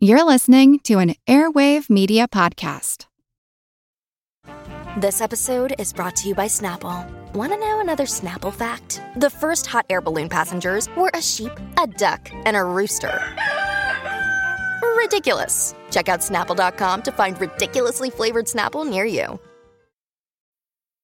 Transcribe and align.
You're 0.00 0.22
listening 0.22 0.78
to 0.84 1.00
an 1.00 1.16
Airwave 1.26 1.90
Media 1.90 2.28
Podcast. 2.28 3.06
This 4.96 5.20
episode 5.20 5.74
is 5.76 5.92
brought 5.92 6.14
to 6.16 6.28
you 6.28 6.36
by 6.36 6.46
Snapple. 6.46 7.04
Want 7.34 7.52
to 7.52 7.58
know 7.58 7.80
another 7.80 8.04
Snapple 8.04 8.54
fact? 8.54 9.02
The 9.16 9.28
first 9.28 9.66
hot 9.66 9.86
air 9.90 10.00
balloon 10.00 10.28
passengers 10.28 10.88
were 10.96 11.10
a 11.14 11.20
sheep, 11.20 11.50
a 11.82 11.88
duck, 11.88 12.30
and 12.44 12.56
a 12.56 12.62
rooster. 12.62 13.20
Ridiculous. 14.96 15.74
Check 15.90 16.08
out 16.08 16.20
snapple.com 16.20 17.02
to 17.02 17.10
find 17.10 17.40
ridiculously 17.40 18.10
flavored 18.10 18.46
Snapple 18.46 18.88
near 18.88 19.04
you. 19.04 19.40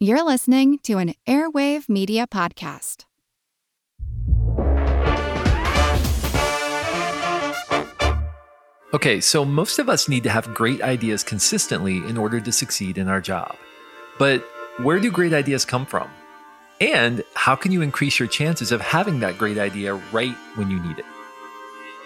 You're 0.00 0.22
listening 0.22 0.78
to 0.84 0.98
an 0.98 1.14
Airwave 1.26 1.88
Media 1.88 2.28
Podcast. 2.28 3.04
Okay, 8.94 9.20
so 9.20 9.44
most 9.44 9.80
of 9.80 9.88
us 9.88 10.08
need 10.08 10.22
to 10.22 10.30
have 10.30 10.54
great 10.54 10.82
ideas 10.82 11.24
consistently 11.24 11.96
in 11.96 12.16
order 12.16 12.38
to 12.38 12.52
succeed 12.52 12.96
in 12.96 13.08
our 13.08 13.20
job. 13.20 13.56
But 14.20 14.46
where 14.76 15.00
do 15.00 15.10
great 15.10 15.32
ideas 15.32 15.64
come 15.64 15.84
from? 15.84 16.08
And 16.80 17.24
how 17.34 17.56
can 17.56 17.72
you 17.72 17.82
increase 17.82 18.20
your 18.20 18.28
chances 18.28 18.70
of 18.70 18.80
having 18.80 19.18
that 19.18 19.36
great 19.36 19.58
idea 19.58 19.94
right 20.12 20.36
when 20.54 20.70
you 20.70 20.78
need 20.78 21.00
it? 21.00 21.06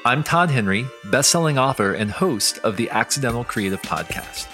I'm 0.07 0.25
Todd 0.25 0.49
Henry, 0.49 0.87
best-selling 1.11 1.59
author 1.59 1.93
and 1.93 2.11
host 2.11 2.57
of 2.61 2.79
the 2.79 2.89
Accidental 2.89 3.45
Creative 3.45 3.83
Podcast. 3.83 4.47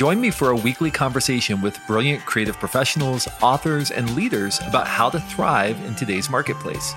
Join 0.00 0.18
me 0.18 0.30
for 0.30 0.48
a 0.48 0.56
weekly 0.56 0.90
conversation 0.90 1.60
with 1.60 1.78
brilliant 1.86 2.24
creative 2.24 2.56
professionals, 2.58 3.28
authors, 3.42 3.90
and 3.90 4.16
leaders 4.16 4.58
about 4.66 4.88
how 4.88 5.10
to 5.10 5.20
thrive 5.20 5.78
in 5.84 5.94
today's 5.94 6.30
marketplace. 6.30 6.94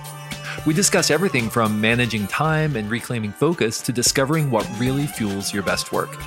We 0.65 0.73
discuss 0.73 1.11
everything 1.11 1.49
from 1.49 1.81
managing 1.81 2.27
time 2.27 2.77
and 2.77 2.89
reclaiming 2.89 3.33
focus 3.33 3.81
to 3.81 3.91
discovering 3.91 4.49
what 4.49 4.65
really 4.79 5.05
fuels 5.05 5.53
your 5.53 5.63
best 5.63 5.91
work. 5.91 6.17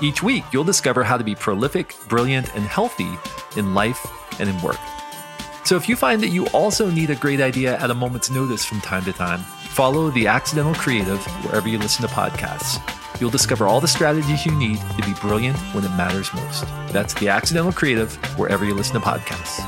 Each 0.00 0.22
week, 0.22 0.44
you'll 0.54 0.64
discover 0.64 1.04
how 1.04 1.18
to 1.18 1.22
be 1.22 1.34
prolific, 1.34 1.94
brilliant, 2.08 2.54
and 2.54 2.64
healthy 2.64 3.12
in 3.58 3.74
life 3.74 4.02
and 4.40 4.48
in 4.48 4.58
work. 4.62 4.80
So 5.64 5.76
if 5.76 5.86
you 5.86 5.96
find 5.96 6.22
that 6.22 6.30
you 6.30 6.46
also 6.54 6.90
need 6.90 7.10
a 7.10 7.14
great 7.14 7.42
idea 7.42 7.76
at 7.76 7.90
a 7.90 7.94
moment's 7.94 8.30
notice 8.30 8.64
from 8.64 8.80
time 8.80 9.04
to 9.04 9.12
time, 9.12 9.40
follow 9.40 10.08
The 10.08 10.28
Accidental 10.28 10.74
Creative 10.76 11.22
wherever 11.44 11.68
you 11.68 11.76
listen 11.76 12.08
to 12.08 12.14
podcasts. 12.14 12.80
You'll 13.20 13.30
discover 13.30 13.66
all 13.66 13.80
the 13.80 13.88
strategies 13.88 14.44
you 14.44 14.54
need 14.56 14.78
to 14.78 15.02
be 15.06 15.14
brilliant 15.20 15.58
when 15.74 15.84
it 15.84 15.90
matters 15.90 16.32
most. 16.34 16.64
That's 16.92 17.14
The 17.14 17.28
Accidental 17.28 17.72
Creative 17.72 18.14
wherever 18.38 18.64
you 18.64 18.74
listen 18.74 18.94
to 18.94 19.00
podcasts. 19.00 19.60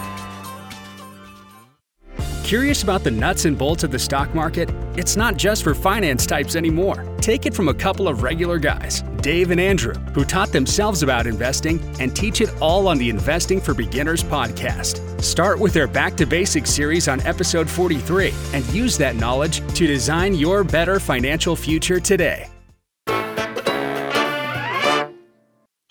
Curious 2.45 2.83
about 2.83 3.03
the 3.03 3.11
nuts 3.11 3.47
and 3.47 3.57
bolts 3.57 3.85
of 3.85 3.91
the 3.91 3.99
stock 3.99 4.35
market? 4.35 4.71
It's 4.97 5.17
not 5.17 5.39
just 5.39 5.65
for 5.65 5.75
finance 5.75 6.27
types 6.27 6.57
anymore. 6.57 7.07
Take 7.19 7.47
it 7.47 7.55
from 7.55 7.69
a 7.69 7.75
couple 7.75 8.07
of 8.07 8.23
regular 8.23 8.59
guys, 8.59 9.01
Dave 9.23 9.51
and 9.51 9.59
Andrew, 9.59 9.95
who 10.13 10.27
taught 10.27 10.53
themselves 10.53 11.03
about 11.03 11.27
investing 11.27 11.81
and 12.01 12.15
teach 12.15 12.43
it 12.43 12.51
all 12.61 12.87
on 12.87 12.99
the 12.99 13.09
Investing 13.09 13.63
for 13.63 13.73
Beginners 13.73 14.23
podcast. 14.23 15.23
Start 15.23 15.59
with 15.59 15.73
their 15.73 15.87
Back 15.89 16.17
to 16.19 16.27
Basics 16.27 16.71
series 16.71 17.09
on 17.09 17.23
episode 17.23 17.69
43 17.69 18.35
and 18.53 18.65
use 18.75 18.99
that 18.99 19.17
knowledge 19.17 19.67
to 19.75 19.87
design 19.87 20.35
your 20.35 20.65
better 20.65 21.01
financial 21.01 21.57
future 21.57 21.99
today. 21.99 22.54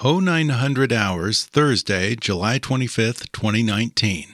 0900 0.04 0.92
hours, 0.92 1.46
Thursday, 1.46 2.14
July 2.16 2.58
25, 2.58 3.32
2019. 3.32 4.34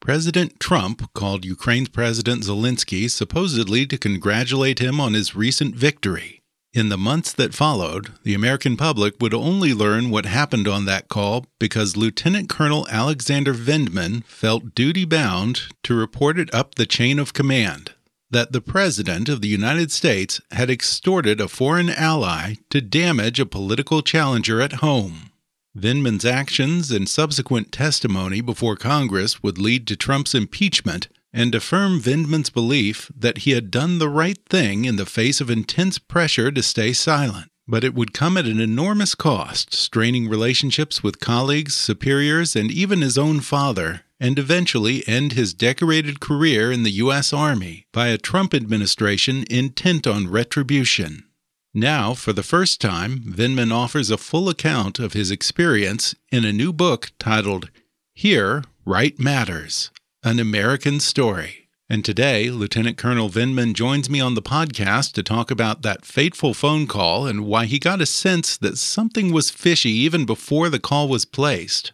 President 0.00 0.60
Trump 0.60 1.12
called 1.14 1.44
Ukraine's 1.44 1.88
President 1.88 2.44
Zelensky 2.44 3.10
supposedly 3.10 3.86
to 3.86 3.98
congratulate 3.98 4.78
him 4.78 5.00
on 5.00 5.14
his 5.14 5.34
recent 5.34 5.74
victory. 5.74 6.42
In 6.72 6.90
the 6.90 6.96
months 6.96 7.32
that 7.32 7.54
followed, 7.54 8.12
the 8.22 8.34
American 8.34 8.76
public 8.76 9.14
would 9.20 9.34
only 9.34 9.74
learn 9.74 10.10
what 10.10 10.26
happened 10.26 10.68
on 10.68 10.84
that 10.84 11.08
call 11.08 11.46
because 11.58 11.96
Lieutenant 11.96 12.48
Colonel 12.48 12.86
Alexander 12.88 13.52
Vindman 13.52 14.22
felt 14.26 14.76
duty 14.76 15.04
bound 15.04 15.62
to 15.82 15.96
report 15.96 16.38
it 16.38 16.54
up 16.54 16.76
the 16.76 16.86
chain 16.86 17.18
of 17.18 17.32
command 17.32 17.94
that 18.30 18.52
the 18.52 18.60
President 18.60 19.28
of 19.28 19.40
the 19.40 19.48
United 19.48 19.90
States 19.90 20.40
had 20.52 20.70
extorted 20.70 21.40
a 21.40 21.48
foreign 21.48 21.90
ally 21.90 22.54
to 22.70 22.80
damage 22.80 23.40
a 23.40 23.46
political 23.46 24.02
challenger 24.02 24.60
at 24.60 24.74
home. 24.74 25.30
Vindman's 25.76 26.24
actions 26.24 26.90
and 26.90 27.08
subsequent 27.08 27.70
testimony 27.70 28.40
before 28.40 28.76
Congress 28.76 29.42
would 29.42 29.58
lead 29.58 29.86
to 29.86 29.96
Trump's 29.96 30.34
impeachment 30.34 31.08
and 31.32 31.54
affirm 31.54 32.00
Vindman's 32.00 32.50
belief 32.50 33.10
that 33.16 33.38
he 33.38 33.52
had 33.52 33.70
done 33.70 33.98
the 33.98 34.08
right 34.08 34.38
thing 34.48 34.84
in 34.84 34.96
the 34.96 35.06
face 35.06 35.40
of 35.40 35.48
intense 35.48 35.98
pressure 35.98 36.50
to 36.50 36.62
stay 36.62 36.92
silent. 36.92 37.48
But 37.68 37.84
it 37.84 37.94
would 37.94 38.12
come 38.12 38.36
at 38.36 38.46
an 38.46 38.58
enormous 38.60 39.14
cost, 39.14 39.72
straining 39.72 40.28
relationships 40.28 41.04
with 41.04 41.20
colleagues, 41.20 41.74
superiors, 41.74 42.56
and 42.56 42.68
even 42.68 43.00
his 43.00 43.16
own 43.16 43.38
father, 43.40 44.02
and 44.20 44.38
eventually 44.38 45.02
end 45.08 45.32
his 45.32 45.54
decorated 45.54 46.20
career 46.20 46.70
in 46.70 46.82
the 46.82 46.92
U.S. 46.92 47.32
Army 47.32 47.86
by 47.92 48.08
a 48.08 48.18
Trump 48.18 48.52
administration 48.52 49.44
intent 49.50 50.06
on 50.06 50.30
retribution. 50.30 51.24
Now, 51.72 52.14
for 52.14 52.32
the 52.32 52.42
first 52.42 52.80
time, 52.80 53.20
Vindman 53.20 53.72
offers 53.72 54.10
a 54.10 54.18
full 54.18 54.48
account 54.48 54.98
of 54.98 55.14
his 55.14 55.30
experience 55.30 56.14
in 56.30 56.44
a 56.44 56.52
new 56.52 56.72
book 56.72 57.12
titled 57.18 57.70
Here, 58.12 58.64
Right 58.84 59.18
Matters 59.18 59.90
An 60.22 60.38
American 60.38 61.00
Story. 61.00 61.68
And 61.88 62.04
today, 62.04 62.50
Lieutenant 62.50 62.96
Colonel 62.96 63.28
Vindman 63.28 63.74
joins 63.74 64.10
me 64.10 64.20
on 64.20 64.34
the 64.34 64.42
podcast 64.42 65.12
to 65.14 65.24
talk 65.24 65.50
about 65.50 65.82
that 65.82 66.04
fateful 66.04 66.54
phone 66.54 66.86
call 66.86 67.26
and 67.26 67.46
why 67.46 67.66
he 67.66 67.80
got 67.80 68.00
a 68.00 68.06
sense 68.06 68.56
that 68.58 68.78
something 68.78 69.32
was 69.32 69.50
fishy 69.50 69.90
even 69.90 70.24
before 70.24 70.68
the 70.68 70.78
call 70.78 71.08
was 71.08 71.24
placed. 71.24 71.92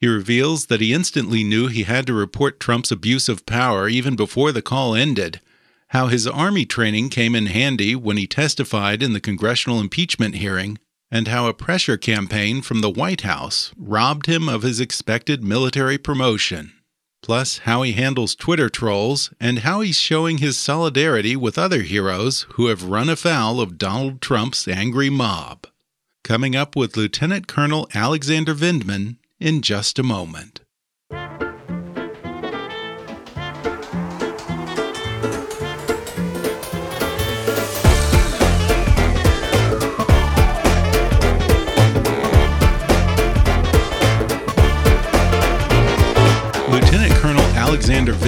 He 0.00 0.06
reveals 0.06 0.66
that 0.66 0.80
he 0.80 0.94
instantly 0.94 1.44
knew 1.44 1.66
he 1.66 1.82
had 1.82 2.06
to 2.06 2.14
report 2.14 2.58
Trump's 2.58 2.90
abuse 2.90 3.28
of 3.28 3.44
power 3.44 3.86
even 3.86 4.16
before 4.16 4.50
the 4.50 4.62
call 4.62 4.94
ended, 4.94 5.42
how 5.88 6.06
his 6.06 6.26
Army 6.26 6.64
training 6.64 7.10
came 7.10 7.34
in 7.34 7.46
handy 7.46 7.94
when 7.94 8.16
he 8.16 8.26
testified 8.26 9.02
in 9.02 9.12
the 9.12 9.20
congressional 9.20 9.78
impeachment 9.78 10.36
hearing, 10.36 10.78
and 11.10 11.28
how 11.28 11.48
a 11.48 11.54
pressure 11.54 11.98
campaign 11.98 12.62
from 12.62 12.80
the 12.80 12.88
White 12.88 13.22
House 13.22 13.72
robbed 13.76 14.24
him 14.24 14.48
of 14.48 14.62
his 14.62 14.80
expected 14.80 15.44
military 15.44 15.98
promotion. 15.98 16.72
Plus, 17.22 17.58
how 17.58 17.82
he 17.82 17.92
handles 17.92 18.34
Twitter 18.34 18.70
trolls, 18.70 19.30
and 19.38 19.58
how 19.58 19.82
he's 19.82 19.98
showing 19.98 20.38
his 20.38 20.56
solidarity 20.56 21.36
with 21.36 21.58
other 21.58 21.82
heroes 21.82 22.46
who 22.54 22.68
have 22.68 22.84
run 22.84 23.10
afoul 23.10 23.60
of 23.60 23.76
Donald 23.76 24.22
Trump's 24.22 24.66
angry 24.66 25.10
mob. 25.10 25.66
Coming 26.24 26.56
up 26.56 26.74
with 26.74 26.96
Lieutenant 26.96 27.46
Colonel 27.46 27.86
Alexander 27.92 28.54
Vindman 28.54 29.16
in 29.40 29.62
just 29.62 29.98
a 29.98 30.02
moment. 30.02 30.60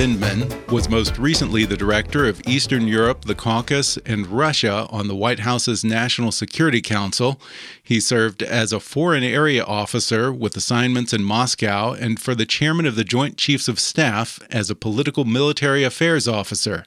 Vindman 0.02 0.68
was 0.72 0.88
most 0.88 1.16
recently 1.16 1.64
the 1.64 1.76
director 1.76 2.26
of 2.26 2.42
Eastern 2.44 2.88
Europe, 2.88 3.24
the 3.24 3.36
Caucasus, 3.36 3.98
and 4.04 4.26
Russia 4.26 4.88
on 4.90 5.06
the 5.06 5.14
White 5.14 5.38
House's 5.38 5.84
National 5.84 6.32
Security 6.32 6.80
Council. 6.80 7.40
He 7.80 8.00
served 8.00 8.42
as 8.42 8.72
a 8.72 8.80
foreign 8.80 9.22
area 9.22 9.62
officer 9.62 10.32
with 10.32 10.56
assignments 10.56 11.12
in 11.12 11.22
Moscow 11.22 11.92
and 11.92 12.18
for 12.18 12.34
the 12.34 12.44
chairman 12.44 12.84
of 12.84 12.96
the 12.96 13.04
Joint 13.04 13.36
Chiefs 13.36 13.68
of 13.68 13.78
Staff 13.78 14.40
as 14.50 14.70
a 14.70 14.74
political 14.74 15.24
military 15.24 15.84
affairs 15.84 16.26
officer. 16.26 16.84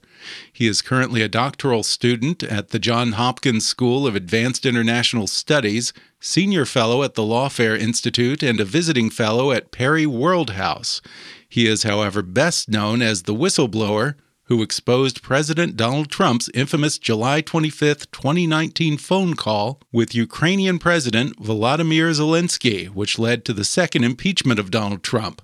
He 0.52 0.68
is 0.68 0.82
currently 0.82 1.22
a 1.22 1.30
doctoral 1.30 1.84
student 1.84 2.44
at 2.44 2.72
the 2.72 2.80
John 2.80 3.14
Hopkins 3.14 3.66
School 3.66 4.06
of 4.06 4.18
Advanced 4.18 4.66
International 4.66 5.28
Studies, 5.28 5.94
senior 6.20 6.66
fellow 6.66 7.02
at 7.02 7.14
the 7.14 7.22
Lawfare 7.22 7.80
Institute, 7.80 8.44
and 8.44 8.60
a 8.60 8.66
visiting 8.66 9.10
fellow 9.10 9.54
at 9.54 9.72
Perry 9.72 10.06
World 10.06 10.50
House. 10.52 11.02
He 11.50 11.68
is, 11.68 11.84
however, 11.84 12.22
best 12.22 12.70
known 12.70 13.02
as 13.02 13.24
the 13.24 13.36
whistleblower 13.36 14.16
who 14.48 14.62
exposed 14.62 15.24
President 15.24 15.76
Donald 15.76 16.10
Trump's 16.10 16.50
infamous 16.54 17.00
July 17.00 17.42
25, 17.42 18.12
2019 18.12 18.98
phone 18.98 19.34
call 19.34 19.82
with 19.92 20.14
Ukrainian 20.14 20.78
President 20.78 21.36
Volodymyr 21.42 22.12
Zelensky, 22.12 22.88
which 22.88 23.18
led 23.18 23.44
to 23.46 23.54
the 23.54 23.64
second 23.64 24.04
impeachment 24.04 24.60
of 24.60 24.70
Donald 24.70 25.02
Trump. 25.02 25.42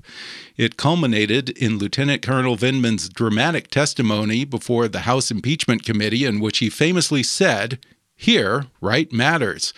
It 0.56 0.78
culminated 0.78 1.50
in 1.50 1.80
Lieutenant 1.80 2.22
Colonel 2.22 2.56
Vindman's 2.56 3.10
dramatic 3.10 3.70
testimony 3.70 4.46
before 4.46 4.88
the 4.88 5.02
House 5.02 5.32
Impeachment 5.32 5.84
Committee, 5.84 6.26
in 6.26 6.40
which 6.40 6.60
he 6.60 6.70
famously 6.70 7.24
said, 7.24 7.80
Here, 8.16 8.68
right 8.82 9.12
matters. 9.12 9.74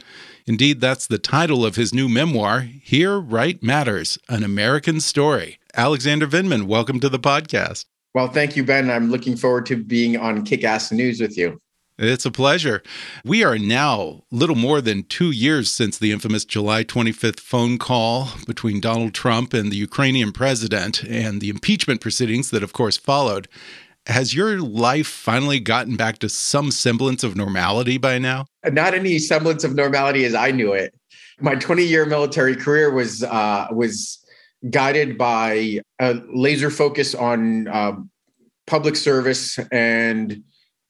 Indeed, 0.45 0.81
that's 0.81 1.07
the 1.07 1.17
title 1.17 1.65
of 1.65 1.77
his 1.77 1.93
new 1.93 2.09
memoir, 2.09 2.59
Here 2.61 3.17
Right 3.17 3.63
Matters 3.63 4.19
An 4.27 4.43
American 4.43 4.99
Story. 4.99 5.59
Alexander 5.75 6.27
Vindman, 6.27 6.67
welcome 6.67 6.99
to 6.99 7.09
the 7.09 7.17
podcast. 7.17 7.85
Well, 8.13 8.27
thank 8.27 8.55
you, 8.55 8.63
Ben. 8.63 8.91
I'm 8.91 9.09
looking 9.09 9.35
forward 9.35 9.65
to 9.67 9.83
being 9.83 10.15
on 10.17 10.45
Kickass 10.45 10.91
News 10.91 11.19
with 11.19 11.35
you. 11.35 11.57
It's 11.97 12.27
a 12.27 12.31
pleasure. 12.31 12.83
We 13.25 13.43
are 13.43 13.57
now 13.57 14.21
little 14.29 14.55
more 14.55 14.81
than 14.81 15.03
two 15.05 15.31
years 15.31 15.71
since 15.71 15.97
the 15.97 16.11
infamous 16.11 16.45
July 16.45 16.83
25th 16.83 17.39
phone 17.39 17.79
call 17.79 18.29
between 18.45 18.81
Donald 18.81 19.15
Trump 19.15 19.51
and 19.51 19.71
the 19.71 19.75
Ukrainian 19.75 20.31
president 20.31 21.03
and 21.05 21.41
the 21.41 21.49
impeachment 21.49 22.01
proceedings 22.01 22.51
that, 22.51 22.61
of 22.61 22.71
course, 22.73 22.97
followed. 22.97 23.47
Has 24.05 24.35
your 24.35 24.59
life 24.59 25.07
finally 25.07 25.59
gotten 25.59 25.95
back 25.95 26.19
to 26.19 26.29
some 26.29 26.69
semblance 26.69 27.23
of 27.23 27.35
normality 27.35 27.97
by 27.97 28.19
now? 28.19 28.45
Not 28.63 28.93
any 28.93 29.17
semblance 29.17 29.63
of 29.63 29.73
normality 29.73 30.25
as 30.25 30.35
I 30.35 30.51
knew 30.51 30.73
it. 30.73 30.93
My 31.39 31.55
20 31.55 31.83
year 31.83 32.05
military 32.05 32.55
career 32.55 32.91
was 32.91 33.23
uh, 33.23 33.67
was 33.71 34.22
guided 34.69 35.17
by 35.17 35.81
a 35.99 36.21
laser 36.33 36.69
focus 36.69 37.13
on 37.15 37.67
uh, 37.67 37.93
public 38.67 38.95
service 38.95 39.59
and 39.71 40.43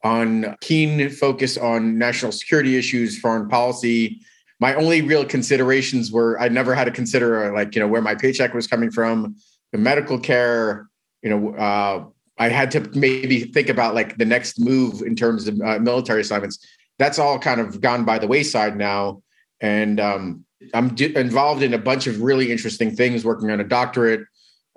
on 0.03 0.55
keen 0.61 1.09
focus 1.09 1.57
on 1.57 1.97
national 1.97 2.31
security 2.31 2.77
issues, 2.77 3.17
foreign 3.17 3.47
policy. 3.47 4.19
My 4.59 4.75
only 4.75 5.01
real 5.01 5.25
considerations 5.25 6.11
were 6.11 6.39
I 6.39 6.49
never 6.49 6.75
had 6.75 6.85
to 6.85 6.91
consider 6.91 7.45
uh, 7.45 7.53
like 7.53 7.75
you 7.75 7.81
know 7.81 7.87
where 7.87 8.01
my 8.01 8.15
paycheck 8.15 8.53
was 8.53 8.67
coming 8.67 8.91
from, 8.91 9.35
the 9.71 9.77
medical 9.77 10.19
care. 10.19 10.87
You 11.21 11.29
know, 11.29 11.55
uh, 11.55 12.05
I 12.37 12.49
had 12.49 12.71
to 12.71 12.81
maybe 12.93 13.45
think 13.45 13.69
about 13.69 13.95
like 13.95 14.17
the 14.17 14.25
next 14.25 14.59
move 14.59 15.01
in 15.01 15.15
terms 15.15 15.47
of 15.47 15.59
uh, 15.61 15.79
military 15.79 16.21
assignments. 16.21 16.59
That's 16.99 17.17
all 17.17 17.39
kind 17.39 17.59
of 17.59 17.81
gone 17.81 18.05
by 18.05 18.19
the 18.19 18.27
wayside 18.27 18.77
now, 18.77 19.23
and 19.61 19.99
um, 19.99 20.45
I'm 20.73 20.95
d- 20.95 21.15
involved 21.15 21.63
in 21.63 21.73
a 21.73 21.77
bunch 21.77 22.07
of 22.07 22.21
really 22.21 22.51
interesting 22.51 22.95
things, 22.95 23.25
working 23.25 23.51
on 23.51 23.59
a 23.59 23.63
doctorate, 23.63 24.25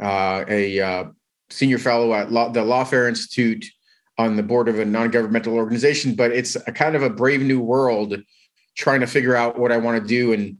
uh, 0.03 0.44
a 0.49 0.81
uh, 0.81 1.05
senior 1.50 1.79
fellow 1.79 2.15
at 2.15 2.31
law, 2.31 2.50
the 2.50 2.61
Lawfare 2.61 3.09
Institute, 3.09 3.65
on 4.19 4.37
the 4.37 4.43
board 4.43 4.69
of 4.69 4.79
a 4.79 4.85
non-governmental 4.85 5.55
organization. 5.55 6.15
But 6.15 6.33
it's 6.33 6.56
a 6.56 6.73
kind 6.73 6.97
of 6.97 7.03
a 7.03 7.11
brave 7.11 7.43
new 7.43 7.61
world, 7.61 8.17
trying 8.77 9.00
to 9.00 9.06
figure 9.06 9.37
out 9.37 9.59
what 9.59 9.73
I 9.73 9.77
want 9.77 10.03
to 10.03 10.06
do, 10.06 10.33
and 10.33 10.56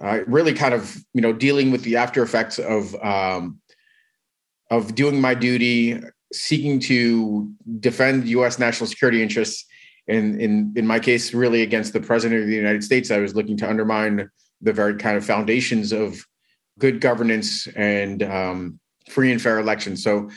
uh, 0.00 0.20
really 0.26 0.52
kind 0.52 0.74
of 0.74 0.96
you 1.14 1.20
know 1.20 1.32
dealing 1.32 1.70
with 1.70 1.82
the 1.82 1.96
after 1.96 2.22
effects 2.22 2.58
of 2.58 2.94
um, 2.96 3.60
of 4.70 4.94
doing 4.94 5.20
my 5.20 5.34
duty, 5.34 6.00
seeking 6.32 6.80
to 6.80 7.50
defend 7.80 8.28
U.S. 8.28 8.58
national 8.58 8.88
security 8.88 9.22
interests. 9.22 9.64
And 10.08 10.40
in 10.40 10.72
in 10.76 10.86
my 10.86 11.00
case, 11.00 11.34
really 11.34 11.62
against 11.62 11.92
the 11.92 12.00
president 12.00 12.42
of 12.42 12.48
the 12.48 12.54
United 12.54 12.84
States, 12.84 13.10
I 13.10 13.18
was 13.18 13.34
looking 13.34 13.56
to 13.58 13.68
undermine 13.68 14.30
the 14.60 14.72
very 14.72 14.96
kind 14.96 15.16
of 15.16 15.24
foundations 15.24 15.92
of 15.92 16.24
good 16.78 17.00
governance 17.00 17.66
and 17.68 18.22
um, 18.22 18.80
free 19.10 19.32
and 19.32 19.40
fair 19.40 19.58
elections. 19.58 20.02
So, 20.02 20.30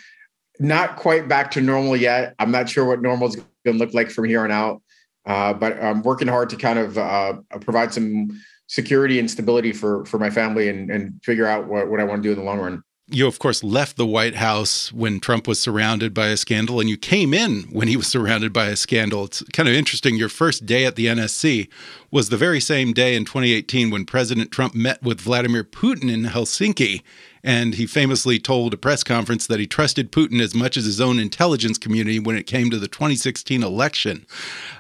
not 0.62 0.98
quite 0.98 1.30
back 1.30 1.52
to 1.52 1.62
normal 1.62 1.96
yet. 1.96 2.36
I'm 2.38 2.52
not 2.52 2.68
sure 2.68 2.84
what 2.84 3.02
normal 3.02 3.30
is 3.30 3.38
going 3.38 3.48
to 3.66 3.74
look 3.74 3.94
like 3.94 4.12
from 4.12 4.26
here 4.26 4.44
on 4.44 4.52
out, 4.52 4.82
uh, 5.26 5.54
but 5.54 5.82
I'm 5.82 6.02
working 6.02 6.28
hard 6.28 6.50
to 6.50 6.58
kind 6.58 6.78
of 6.78 6.98
uh, 6.98 7.36
provide 7.62 7.94
some 7.94 8.30
security 8.68 9.20
and 9.20 9.32
stability 9.32 9.72
for 9.72 10.06
for 10.06 10.20
my 10.20 10.30
family 10.30 10.68
and, 10.68 10.92
and 10.92 11.24
figure 11.24 11.48
out 11.48 11.68
what, 11.68 11.90
what 11.90 12.00
I 12.00 12.04
want 12.04 12.22
to 12.22 12.28
do 12.28 12.34
in 12.34 12.38
the 12.38 12.44
long 12.44 12.60
run 12.60 12.84
you, 13.12 13.28
of 13.28 13.40
course, 13.40 13.64
left 13.64 13.98
the 13.98 14.06
White 14.06 14.36
House 14.36 14.94
when 14.94 15.20
Trump 15.20 15.48
was 15.48 15.60
surrounded 15.60 16.14
by 16.14 16.28
a 16.28 16.38
scandal, 16.38 16.80
and 16.80 16.90
you 16.90 16.98
came 16.98 17.34
in 17.34 17.64
when 17.72 17.88
he 17.88 17.98
was 17.98 18.08
surrounded 18.16 18.54
by 18.54 18.68
a 18.68 18.76
scandal. 18.76 19.26
It's 19.26 19.44
kind 19.54 19.68
of 19.68 19.76
interesting. 19.76 20.16
Your 20.16 20.30
first 20.30 20.66
day 20.66 20.86
at 20.86 20.96
the 20.96 21.08
NSC 21.08 21.68
was 22.12 22.30
the 22.30 22.38
very 22.38 22.60
same 22.60 22.94
day 22.94 23.16
in 23.16 23.26
2018 23.26 23.90
when 23.90 24.06
President 24.06 24.52
Trump 24.52 24.76
met 24.76 25.02
with 25.02 25.22
Vladimir 25.22 25.64
Putin 25.64 26.12
in 26.12 26.24
Helsinki. 26.26 27.02
And 27.44 27.76
he 27.76 27.86
famously 27.86 28.40
told 28.40 28.74
a 28.74 28.78
press 28.78 29.04
conference 29.04 29.48
that 29.48 29.60
he 29.60 29.68
trusted 29.68 30.12
Putin 30.12 30.42
as 30.42 30.54
much 30.54 30.78
as 30.78 30.86
his 30.86 31.00
own 31.00 31.20
intelligence 31.20 31.78
community 31.78 32.20
when 32.20 32.36
it 32.36 32.48
came 32.48 32.70
to 32.70 32.80
the 32.80 32.88
2016 32.88 33.64
election. 33.64 34.26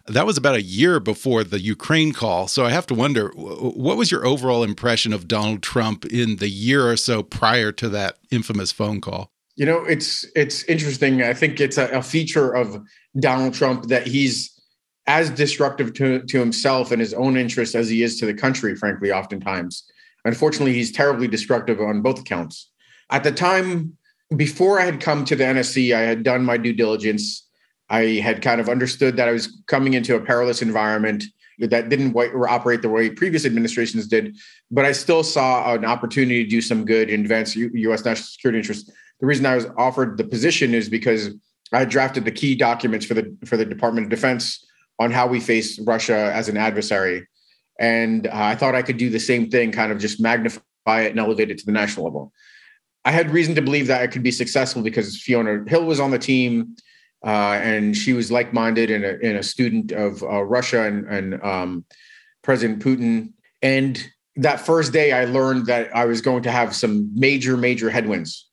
That 0.08 0.26
was 0.26 0.38
about 0.38 0.56
a 0.56 0.62
year 0.62 1.00
before 1.00 1.44
the 1.44 1.60
Ukraine 1.60 2.14
call. 2.14 2.48
So 2.48 2.66
I 2.66 2.70
have 2.72 2.88
to 2.88 2.96
wonder 2.96 3.30
what 3.36 3.98
was 3.98 4.12
your 4.12 4.26
overall 4.26 4.64
impression 4.64 5.14
of 5.14 5.28
Donald 5.28 5.64
Trump 5.64 6.06
in 6.06 6.38
the 6.38 6.50
year 6.50 6.90
or 6.90 6.98
so 6.98 7.24
prior 7.24 7.72
to 7.74 7.90
that 7.90 8.18
infamous 8.32 8.72
phone 8.72 9.02
call? 9.02 9.32
You 9.56 9.66
know, 9.66 9.84
it's 9.84 10.26
it's 10.36 10.64
interesting. 10.64 11.22
I 11.22 11.34
think 11.34 11.60
it's 11.60 11.78
a, 11.78 11.88
a 11.90 12.02
feature 12.02 12.56
of 12.56 12.82
Donald 13.20 13.54
Trump 13.54 13.88
that 13.88 14.08
he's 14.08 14.60
as 15.10 15.32
destructive 15.32 15.92
to, 15.96 16.22
to 16.22 16.40
himself 16.40 16.92
and 16.92 17.02
his 17.02 17.16
own 17.16 17.36
interests 17.36 17.74
as 17.74 17.90
he 17.90 18.04
is 18.04 18.20
to 18.20 18.28
the 18.28 18.34
country, 18.34 18.76
frankly, 18.76 19.12
oftentimes. 19.12 19.84
Unfortunately, 20.26 20.74
he's 20.74 20.92
terribly 20.92 21.28
destructive 21.28 21.80
on 21.80 22.02
both 22.02 22.20
accounts. 22.20 22.72
At 23.10 23.24
the 23.24 23.32
time, 23.32 23.98
before 24.36 24.80
I 24.80 24.86
had 24.86 25.02
come 25.02 25.26
to 25.26 25.36
the 25.36 25.44
NSC, 25.44 25.96
I 25.96 26.02
had 26.02 26.24
done 26.24 26.44
my 26.46 26.58
due 26.58 26.74
diligence. 26.74 27.48
I 27.90 28.04
had 28.24 28.42
kind 28.42 28.62
of 28.62 28.70
understood 28.70 29.18
that 29.18 29.28
I 29.28 29.32
was 29.32 29.62
coming 29.68 29.94
into 29.94 30.16
a 30.16 30.20
perilous 30.20 30.62
environment 30.62 31.24
that 31.60 31.90
didn't 31.90 32.16
operate 32.16 32.82
the 32.82 32.90
way 32.90 33.10
previous 33.10 33.46
administrations 33.46 34.08
did, 34.08 34.38
but 34.72 34.86
I 34.86 34.92
still 34.92 35.24
saw 35.24 35.74
an 35.74 35.84
opportunity 35.84 36.44
to 36.44 36.50
do 36.50 36.62
some 36.62 36.86
good 36.86 37.10
and 37.10 37.24
advance 37.24 37.56
U.S. 37.56 38.06
national 38.06 38.28
security 38.28 38.60
interests. 38.60 38.90
The 39.20 39.26
reason 39.26 39.46
I 39.46 39.56
was 39.56 39.68
offered 39.78 40.18
the 40.18 40.24
position 40.24 40.74
is 40.74 40.88
because 40.88 41.32
I 41.74 41.80
had 41.80 41.90
drafted 41.90 42.24
the 42.24 42.32
key 42.32 42.56
documents 42.56 43.06
for 43.06 43.14
the 43.14 43.36
for 43.46 43.58
the 43.58 43.66
Department 43.66 44.06
of 44.06 44.10
Defense 44.10 44.66
on 45.00 45.12
how 45.12 45.28
we 45.28 45.40
face 45.40 45.80
Russia 45.80 46.32
as 46.34 46.50
an 46.50 46.58
adversary. 46.58 47.28
And 47.80 48.28
uh, 48.28 48.32
I 48.34 48.56
thought 48.56 48.76
I 48.76 48.82
could 48.82 48.98
do 48.98 49.10
the 49.10 49.20
same 49.20 49.50
thing, 49.50 49.72
kind 49.72 49.92
of 49.92 50.00
just 50.00 50.20
magnify 50.20 51.02
it 51.02 51.12
and 51.12 51.20
elevate 51.20 51.50
it 51.50 51.58
to 51.60 51.66
the 51.66 51.72
national 51.72 52.06
level. 52.06 52.34
I 53.06 53.12
had 53.12 53.32
reason 53.32 53.56
to 53.56 53.62
believe 53.62 53.88
that 53.88 54.02
I 54.02 54.08
could 54.08 54.24
be 54.24 54.32
successful 54.32 54.82
because 54.82 55.22
Fiona 55.22 55.64
Hill 55.68 55.86
was 55.86 56.00
on 56.00 56.12
the 56.12 56.20
team, 56.20 56.76
uh, 57.26 57.58
and 57.64 57.96
she 57.96 58.14
was 58.14 58.32
like-minded 58.32 58.92
and 58.92 59.06
a, 59.06 59.14
and 59.24 59.38
a 59.38 59.44
student 59.44 59.92
of 59.94 60.22
uh, 60.24 60.44
Russia 60.44 60.84
and, 60.84 61.08
and 61.08 61.44
um, 61.44 61.86
President 62.44 62.84
Putin. 62.84 63.32
And 63.62 64.06
that 64.36 64.60
first 64.60 64.92
day, 64.92 65.14
I 65.14 65.26
learned 65.26 65.66
that 65.68 65.96
I 65.96 66.06
was 66.06 66.22
going 66.22 66.44
to 66.44 66.52
have 66.52 66.76
some 66.76 67.10
major, 67.18 67.58
major 67.58 67.90
headwinds. 67.90 68.50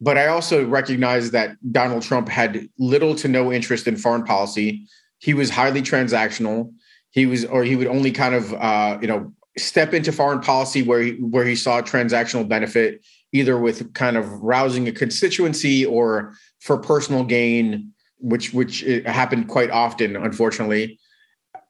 But 0.00 0.16
I 0.16 0.28
also 0.28 0.66
recognized 0.66 1.32
that 1.32 1.56
Donald 1.70 2.02
Trump 2.02 2.28
had 2.28 2.68
little 2.78 3.14
to 3.16 3.28
no 3.28 3.52
interest 3.52 3.86
in 3.86 3.96
foreign 3.96 4.24
policy. 4.24 4.86
He 5.18 5.34
was 5.34 5.50
highly 5.50 5.82
transactional 5.82 6.72
he 7.10 7.26
was 7.26 7.44
or 7.44 7.64
he 7.64 7.76
would 7.76 7.86
only 7.86 8.12
kind 8.12 8.34
of 8.34 8.54
uh, 8.54 8.98
you 9.00 9.08
know 9.08 9.32
step 9.58 9.92
into 9.92 10.12
foreign 10.12 10.40
policy 10.40 10.82
where 10.82 11.00
he, 11.00 11.12
where 11.12 11.44
he 11.44 11.56
saw 11.56 11.82
transactional 11.82 12.48
benefit 12.48 13.04
either 13.32 13.58
with 13.58 13.92
kind 13.94 14.16
of 14.16 14.28
rousing 14.42 14.88
a 14.88 14.92
constituency 14.92 15.84
or 15.84 16.34
for 16.60 16.78
personal 16.78 17.24
gain 17.24 17.92
which 18.18 18.52
which 18.52 18.80
happened 19.06 19.48
quite 19.48 19.70
often 19.70 20.16
unfortunately. 20.16 20.98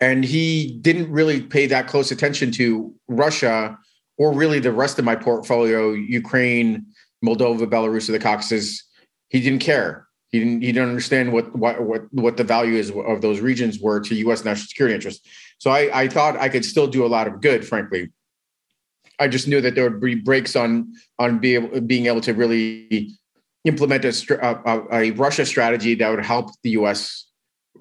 And 0.02 0.25
he 0.25 0.78
didn't 0.80 1.11
really 1.11 1.42
pay 1.42 1.66
that 1.66 1.87
close 1.87 2.11
attention 2.11 2.52
to 2.52 2.94
Russia 3.09 3.78
or 4.16 4.32
really 4.32 4.59
the 4.59 4.73
rest 4.73 4.99
of 4.99 5.04
my 5.04 5.14
portfolio 5.14 5.92
Ukraine 5.92 6.87
Moldova 7.25 7.66
Belarus 7.66 8.09
or 8.09 8.12
the 8.12 8.18
Caucasus. 8.18 8.82
He 9.28 9.40
didn't 9.40 9.61
care 9.61 10.06
he 10.30 10.38
didn't. 10.38 10.62
He 10.62 10.72
didn't 10.72 10.88
understand 10.88 11.32
what 11.32 11.56
what 11.56 11.82
what 11.82 12.02
what 12.12 12.37
the 12.37 12.44
value 12.44 12.75
is 12.75 12.90
of 12.90 13.20
those 13.20 13.40
regions 13.40 13.80
were 13.80 14.00
to 14.00 14.14
U.S. 14.14 14.44
national 14.44 14.68
security 14.68 14.94
interests. 14.94 15.26
So 15.58 15.70
I, 15.70 16.02
I 16.02 16.08
thought 16.08 16.37
I 16.37 16.49
could 16.49 16.64
still 16.64 16.87
do 16.87 17.04
a 17.04 17.08
lot 17.08 17.26
of 17.26 17.40
good. 17.40 17.66
Frankly, 17.66 18.10
I 19.18 19.26
just 19.26 19.49
knew 19.49 19.60
that 19.60 19.75
there 19.75 19.90
would 19.90 20.00
be 20.00 20.14
brakes 20.14 20.54
on 20.54 20.92
on 21.18 21.40
be 21.40 21.54
able, 21.56 21.80
being 21.80 22.06
able 22.06 22.20
to 22.22 22.32
really 22.32 23.12
implement 23.64 24.04
a, 24.04 24.70
a, 24.70 24.87
a 24.92 25.10
Russia 25.12 25.44
strategy 25.44 25.94
that 25.96 26.08
would 26.08 26.25
help 26.25 26.50
the 26.62 26.70
U.S. 26.70 27.26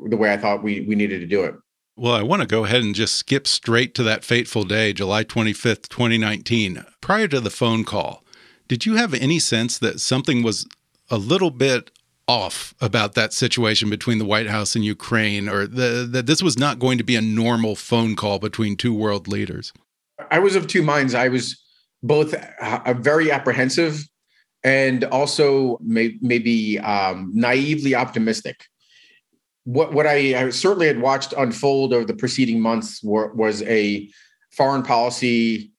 the 0.06 0.18
way 0.18 0.34
I 0.34 0.38
thought 0.38 0.64
we 0.64 0.82
we 0.82 0.96
needed 0.96 1.20
to 1.20 1.28
do 1.28 1.44
it. 1.44 1.56
Well, 1.96 2.16
I 2.16 2.24
want 2.24 2.42
to 2.42 2.48
go 2.48 2.66
ahead 2.66 2.82
and 2.82 2.96
just 2.96 3.16
skip 3.16 3.46
straight 3.46 3.94
to 3.96 4.04
that 4.04 4.24
fateful 4.24 4.64
day, 4.64 4.94
July 4.94 5.24
25th, 5.26 5.90
2019. 5.90 6.86
Prior 7.02 7.28
to 7.28 7.42
the 7.42 7.50
phone 7.50 7.84
call, 7.84 8.24
did 8.70 8.86
you 8.86 8.96
have 8.96 9.14
any 9.14 9.38
sense 9.38 9.78
that 9.78 10.00
something 10.00 10.42
was 10.42 10.66
a 11.10 11.18
little 11.18 11.52
bit 11.52 11.92
off 12.30 12.76
about 12.80 13.16
that 13.16 13.34
situation 13.34 13.90
between 13.90 14.20
the 14.20 14.26
White 14.26 14.46
House 14.46 14.76
and 14.76 14.86
Ukraine, 14.86 15.50
or 15.50 15.66
that 15.66 16.28
this 16.28 16.44
was 16.44 16.60
not 16.60 16.78
going 16.78 17.00
to 17.00 17.04
be 17.04 17.16
a 17.16 17.22
normal 17.22 17.76
phone 17.76 18.16
call 18.16 18.38
between 18.38 18.78
two 18.78 18.94
world 18.94 19.28
leaders? 19.28 19.74
I 20.30 20.38
was 20.38 20.56
of 20.56 20.68
two 20.68 20.84
minds. 20.84 21.16
I 21.16 21.30
was 21.30 21.60
both 22.04 22.36
uh, 22.62 22.94
very 23.00 23.32
apprehensive 23.32 24.08
and 24.64 25.06
also 25.06 25.80
may, 25.82 26.18
maybe 26.22 26.78
um, 26.78 27.32
naively 27.34 27.96
optimistic. 27.96 28.64
What 29.64 29.92
what 29.94 30.06
I, 30.06 30.46
I, 30.46 30.50
certainly 30.52 30.86
had 30.86 31.02
watched 31.02 31.34
unfold 31.34 31.94
over 31.94 32.06
the 32.06 32.14
preceding 32.14 32.62
months 32.62 33.04
were, 33.04 33.34
was 33.34 33.64
a 33.64 34.08
foreign 34.52 34.84
policy 34.84 35.72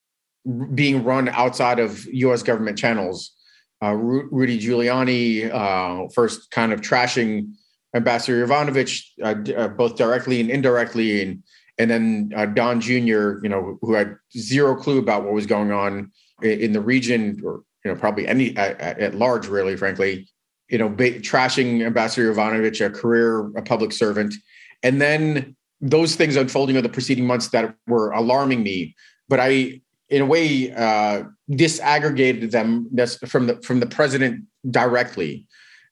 being 0.75 1.05
run 1.05 1.29
outside 1.29 1.79
of 1.79 2.07
U.S. 2.07 2.43
government 2.43 2.77
channels. 2.77 3.33
Uh, 3.83 3.95
Rudy 3.95 4.61
Giuliani 4.61 5.51
uh, 5.53 6.09
first 6.11 6.51
kind 6.51 6.73
of 6.73 6.81
trashing 6.81 7.55
Ambassador 7.95 8.47
Yovanovitch, 8.47 9.05
uh, 9.23 9.53
uh, 9.55 9.69
both 9.69 9.97
directly 9.97 10.41
and 10.41 10.51
indirectly, 10.51 11.23
and 11.23 11.43
and 11.79 11.91
then 11.91 12.33
uh, 12.37 12.47
Don 12.47 12.81
Jr., 12.81 13.41
you 13.43 13.49
know, 13.49 13.79
who 13.81 13.95
had 13.95 14.17
zero 14.37 14.77
clue 14.77 14.99
about 14.99 15.25
what 15.25 15.33
was 15.33 15.47
going 15.47 15.73
on 15.73 16.13
in, 16.43 16.73
the 16.73 16.81
region, 16.81 17.41
or 17.43 17.63
you 17.85 17.91
know, 17.91 17.99
probably 17.99 18.29
any 18.29 18.57
at, 18.57 18.79
at 18.81 19.15
large, 19.15 19.47
really, 19.47 19.77
frankly, 19.77 20.29
you 20.69 20.79
know, 20.79 20.89
ba- 20.89 21.19
trashing 21.21 21.85
Ambassador 21.85 22.33
Yovanovitch, 22.33 22.85
a 22.85 22.91
career 22.91 23.49
a 23.57 23.63
public 23.63 23.93
servant, 23.93 24.35
and 24.83 25.01
then 25.01 25.57
those 25.81 26.15
things 26.17 26.37
unfolding 26.37 26.77
over 26.77 26.83
the 26.83 26.93
preceding 26.93 27.27
months 27.27 27.49
that 27.49 27.75
were 27.87 28.11
alarming 28.11 28.63
me. 28.63 28.95
But 29.29 29.41
I, 29.41 29.81
in 30.11 30.23
a 30.23 30.27
way, 30.27 30.73
uh, 30.73 31.23
disaggregated 31.51 32.51
them 32.51 32.91
from 33.27 33.47
the 33.47 33.61
from 33.63 33.81
the 33.81 33.87
president 33.87 34.45
directly. 34.71 35.47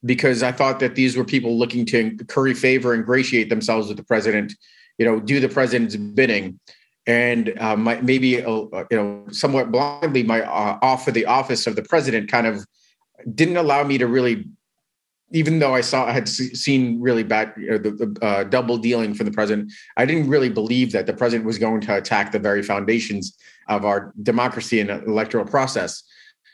Because 0.05 0.45
I 0.45 0.53
thought 0.53 0.79
that 0.79 0.95
these 0.95 1.17
were 1.17 1.25
people 1.25 1.59
looking 1.59 1.85
to 1.87 2.17
curry 2.29 2.55
favor, 2.55 2.93
and 2.93 3.01
ingratiate 3.01 3.49
themselves 3.49 3.89
with 3.89 3.97
the 3.97 4.05
president, 4.05 4.55
you 4.97 5.05
know, 5.05 5.19
do 5.19 5.41
the 5.41 5.49
president's 5.49 5.97
bidding, 5.97 6.61
and 7.09 7.53
uh, 7.59 7.77
my, 7.77 8.01
maybe 8.01 8.45
uh, 8.45 8.67
you 8.91 8.97
know, 8.97 9.25
somewhat 9.33 9.73
blindly, 9.73 10.23
my 10.23 10.43
uh, 10.43 10.79
off 10.83 11.09
of 11.09 11.15
the 11.15 11.27
office 11.27 11.67
of 11.67 11.75
the 11.75 11.83
president 11.83 12.31
kind 12.31 12.47
of 12.47 12.65
didn't 13.35 13.57
allow 13.57 13.83
me 13.83 13.99
to 13.99 14.07
really, 14.07 14.45
even 15.33 15.59
though 15.59 15.75
I 15.75 15.81
saw 15.81 16.07
I 16.07 16.13
had 16.13 16.29
seen 16.29 17.01
really 17.01 17.25
bad 17.25 17.55
you 17.57 17.71
know, 17.71 17.79
the, 17.79 17.91
the 17.91 18.25
uh, 18.25 18.45
double 18.45 18.79
dealing 18.79 19.15
from 19.15 19.27
the 19.27 19.33
president, 19.33 19.73
I 19.97 20.05
didn't 20.05 20.29
really 20.29 20.49
believe 20.51 20.93
that 20.93 21.07
the 21.07 21.13
president 21.13 21.45
was 21.45 21.59
going 21.59 21.81
to 21.81 21.97
attack 21.97 22.31
the 22.31 22.39
very 22.39 22.63
foundations 22.63 23.37
of 23.69 23.85
our 23.85 24.13
democracy 24.23 24.81
and 24.81 24.91
electoral 24.91 25.45
process. 25.45 26.03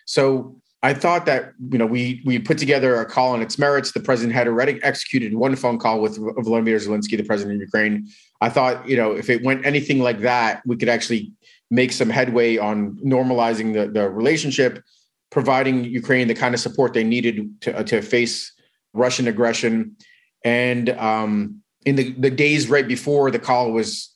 So 0.06 0.56
I 0.82 0.92
thought 0.92 1.24
that 1.24 1.54
you 1.70 1.78
know 1.78 1.86
we 1.86 2.20
we 2.26 2.38
put 2.38 2.58
together 2.58 2.96
a 2.96 3.06
call 3.06 3.32
on 3.32 3.40
its 3.40 3.58
merits. 3.58 3.92
The 3.92 4.00
president 4.00 4.34
had 4.34 4.46
already 4.46 4.82
executed 4.82 5.34
one 5.34 5.56
phone 5.56 5.78
call 5.78 6.00
with 6.00 6.18
Volodymyr 6.18 6.76
Zelensky, 6.76 7.16
the 7.16 7.24
president 7.24 7.56
of 7.56 7.62
Ukraine. 7.62 8.06
I 8.42 8.50
thought 8.50 8.86
you 8.86 8.96
know 8.96 9.12
if 9.12 9.30
it 9.30 9.42
went 9.42 9.64
anything 9.64 10.00
like 10.00 10.20
that, 10.20 10.60
we 10.66 10.76
could 10.76 10.90
actually 10.90 11.32
make 11.70 11.90
some 11.90 12.10
headway 12.10 12.58
on 12.58 12.98
normalizing 13.04 13.72
the, 13.72 13.88
the 13.88 14.10
relationship, 14.10 14.82
providing 15.30 15.84
Ukraine 15.84 16.28
the 16.28 16.34
kind 16.34 16.54
of 16.54 16.60
support 16.60 16.92
they 16.92 17.02
needed 17.02 17.60
to, 17.62 17.78
uh, 17.78 17.82
to 17.84 18.02
face 18.02 18.52
Russian 18.92 19.26
aggression. 19.26 19.96
And 20.44 20.90
um, 20.90 21.62
in 21.86 21.96
the, 21.96 22.12
the 22.12 22.30
days 22.30 22.68
right 22.68 22.86
before 22.86 23.30
the 23.30 23.38
call 23.38 23.72
was 23.72 24.14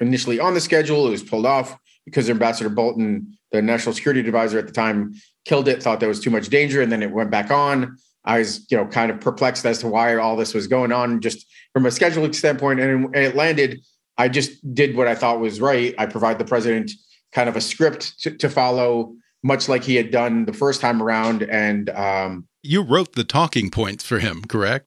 initially 0.00 0.38
on 0.38 0.54
the 0.54 0.60
schedule, 0.60 1.08
it 1.08 1.10
was 1.10 1.22
pulled 1.22 1.46
off 1.46 1.76
because 2.08 2.28
Ambassador 2.30 2.70
Bolton, 2.70 3.38
the 3.52 3.62
national 3.62 3.94
security 3.94 4.20
advisor 4.20 4.58
at 4.58 4.66
the 4.66 4.72
time, 4.72 5.14
killed 5.44 5.68
it, 5.68 5.82
thought 5.82 6.00
there 6.00 6.08
was 6.08 6.20
too 6.20 6.30
much 6.30 6.48
danger, 6.48 6.82
and 6.82 6.90
then 6.90 7.02
it 7.02 7.10
went 7.10 7.30
back 7.30 7.50
on. 7.50 7.96
I 8.24 8.38
was, 8.38 8.66
you 8.70 8.76
know, 8.76 8.86
kind 8.86 9.10
of 9.10 9.20
perplexed 9.20 9.64
as 9.64 9.78
to 9.78 9.88
why 9.88 10.16
all 10.16 10.36
this 10.36 10.52
was 10.52 10.66
going 10.66 10.92
on, 10.92 11.20
just 11.20 11.46
from 11.72 11.86
a 11.86 11.88
scheduling 11.88 12.34
standpoint. 12.34 12.80
And 12.80 13.14
it 13.16 13.34
landed. 13.34 13.80
I 14.18 14.28
just 14.28 14.74
did 14.74 14.96
what 14.96 15.08
I 15.08 15.14
thought 15.14 15.40
was 15.40 15.60
right. 15.60 15.94
I 15.96 16.06
provide 16.06 16.38
the 16.38 16.44
president 16.44 16.90
kind 17.32 17.48
of 17.48 17.56
a 17.56 17.60
script 17.60 18.20
to, 18.20 18.30
to 18.32 18.50
follow, 18.50 19.14
much 19.42 19.68
like 19.68 19.84
he 19.84 19.94
had 19.94 20.10
done 20.10 20.44
the 20.44 20.52
first 20.52 20.80
time 20.80 21.02
around. 21.02 21.42
And 21.44 21.88
um, 21.90 22.46
you 22.62 22.82
wrote 22.82 23.14
the 23.14 23.24
talking 23.24 23.70
points 23.70 24.04
for 24.04 24.18
him, 24.18 24.42
correct? 24.44 24.86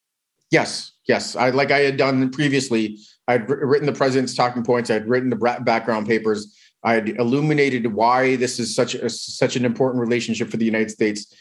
Yes, 0.51 0.91
yes. 1.07 1.35
I 1.35 1.49
like 1.49 1.71
I 1.71 1.79
had 1.79 1.97
done 1.97 2.29
previously. 2.29 2.99
I'd 3.27 3.49
written 3.49 3.85
the 3.85 3.93
president's 3.93 4.35
talking 4.35 4.63
points. 4.63 4.91
I'd 4.91 5.07
written 5.07 5.29
the 5.29 5.59
background 5.61 6.07
papers. 6.07 6.55
I 6.83 6.93
had 6.95 7.09
illuminated 7.09 7.93
why 7.93 8.35
this 8.37 8.59
is 8.59 8.75
such 8.75 8.95
a, 8.95 9.09
such 9.09 9.55
an 9.55 9.65
important 9.65 10.01
relationship 10.01 10.49
for 10.49 10.57
the 10.57 10.65
United 10.65 10.91
States, 10.91 11.33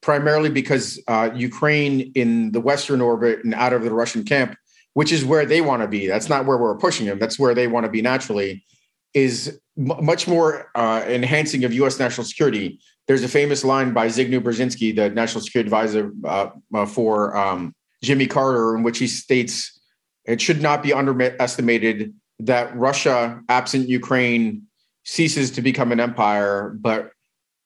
primarily 0.00 0.50
because 0.50 1.02
uh, 1.08 1.30
Ukraine 1.34 2.12
in 2.14 2.52
the 2.52 2.60
Western 2.60 3.00
orbit 3.00 3.44
and 3.44 3.54
out 3.54 3.72
of 3.72 3.82
the 3.82 3.92
Russian 3.92 4.24
camp, 4.24 4.56
which 4.94 5.12
is 5.12 5.24
where 5.24 5.44
they 5.44 5.60
want 5.60 5.82
to 5.82 5.88
be. 5.88 6.06
That's 6.06 6.28
not 6.28 6.46
where 6.46 6.56
we're 6.56 6.76
pushing 6.78 7.06
them. 7.06 7.18
That's 7.18 7.38
where 7.38 7.54
they 7.54 7.66
want 7.66 7.84
to 7.84 7.90
be 7.90 8.02
naturally. 8.02 8.64
Is 9.12 9.60
m- 9.78 10.04
much 10.04 10.26
more 10.26 10.70
uh, 10.74 11.04
enhancing 11.06 11.64
of 11.64 11.72
U.S. 11.74 11.98
national 11.98 12.24
security. 12.24 12.80
There's 13.06 13.22
a 13.22 13.28
famous 13.28 13.64
line 13.64 13.92
by 13.92 14.08
Zygmunt 14.08 14.40
Brzezinski, 14.40 14.96
the 14.96 15.10
national 15.10 15.42
security 15.42 15.66
advisor 15.66 16.12
uh, 16.24 16.48
uh, 16.74 16.86
for 16.86 17.36
um, 17.36 17.74
Jimmy 18.02 18.26
Carter, 18.26 18.74
in 18.74 18.82
which 18.82 18.98
he 18.98 19.06
states 19.06 19.78
it 20.24 20.40
should 20.40 20.62
not 20.62 20.82
be 20.82 20.92
underestimated 20.92 22.14
that 22.40 22.76
Russia, 22.76 23.40
absent 23.48 23.88
Ukraine, 23.88 24.62
ceases 25.04 25.50
to 25.52 25.62
become 25.62 25.92
an 25.92 26.00
empire, 26.00 26.76
but 26.80 27.10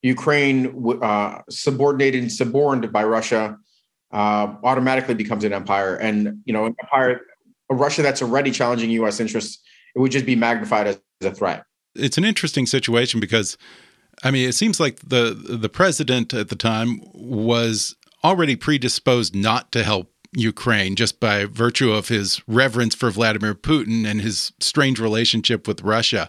Ukraine, 0.02 1.00
uh, 1.02 1.42
subordinated 1.50 2.22
and 2.22 2.32
suborned 2.32 2.92
by 2.92 3.04
Russia, 3.04 3.56
uh, 4.12 4.54
automatically 4.64 5.14
becomes 5.14 5.44
an 5.44 5.52
empire. 5.52 5.96
And 5.96 6.40
you 6.44 6.52
know, 6.52 6.66
an 6.66 6.75
empire, 6.82 7.20
a 7.70 7.75
Russia 7.75 8.02
that's 8.02 8.22
already 8.22 8.50
challenging 8.50 8.90
U.S. 8.90 9.20
interests, 9.20 9.60
it 9.94 10.00
would 10.00 10.12
just 10.12 10.26
be 10.26 10.37
magnified 10.37 10.87
as, 10.87 11.00
as 11.20 11.32
a 11.32 11.34
threat. 11.34 11.64
It's 11.94 12.18
an 12.18 12.25
interesting 12.25 12.66
situation 12.66 13.20
because, 13.20 13.56
I 14.22 14.30
mean, 14.30 14.48
it 14.48 14.52
seems 14.52 14.78
like 14.78 15.00
the 15.00 15.34
the 15.34 15.68
president 15.68 16.32
at 16.32 16.48
the 16.48 16.56
time 16.56 17.00
was 17.14 17.96
already 18.25 18.56
predisposed 18.56 19.34
not 19.34 19.72
to 19.72 19.82
help 19.82 20.12
Ukraine 20.32 20.94
just 20.94 21.20
by 21.20 21.44
virtue 21.44 21.92
of 21.92 22.08
his 22.08 22.42
reverence 22.47 22.94
for 22.94 23.11
Vladimir 23.11 23.54
Putin 23.54 24.06
and 24.06 24.20
his 24.20 24.52
strange 24.61 25.00
relationship 25.00 25.66
with 25.66 25.82
Russia. 25.82 26.28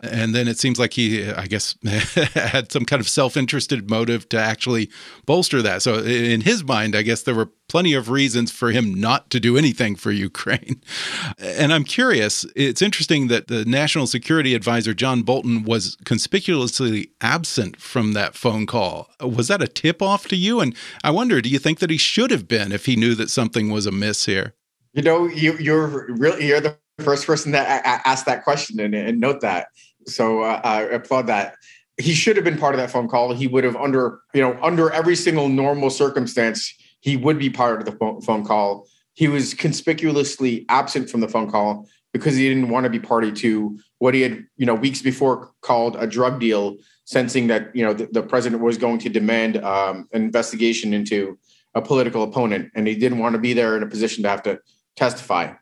And 0.00 0.34
then 0.34 0.46
it 0.46 0.58
seems 0.58 0.78
like 0.78 0.92
he, 0.92 1.30
I 1.30 1.46
guess, 1.46 1.74
had 2.34 2.70
some 2.70 2.84
kind 2.84 3.00
of 3.00 3.08
self 3.08 3.36
interested 3.36 3.88
motive 3.88 4.28
to 4.30 4.38
actually 4.38 4.90
bolster 5.24 5.62
that. 5.62 5.82
So, 5.82 6.02
in 6.02 6.42
his 6.42 6.62
mind, 6.62 6.94
I 6.94 7.02
guess 7.02 7.22
there 7.22 7.34
were 7.34 7.50
plenty 7.68 7.94
of 7.94 8.10
reasons 8.10 8.52
for 8.52 8.70
him 8.70 8.94
not 8.94 9.30
to 9.30 9.40
do 9.40 9.56
anything 9.56 9.96
for 9.96 10.10
Ukraine. 10.12 10.80
And 11.38 11.72
I'm 11.72 11.84
curious, 11.84 12.44
it's 12.54 12.82
interesting 12.82 13.28
that 13.28 13.48
the 13.48 13.64
National 13.64 14.06
Security 14.06 14.54
Advisor, 14.54 14.94
John 14.94 15.22
Bolton, 15.22 15.64
was 15.64 15.96
conspicuously 16.04 17.10
absent 17.20 17.80
from 17.80 18.12
that 18.12 18.34
phone 18.34 18.66
call. 18.66 19.10
Was 19.20 19.48
that 19.48 19.62
a 19.62 19.68
tip 19.68 20.02
off 20.02 20.28
to 20.28 20.36
you? 20.36 20.60
And 20.60 20.74
I 21.02 21.10
wonder, 21.10 21.40
do 21.40 21.48
you 21.48 21.58
think 21.58 21.78
that 21.80 21.90
he 21.90 21.96
should 21.96 22.30
have 22.30 22.48
been 22.48 22.72
if 22.72 22.86
he 22.86 22.96
knew 22.96 23.14
that 23.14 23.30
something 23.30 23.70
was 23.70 23.86
amiss 23.86 24.26
here? 24.26 24.54
You 24.92 25.02
know, 25.02 25.26
you, 25.26 25.56
you're 25.58 26.06
really 26.08 26.46
you're 26.46 26.60
the 26.60 26.76
first 26.98 27.26
person 27.26 27.52
that 27.52 27.82
asked 28.04 28.26
that 28.26 28.44
question 28.44 28.80
and, 28.80 28.94
and 28.94 29.20
note 29.20 29.40
that. 29.42 29.68
So 30.06 30.42
uh, 30.42 30.60
I 30.62 30.82
applaud 30.82 31.26
that. 31.26 31.56
He 31.98 32.12
should 32.14 32.36
have 32.36 32.44
been 32.44 32.58
part 32.58 32.74
of 32.74 32.80
that 32.80 32.90
phone 32.90 33.08
call. 33.08 33.32
He 33.32 33.46
would 33.46 33.64
have 33.64 33.76
under 33.76 34.20
you 34.34 34.42
know 34.42 34.58
under 34.62 34.90
every 34.90 35.16
single 35.16 35.48
normal 35.48 35.90
circumstance 35.90 36.74
he 37.00 37.16
would 37.16 37.38
be 37.38 37.50
part 37.50 37.80
of 37.80 37.86
the 37.86 38.20
phone 38.24 38.44
call. 38.44 38.86
He 39.14 39.28
was 39.28 39.54
conspicuously 39.54 40.66
absent 40.68 41.08
from 41.08 41.20
the 41.20 41.28
phone 41.28 41.50
call 41.50 41.88
because 42.12 42.36
he 42.36 42.48
didn't 42.48 42.68
want 42.68 42.84
to 42.84 42.90
be 42.90 42.98
party 42.98 43.32
to 43.32 43.78
what 43.98 44.14
he 44.14 44.22
had 44.22 44.44
you 44.56 44.66
know 44.66 44.74
weeks 44.74 45.02
before 45.02 45.52
called 45.62 45.96
a 45.96 46.06
drug 46.06 46.38
deal, 46.38 46.76
sensing 47.04 47.46
that 47.46 47.74
you 47.74 47.84
know 47.84 47.94
the, 47.94 48.06
the 48.12 48.22
president 48.22 48.62
was 48.62 48.76
going 48.76 48.98
to 48.98 49.08
demand 49.08 49.56
um, 49.58 50.08
an 50.12 50.22
investigation 50.22 50.92
into 50.92 51.38
a 51.74 51.82
political 51.82 52.22
opponent, 52.22 52.70
and 52.74 52.86
he 52.86 52.94
didn't 52.94 53.18
want 53.18 53.34
to 53.34 53.40
be 53.40 53.52
there 53.52 53.76
in 53.76 53.82
a 53.82 53.86
position 53.86 54.22
to 54.22 54.28
have 54.28 54.42
to 54.42 54.60
testify. 54.96 55.52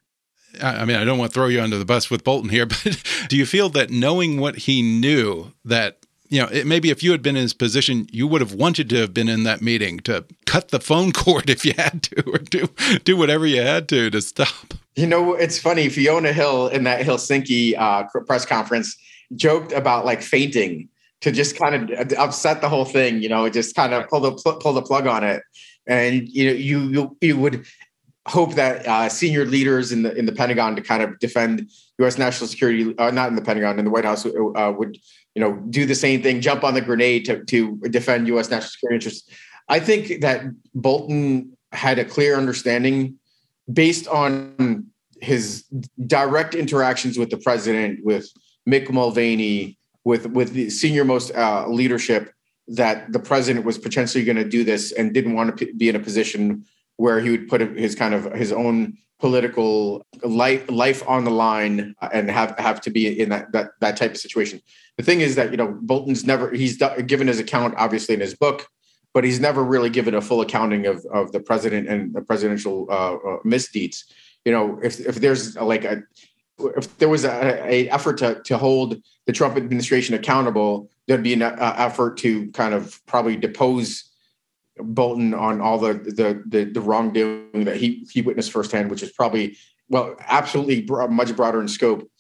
I 0.62 0.84
mean, 0.84 0.96
I 0.96 1.04
don't 1.04 1.18
want 1.18 1.32
to 1.32 1.34
throw 1.34 1.46
you 1.46 1.60
under 1.60 1.78
the 1.78 1.84
bus 1.84 2.10
with 2.10 2.24
Bolton 2.24 2.50
here, 2.50 2.66
but 2.66 3.02
do 3.28 3.36
you 3.36 3.46
feel 3.46 3.68
that 3.70 3.90
knowing 3.90 4.40
what 4.40 4.56
he 4.56 4.82
knew, 4.82 5.52
that 5.64 5.98
you 6.30 6.40
know, 6.40 6.48
it, 6.48 6.66
maybe 6.66 6.90
if 6.90 7.02
you 7.02 7.12
had 7.12 7.22
been 7.22 7.36
in 7.36 7.42
his 7.42 7.54
position, 7.54 8.08
you 8.10 8.26
would 8.26 8.40
have 8.40 8.54
wanted 8.54 8.88
to 8.90 8.96
have 8.96 9.14
been 9.14 9.28
in 9.28 9.44
that 9.44 9.62
meeting 9.62 10.00
to 10.00 10.24
cut 10.46 10.70
the 10.70 10.80
phone 10.80 11.12
cord 11.12 11.48
if 11.50 11.64
you 11.64 11.74
had 11.76 12.02
to, 12.04 12.30
or 12.30 12.38
do 12.38 12.68
do 13.04 13.16
whatever 13.16 13.46
you 13.46 13.62
had 13.62 13.88
to 13.90 14.10
to 14.10 14.20
stop. 14.20 14.74
You 14.96 15.06
know, 15.06 15.34
it's 15.34 15.58
funny. 15.58 15.88
Fiona 15.88 16.32
Hill 16.32 16.68
in 16.68 16.84
that 16.84 17.04
Helsinki 17.04 17.76
uh, 17.78 18.04
press 18.26 18.46
conference 18.46 18.96
joked 19.36 19.72
about 19.72 20.04
like 20.04 20.22
fainting 20.22 20.88
to 21.20 21.32
just 21.32 21.56
kind 21.56 21.90
of 21.90 22.12
upset 22.18 22.60
the 22.60 22.68
whole 22.68 22.84
thing. 22.84 23.22
You 23.22 23.28
know, 23.28 23.48
just 23.48 23.74
kind 23.74 23.92
of 23.92 24.08
pull 24.08 24.20
the 24.20 24.32
pull 24.60 24.72
the 24.72 24.82
plug 24.82 25.06
on 25.06 25.24
it, 25.24 25.42
and 25.86 26.28
you 26.28 26.46
know, 26.46 26.52
you 26.52 26.80
you 26.80 27.16
you 27.20 27.36
would 27.36 27.64
hope 28.26 28.54
that 28.54 28.86
uh, 28.86 29.08
senior 29.08 29.44
leaders 29.44 29.92
in 29.92 30.02
the 30.02 30.14
in 30.16 30.26
the 30.26 30.32
Pentagon 30.32 30.76
to 30.76 30.82
kind 30.82 31.02
of 31.02 31.18
defend 31.18 31.70
U.S. 31.98 32.18
national 32.18 32.48
security, 32.48 32.96
uh, 32.98 33.10
not 33.10 33.28
in 33.28 33.36
the 33.36 33.42
Pentagon, 33.42 33.78
in 33.78 33.84
the 33.84 33.90
White 33.90 34.04
House, 34.04 34.24
uh, 34.26 34.72
would 34.76 34.98
you 35.34 35.40
know 35.40 35.54
do 35.70 35.84
the 35.84 35.94
same 35.94 36.22
thing, 36.22 36.40
jump 36.40 36.64
on 36.64 36.74
the 36.74 36.80
grenade 36.80 37.24
to 37.26 37.44
to 37.44 37.76
defend 37.90 38.26
U.S. 38.28 38.50
national 38.50 38.70
security 38.70 38.96
interests. 38.96 39.28
I 39.68 39.80
think 39.80 40.20
that 40.20 40.44
Bolton 40.74 41.56
had 41.72 41.98
a 41.98 42.04
clear 42.04 42.36
understanding 42.36 43.18
based 43.72 44.06
on 44.08 44.86
his 45.20 45.64
direct 46.06 46.54
interactions 46.54 47.18
with 47.18 47.30
the 47.30 47.38
president, 47.38 48.04
with 48.04 48.30
Mick 48.68 48.90
Mulvaney, 48.90 49.78
with 50.04 50.26
with 50.28 50.52
the 50.52 50.70
senior 50.70 51.04
most 51.04 51.30
uh, 51.34 51.66
leadership, 51.68 52.32
that 52.68 53.12
the 53.12 53.18
president 53.18 53.66
was 53.66 53.76
potentially 53.76 54.24
going 54.24 54.36
to 54.36 54.48
do 54.48 54.64
this 54.64 54.92
and 54.92 55.12
didn't 55.12 55.34
want 55.34 55.58
to 55.58 55.74
be 55.74 55.90
in 55.90 55.96
a 55.96 56.00
position 56.00 56.64
where 56.96 57.20
he 57.20 57.30
would 57.30 57.48
put 57.48 57.60
his 57.60 57.94
kind 57.94 58.14
of 58.14 58.32
his 58.32 58.52
own 58.52 58.96
political 59.20 60.04
life 60.22 60.68
life 60.70 61.02
on 61.08 61.24
the 61.24 61.30
line 61.30 61.94
and 62.12 62.30
have 62.30 62.54
have 62.58 62.80
to 62.80 62.90
be 62.90 63.20
in 63.20 63.30
that 63.30 63.50
that 63.52 63.70
that 63.80 63.96
type 63.96 64.12
of 64.12 64.16
situation. 64.16 64.60
The 64.98 65.02
thing 65.02 65.20
is 65.20 65.34
that 65.36 65.50
you 65.50 65.56
know 65.56 65.78
Bolton's 65.80 66.24
never 66.24 66.50
he's 66.50 66.76
given 67.06 67.26
his 67.26 67.38
account 67.38 67.74
obviously 67.76 68.14
in 68.14 68.20
his 68.20 68.34
book, 68.34 68.68
but 69.12 69.24
he's 69.24 69.40
never 69.40 69.64
really 69.64 69.90
given 69.90 70.14
a 70.14 70.20
full 70.20 70.40
accounting 70.40 70.86
of 70.86 71.04
of 71.06 71.32
the 71.32 71.40
president 71.40 71.88
and 71.88 72.14
the 72.14 72.22
presidential 72.22 72.86
uh, 72.90 73.14
uh, 73.14 73.38
misdeeds. 73.44 74.04
You 74.44 74.52
know, 74.52 74.80
if 74.82 75.00
if 75.00 75.16
there's 75.16 75.56
like 75.56 75.84
a 75.84 76.02
if 76.76 76.98
there 76.98 77.08
was 77.08 77.24
a, 77.24 77.64
a, 77.66 77.88
effort 77.88 78.18
to 78.18 78.40
to 78.44 78.58
hold 78.58 79.02
the 79.26 79.32
Trump 79.32 79.56
administration 79.56 80.14
accountable, 80.14 80.90
there'd 81.06 81.22
be 81.22 81.32
an 81.32 81.42
uh, 81.42 81.74
effort 81.78 82.16
to 82.18 82.50
kind 82.52 82.74
of 82.74 83.00
probably 83.06 83.36
depose 83.36 84.10
Bolton 84.78 85.34
on 85.34 85.60
all 85.60 85.78
the 85.78 85.94
the 85.94 86.42
the, 86.46 86.64
the 86.64 86.80
wrongdoing 86.80 87.64
that 87.64 87.76
he 87.76 88.06
he 88.10 88.22
witnessed 88.22 88.52
firsthand, 88.52 88.90
which 88.90 89.02
is 89.02 89.12
probably 89.12 89.56
well 89.88 90.16
absolutely 90.20 90.84
much 91.08 91.34
broader 91.36 91.60
in 91.60 91.68
scope. 91.68 92.10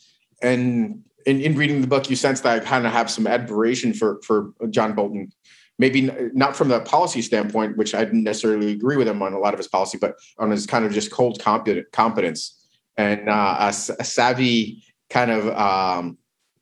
And 0.42 1.02
in, 1.26 1.40
in 1.40 1.56
reading 1.56 1.80
the 1.80 1.86
book, 1.86 2.10
you 2.10 2.16
sense 2.16 2.40
that 2.42 2.62
I 2.62 2.64
kind 2.64 2.86
of 2.86 2.92
have 2.92 3.10
some 3.10 3.26
admiration 3.26 3.92
for 3.92 4.20
for 4.22 4.52
John 4.70 4.94
Bolton. 4.94 5.32
Maybe 5.76 6.08
not 6.32 6.54
from 6.54 6.68
the 6.68 6.80
policy 6.80 7.20
standpoint, 7.20 7.76
which 7.76 7.96
I 7.96 8.04
didn't 8.04 8.22
necessarily 8.22 8.70
agree 8.70 8.96
with 8.96 9.08
him 9.08 9.20
on 9.22 9.32
a 9.32 9.40
lot 9.40 9.54
of 9.54 9.58
his 9.58 9.66
policy, 9.66 9.98
but 9.98 10.14
on 10.38 10.52
his 10.52 10.66
kind 10.66 10.84
of 10.84 10.92
just 10.92 11.10
cold 11.10 11.42
competence 11.42 12.64
and 12.96 13.28
uh, 13.28 13.56
a, 13.58 13.68
a, 13.68 14.04
savvy 14.04 14.84
kind 15.10 15.32
of 15.32 15.48
um, 15.48 16.16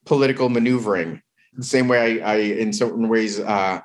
political 0.06 0.48
maneuvering. 0.48 1.20
The 1.54 1.64
same 1.64 1.88
way 1.88 2.22
I, 2.22 2.32
I 2.32 2.36
in 2.36 2.72
certain 2.72 3.08
ways, 3.08 3.38
uh, 3.38 3.80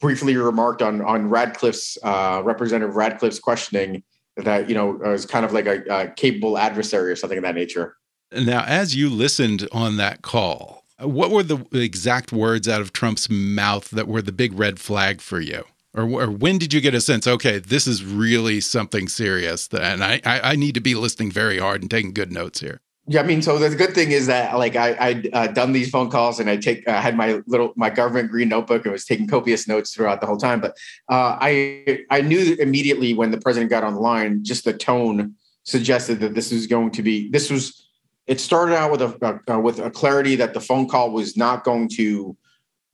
briefly 0.00 0.36
remarked 0.36 0.82
on 0.82 1.02
on 1.02 1.28
Ratcliffe's 1.28 1.98
uh, 2.02 2.42
Representative 2.44 2.96
Ratcliffe's 2.96 3.38
questioning 3.38 4.02
that 4.36 4.68
you 4.68 4.74
know 4.74 4.92
was 4.92 5.26
kind 5.26 5.44
of 5.44 5.52
like 5.52 5.66
a, 5.66 5.82
a 5.90 6.08
capable 6.08 6.58
adversary 6.58 7.10
or 7.10 7.16
something 7.16 7.38
of 7.38 7.44
that 7.44 7.54
nature. 7.54 7.96
Now, 8.32 8.64
as 8.64 8.94
you 8.94 9.08
listened 9.08 9.68
on 9.72 9.96
that 9.96 10.22
call, 10.22 10.84
what 11.00 11.30
were 11.30 11.42
the 11.42 11.64
exact 11.72 12.32
words 12.32 12.68
out 12.68 12.80
of 12.80 12.92
Trump's 12.92 13.30
mouth 13.30 13.90
that 13.90 14.06
were 14.06 14.22
the 14.22 14.32
big 14.32 14.58
red 14.58 14.78
flag 14.78 15.20
for 15.20 15.40
you? 15.40 15.64
Or, 15.94 16.04
or 16.04 16.30
when 16.30 16.58
did 16.58 16.72
you 16.72 16.80
get 16.80 16.94
a 16.94 17.00
sense, 17.00 17.26
okay, 17.26 17.58
this 17.58 17.86
is 17.86 18.04
really 18.04 18.60
something 18.60 19.08
serious, 19.08 19.68
and 19.72 20.04
I, 20.04 20.20
I, 20.24 20.52
I 20.52 20.56
need 20.56 20.74
to 20.74 20.80
be 20.80 20.94
listening 20.94 21.30
very 21.30 21.58
hard 21.58 21.80
and 21.80 21.90
taking 21.90 22.12
good 22.12 22.30
notes 22.30 22.60
here? 22.60 22.80
Yeah, 23.10 23.22
I 23.22 23.24
mean, 23.24 23.40
so 23.40 23.58
the 23.58 23.74
good 23.74 23.94
thing 23.94 24.10
is 24.10 24.26
that 24.26 24.54
like 24.58 24.76
I 24.76 24.94
I'd 25.00 25.30
uh, 25.32 25.46
done 25.46 25.72
these 25.72 25.88
phone 25.88 26.10
calls 26.10 26.38
and 26.38 26.50
I 26.50 26.58
take 26.58 26.86
I 26.86 26.92
uh, 26.92 27.00
had 27.00 27.16
my 27.16 27.40
little 27.46 27.72
my 27.74 27.88
government 27.88 28.30
green 28.30 28.50
notebook 28.50 28.84
and 28.84 28.92
was 28.92 29.06
taking 29.06 29.26
copious 29.26 29.66
notes 29.66 29.94
throughout 29.94 30.20
the 30.20 30.26
whole 30.26 30.36
time. 30.36 30.60
But 30.60 30.72
uh, 31.08 31.38
I 31.40 32.04
I 32.10 32.20
knew 32.20 32.54
immediately 32.60 33.14
when 33.14 33.30
the 33.30 33.40
president 33.40 33.70
got 33.70 33.82
on 33.82 33.94
the 33.94 34.00
line, 34.00 34.44
just 34.44 34.64
the 34.64 34.74
tone 34.74 35.34
suggested 35.64 36.20
that 36.20 36.34
this 36.34 36.52
was 36.52 36.66
going 36.66 36.90
to 36.92 37.02
be 37.02 37.30
this 37.30 37.50
was. 37.50 37.86
It 38.26 38.40
started 38.40 38.76
out 38.76 38.90
with 38.92 39.00
a 39.00 39.40
uh, 39.48 39.58
with 39.58 39.78
a 39.78 39.90
clarity 39.90 40.36
that 40.36 40.52
the 40.52 40.60
phone 40.60 40.86
call 40.86 41.10
was 41.10 41.34
not 41.34 41.64
going 41.64 41.88
to 41.96 42.36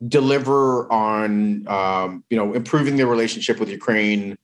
deliver 0.06 0.90
on 0.92 1.66
um, 1.66 2.22
you 2.30 2.36
know 2.36 2.54
improving 2.54 2.94
the 2.94 3.06
relationship 3.08 3.58
with 3.58 3.68
Ukraine, 3.68 4.36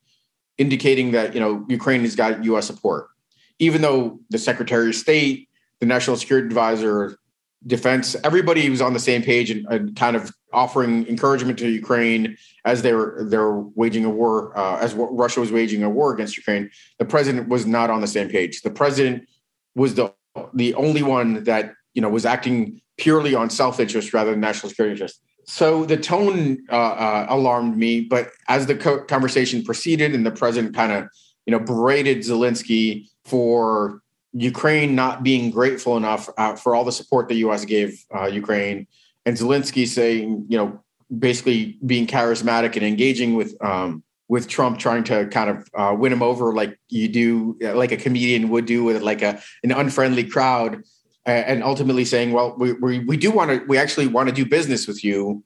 indicating 0.59 1.13
that 1.13 1.33
you 1.33 1.39
know 1.39 1.65
Ukraine 1.69 2.01
has 2.01 2.17
got 2.17 2.45
U.S. 2.45 2.67
support, 2.67 3.07
even 3.61 3.83
though 3.83 4.19
the 4.31 4.39
Secretary 4.39 4.89
of 4.89 4.97
State 4.97 5.47
the 5.81 5.87
national 5.87 6.17
security 6.17 6.47
advisor, 6.47 7.19
defense, 7.67 8.17
everybody 8.25 8.69
was 8.71 8.81
on 8.81 8.93
the 8.93 9.01
same 9.01 9.23
page 9.23 9.51
and, 9.51 9.67
and 9.67 9.97
kind 9.97 10.17
of 10.17 10.31
offering 10.53 11.07
encouragement 11.07 11.59
to 11.59 11.69
Ukraine 11.69 12.37
as 12.65 12.83
they 12.83 12.93
were 12.93 13.25
they're 13.29 13.53
waging 13.53 14.05
a 14.05 14.11
war, 14.11 14.57
uh, 14.57 14.79
as 14.79 14.95
Russia 14.95 15.41
was 15.41 15.53
waging 15.53 15.83
a 15.83 15.91
war 15.91 16.13
against 16.13 16.37
Ukraine. 16.37 16.71
The 16.99 17.05
president 17.05 17.49
was 17.49 17.67
not 17.67 17.91
on 17.91 18.01
the 18.01 18.07
same 18.07 18.29
page. 18.29 18.63
The 18.63 18.71
president 18.71 19.29
was 19.75 19.95
the 19.95 20.13
the 20.55 20.75
only 20.75 21.03
one 21.03 21.45
that 21.45 21.73
you 21.95 22.03
know 22.03 22.09
was 22.09 22.25
acting 22.25 22.81
purely 22.99 23.35
on 23.35 23.51
self 23.51 23.81
interest 23.81 24.13
rather 24.13 24.31
than 24.33 24.41
national 24.41 24.71
security 24.71 24.93
interest. 24.93 25.21
So 25.45 25.85
the 25.85 25.97
tone 25.97 26.59
uh, 26.71 26.77
uh, 26.77 27.27
alarmed 27.29 27.77
me, 27.77 28.03
but 28.03 28.31
as 28.49 28.67
the 28.67 28.77
co- 28.77 29.05
conversation 29.05 29.65
proceeded 29.65 30.15
and 30.15 30.25
the 30.25 30.31
president 30.31 30.75
kind 30.75 30.93
of 30.93 31.09
you 31.47 31.53
know 31.53 31.61
berated 31.61 32.19
Zelensky 32.19 33.09
for 33.25 34.03
Ukraine 34.33 34.95
not 34.95 35.23
being 35.23 35.51
grateful 35.51 35.97
enough 35.97 36.29
uh, 36.39 36.55
for 36.55 36.75
all 36.75 36.85
the 36.85 36.93
support 36.93 37.29
the 37.29 37.37
U.S. 37.37 37.65
gave 37.65 38.05
uh, 38.15 38.27
Ukraine, 38.27 38.87
and 39.27 39.37
Zelensky 39.37 39.87
saying, 39.87 40.47
you 40.49 40.57
know, 40.57 40.81
basically 41.19 41.79
being 41.85 42.07
charismatic 42.07 42.77
and 42.77 42.85
engaging 42.85 43.35
with 43.35 43.57
um, 43.65 44.03
with 44.29 44.47
Trump, 44.47 44.79
trying 44.79 45.03
to 45.05 45.27
kind 45.27 45.51
of 45.51 45.69
uh, 45.75 45.95
win 45.99 46.13
him 46.13 46.23
over, 46.23 46.55
like 46.55 46.79
you 46.89 47.09
do, 47.09 47.57
like 47.61 47.91
a 47.91 47.97
comedian 47.97 48.49
would 48.51 48.67
do 48.67 48.85
with 48.85 49.03
like 49.03 49.23
a 49.23 49.43
an 49.65 49.73
unfriendly 49.73 50.25
crowd, 50.25 50.85
and 51.27 51.65
ultimately 51.65 52.05
saying, 52.05 52.31
well, 52.33 52.55
we 52.57 52.73
we, 52.75 53.01
we 53.01 53.17
do 53.17 53.33
want 53.33 53.51
to, 53.51 53.67
we 53.67 53.79
actually 53.79 54.07
want 54.07 54.29
to 54.29 54.35
do 54.35 54.47
business 54.47 54.87
with 54.87 55.03
you. 55.05 55.43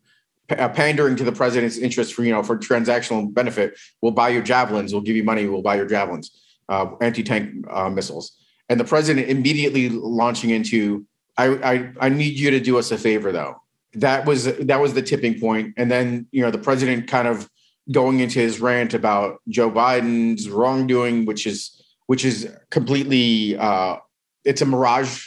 Uh, 0.51 0.69
pandering 0.69 1.17
to 1.17 1.25
the 1.25 1.33
president's 1.33 1.79
interest 1.79 2.13
for 2.13 2.23
you 2.23 2.31
know 2.31 2.43
for 2.43 2.59
transactional 2.59 3.33
benefit, 3.33 3.79
we'll 4.03 4.13
buy 4.13 4.29
your 4.29 4.43
javelins, 4.43 4.93
we'll 4.93 5.01
give 5.01 5.17
you 5.17 5.25
money, 5.25 5.49
we'll 5.49 5.63
buy 5.63 5.75
your 5.75 5.87
javelins, 5.87 6.39
uh, 6.69 6.87
anti 7.01 7.23
tank 7.23 7.65
uh, 7.71 7.89
missiles 7.89 8.37
and 8.69 8.81
the 8.81 8.85
president 8.85 9.29
immediately 9.29 9.89
launching 9.89 10.51
into 10.51 11.07
I, 11.37 11.47
I 11.47 11.93
i 12.01 12.09
need 12.09 12.39
you 12.39 12.51
to 12.51 12.61
do 12.61 12.79
us 12.79 12.91
a 12.91 12.99
favor 12.99 13.33
though. 13.33 13.61
That 13.95 14.27
was 14.27 14.45
that 14.45 14.81
was 14.81 14.95
the 14.95 15.03
tipping 15.03 15.41
point. 15.41 15.75
And 15.77 15.91
then 15.91 16.27
you 16.33 16.43
know 16.43 16.51
the 16.51 16.59
president 16.59 17.09
kind 17.09 17.29
of 17.29 17.49
going 17.93 18.21
into 18.21 18.39
his 18.39 18.61
rant 18.61 18.95
about 18.95 19.43
joe 19.49 19.71
biden's 19.71 20.49
wrongdoing 20.49 21.27
which 21.27 21.47
is 21.47 21.83
which 22.07 22.25
is 22.25 22.49
completely 22.71 23.57
uh 23.59 23.97
it's 24.45 24.63
a 24.63 24.67
mirage. 24.67 25.27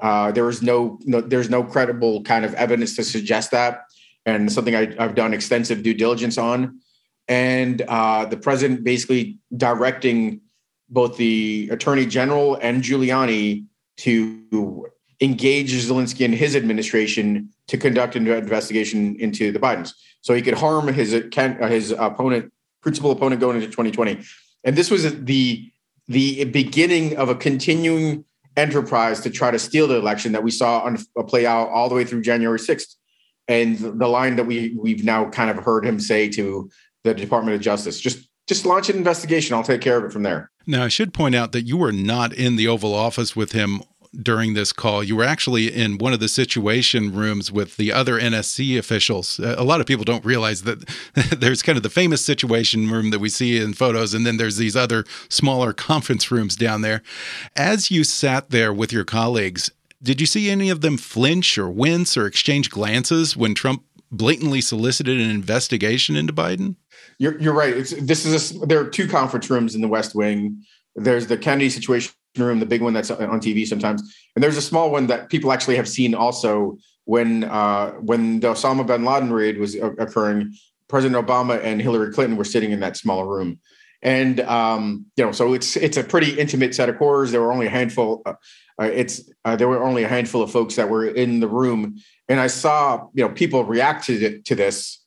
Uh 0.00 0.32
there 0.32 0.48
is 0.48 0.62
no, 0.62 0.98
no 1.04 1.20
there's 1.20 1.50
no 1.50 1.62
credible 1.62 2.22
kind 2.22 2.44
of 2.44 2.54
evidence 2.54 2.96
to 2.96 3.04
suggest 3.04 3.50
that. 3.50 3.82
And 4.26 4.50
something 4.52 4.74
I, 4.74 4.94
i've 4.98 5.14
done 5.14 5.34
extensive 5.34 5.82
due 5.82 5.94
diligence 5.94 6.38
on. 6.38 6.80
And 7.28 7.82
uh 7.82 8.24
the 8.24 8.36
president 8.36 8.84
basically 8.84 9.38
directing 9.56 10.40
both 10.90 11.16
the 11.16 11.68
attorney 11.70 12.04
general 12.04 12.56
and 12.56 12.82
Giuliani 12.82 13.64
to 13.98 14.86
engage 15.20 15.72
Zelensky 15.72 16.24
and 16.24 16.34
his 16.34 16.56
administration 16.56 17.50
to 17.68 17.78
conduct 17.78 18.16
an 18.16 18.26
investigation 18.26 19.16
into 19.20 19.52
the 19.52 19.58
Bidens, 19.58 19.92
so 20.20 20.34
he 20.34 20.42
could 20.42 20.54
harm 20.54 20.88
his 20.88 21.14
uh, 21.14 21.68
his 21.68 21.92
opponent, 21.92 22.52
principal 22.82 23.10
opponent, 23.10 23.40
going 23.40 23.56
into 23.56 23.68
2020. 23.68 24.20
And 24.64 24.76
this 24.76 24.90
was 24.90 25.22
the 25.24 25.70
the 26.08 26.44
beginning 26.44 27.16
of 27.16 27.28
a 27.28 27.34
continuing 27.34 28.24
enterprise 28.56 29.20
to 29.20 29.30
try 29.30 29.50
to 29.50 29.58
steal 29.58 29.86
the 29.86 29.96
election 29.96 30.32
that 30.32 30.42
we 30.42 30.50
saw 30.50 30.80
on, 30.80 30.98
uh, 31.16 31.22
play 31.22 31.46
out 31.46 31.68
all 31.68 31.88
the 31.88 31.94
way 31.94 32.04
through 32.04 32.20
January 32.20 32.58
6th. 32.58 32.96
And 33.46 33.78
the 33.78 34.08
line 34.08 34.36
that 34.36 34.44
we 34.44 34.76
we've 34.76 35.04
now 35.04 35.28
kind 35.30 35.50
of 35.50 35.64
heard 35.64 35.84
him 35.84 36.00
say 36.00 36.28
to 36.30 36.70
the 37.04 37.14
Department 37.14 37.54
of 37.54 37.60
Justice, 37.60 38.00
just 38.00 38.28
just 38.50 38.66
launch 38.66 38.90
an 38.90 38.96
investigation. 38.96 39.54
I'll 39.54 39.62
take 39.62 39.80
care 39.80 39.96
of 39.96 40.04
it 40.04 40.12
from 40.12 40.24
there. 40.24 40.50
Now, 40.66 40.82
I 40.84 40.88
should 40.88 41.14
point 41.14 41.36
out 41.36 41.52
that 41.52 41.62
you 41.62 41.76
were 41.76 41.92
not 41.92 42.34
in 42.34 42.56
the 42.56 42.66
Oval 42.66 42.92
Office 42.92 43.36
with 43.36 43.52
him 43.52 43.80
during 44.20 44.54
this 44.54 44.72
call. 44.72 45.04
You 45.04 45.14
were 45.14 45.24
actually 45.24 45.72
in 45.72 45.98
one 45.98 46.12
of 46.12 46.18
the 46.18 46.26
situation 46.26 47.14
rooms 47.14 47.52
with 47.52 47.76
the 47.76 47.92
other 47.92 48.18
NSC 48.18 48.76
officials. 48.76 49.38
A 49.38 49.62
lot 49.62 49.80
of 49.80 49.86
people 49.86 50.04
don't 50.04 50.24
realize 50.24 50.62
that 50.62 50.84
there's 51.38 51.62
kind 51.62 51.76
of 51.76 51.84
the 51.84 51.90
famous 51.90 52.24
situation 52.24 52.90
room 52.90 53.10
that 53.10 53.20
we 53.20 53.28
see 53.28 53.56
in 53.56 53.72
photos, 53.72 54.12
and 54.12 54.26
then 54.26 54.36
there's 54.36 54.56
these 54.56 54.74
other 54.74 55.04
smaller 55.28 55.72
conference 55.88 56.32
rooms 56.32 56.56
down 56.56 56.82
there. 56.82 57.02
As 57.54 57.92
you 57.92 58.02
sat 58.02 58.50
there 58.50 58.72
with 58.72 58.92
your 58.92 59.04
colleagues, 59.04 59.70
did 60.02 60.20
you 60.20 60.26
see 60.26 60.50
any 60.50 60.70
of 60.70 60.80
them 60.80 60.96
flinch 60.96 61.56
or 61.56 61.70
wince 61.70 62.16
or 62.16 62.26
exchange 62.26 62.68
glances 62.68 63.36
when 63.36 63.54
Trump 63.54 63.84
blatantly 64.10 64.60
solicited 64.60 65.20
an 65.20 65.30
investigation 65.30 66.16
into 66.16 66.32
Biden? 66.32 66.74
You're 67.20 67.38
you're 67.38 67.54
right. 67.54 67.76
It's, 67.76 67.90
this 67.90 68.24
is 68.24 68.56
a, 68.62 68.66
there 68.66 68.80
are 68.80 68.88
two 68.88 69.06
conference 69.06 69.50
rooms 69.50 69.74
in 69.74 69.82
the 69.82 69.88
West 69.88 70.14
Wing. 70.14 70.64
There's 70.96 71.26
the 71.26 71.36
Kennedy 71.36 71.68
Situation 71.68 72.12
Room, 72.38 72.60
the 72.60 72.66
big 72.66 72.80
one 72.80 72.94
that's 72.94 73.10
on 73.10 73.40
TV 73.40 73.66
sometimes, 73.66 74.02
and 74.34 74.42
there's 74.42 74.56
a 74.56 74.62
small 74.62 74.90
one 74.90 75.06
that 75.08 75.28
people 75.28 75.52
actually 75.52 75.76
have 75.76 75.88
seen 75.88 76.14
also 76.14 76.78
when 77.04 77.44
uh, 77.44 77.90
when 77.92 78.40
the 78.40 78.48
Osama 78.48 78.86
bin 78.86 79.04
Laden 79.04 79.32
raid 79.32 79.58
was 79.58 79.74
occurring. 79.74 80.54
President 80.88 81.24
Obama 81.24 81.62
and 81.62 81.80
Hillary 81.80 82.12
Clinton 82.12 82.36
were 82.36 82.44
sitting 82.44 82.72
in 82.72 82.80
that 82.80 82.96
smaller 82.96 83.28
room, 83.28 83.60
and 84.00 84.40
um, 84.40 85.04
you 85.16 85.24
know, 85.24 85.30
so 85.30 85.52
it's 85.52 85.76
it's 85.76 85.98
a 85.98 86.02
pretty 86.02 86.40
intimate 86.40 86.74
set 86.74 86.88
of 86.88 86.96
quarters. 86.96 87.32
There 87.32 87.42
were 87.42 87.52
only 87.52 87.66
a 87.66 87.70
handful. 87.70 88.22
Uh, 88.24 88.34
uh, 88.80 88.84
it's 88.86 89.30
uh, 89.44 89.56
there 89.56 89.68
were 89.68 89.82
only 89.82 90.04
a 90.04 90.08
handful 90.08 90.40
of 90.40 90.50
folks 90.50 90.76
that 90.76 90.88
were 90.88 91.06
in 91.06 91.40
the 91.40 91.48
room, 91.48 92.00
and 92.30 92.40
I 92.40 92.46
saw 92.46 93.08
you 93.12 93.24
know 93.24 93.30
people 93.30 93.62
react 93.64 94.06
to 94.06 94.40
to 94.40 94.54
this 94.54 94.99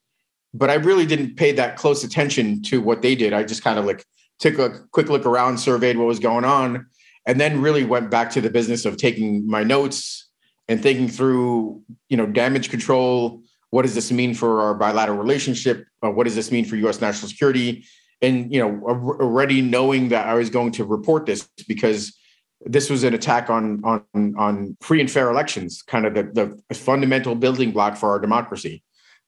but 0.53 0.69
I 0.69 0.75
really 0.75 1.05
didn't 1.05 1.35
pay 1.35 1.51
that 1.53 1.77
close 1.77 2.03
attention 2.03 2.61
to 2.63 2.81
what 2.81 3.01
they 3.01 3.15
did. 3.15 3.33
I 3.33 3.43
just 3.43 3.63
kind 3.63 3.79
of 3.79 3.85
like 3.85 4.05
took 4.39 4.59
a 4.59 4.81
quick 4.91 5.09
look 5.09 5.25
around, 5.25 5.57
surveyed 5.57 5.97
what 5.97 6.07
was 6.07 6.19
going 6.19 6.45
on, 6.45 6.85
and 7.25 7.39
then 7.39 7.61
really 7.61 7.83
went 7.83 8.09
back 8.09 8.29
to 8.31 8.41
the 8.41 8.49
business 8.49 8.85
of 8.85 8.97
taking 8.97 9.47
my 9.47 9.63
notes 9.63 10.29
and 10.67 10.81
thinking 10.81 11.07
through, 11.07 11.81
you 12.09 12.17
know, 12.17 12.25
damage 12.25 12.69
control, 12.69 13.41
what 13.69 13.81
does 13.81 13.95
this 13.95 14.11
mean 14.11 14.33
for 14.33 14.61
our 14.61 14.75
bilateral 14.75 15.17
relationship? 15.17 15.85
Uh, 16.03 16.11
what 16.11 16.25
does 16.25 16.35
this 16.35 16.51
mean 16.51 16.65
for 16.65 16.75
U.S. 16.75 17.01
national 17.01 17.29
security? 17.29 17.85
And 18.21 18.53
you 18.53 18.59
know, 18.59 18.81
already 18.85 19.61
knowing 19.61 20.09
that 20.09 20.27
I 20.27 20.35
was 20.35 20.49
going 20.49 20.71
to 20.73 20.85
report 20.85 21.25
this 21.25 21.49
because 21.67 22.17
this 22.65 22.89
was 22.89 23.03
an 23.03 23.13
attack 23.13 23.49
on 23.49 23.83
on 23.83 24.03
on 24.37 24.77
free 24.81 25.01
and 25.01 25.11
fair 25.11 25.29
elections, 25.29 25.81
kind 25.81 26.05
of 26.05 26.13
the, 26.13 26.61
the 26.69 26.75
fundamental 26.75 27.35
building 27.35 27.71
block 27.71 27.97
for 27.97 28.09
our 28.11 28.19
democracy. 28.19 28.83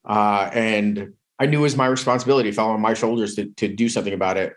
Uh, 0.05 0.49
and 0.53 1.13
I 1.39 1.45
knew 1.45 1.59
it 1.59 1.63
was 1.63 1.75
my 1.75 1.87
responsibility, 1.87 2.51
fell 2.51 2.69
on 2.69 2.81
my 2.81 2.93
shoulders 2.93 3.35
to 3.35 3.45
to 3.57 3.67
do 3.67 3.89
something 3.89 4.13
about 4.13 4.37
it. 4.37 4.53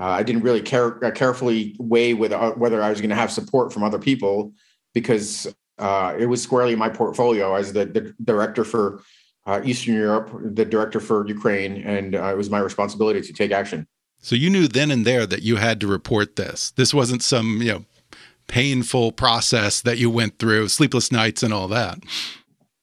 Uh, 0.00 0.04
I 0.04 0.22
didn't 0.22 0.42
really 0.42 0.62
care, 0.62 1.04
uh, 1.04 1.10
carefully 1.10 1.76
weigh 1.78 2.14
with, 2.14 2.32
uh, 2.32 2.52
whether 2.52 2.82
I 2.82 2.88
was 2.88 3.00
going 3.00 3.10
to 3.10 3.16
have 3.16 3.30
support 3.30 3.70
from 3.70 3.82
other 3.82 3.98
people 3.98 4.52
because 4.94 5.46
uh, 5.78 6.14
it 6.18 6.26
was 6.26 6.42
squarely 6.42 6.74
my 6.74 6.88
portfolio 6.88 7.54
as 7.54 7.72
the, 7.72 7.84
the 7.84 8.14
director 8.24 8.64
for 8.64 9.02
uh, 9.46 9.60
Eastern 9.64 9.94
Europe, 9.94 10.30
the 10.42 10.64
director 10.64 11.00
for 11.00 11.26
Ukraine, 11.26 11.82
and 11.82 12.14
uh, 12.14 12.30
it 12.32 12.36
was 12.36 12.50
my 12.50 12.60
responsibility 12.60 13.20
to 13.20 13.32
take 13.32 13.50
action. 13.50 13.86
So 14.22 14.36
you 14.36 14.50
knew 14.50 14.68
then 14.68 14.90
and 14.90 15.06
there 15.06 15.26
that 15.26 15.42
you 15.42 15.56
had 15.56 15.80
to 15.80 15.86
report 15.86 16.36
this. 16.36 16.70
This 16.72 16.94
wasn't 16.94 17.22
some 17.22 17.60
you 17.62 17.72
know 17.72 17.84
painful 18.46 19.12
process 19.12 19.80
that 19.82 19.98
you 19.98 20.10
went 20.10 20.38
through, 20.38 20.68
sleepless 20.68 21.10
nights 21.10 21.42
and 21.42 21.52
all 21.52 21.68
that. 21.68 21.98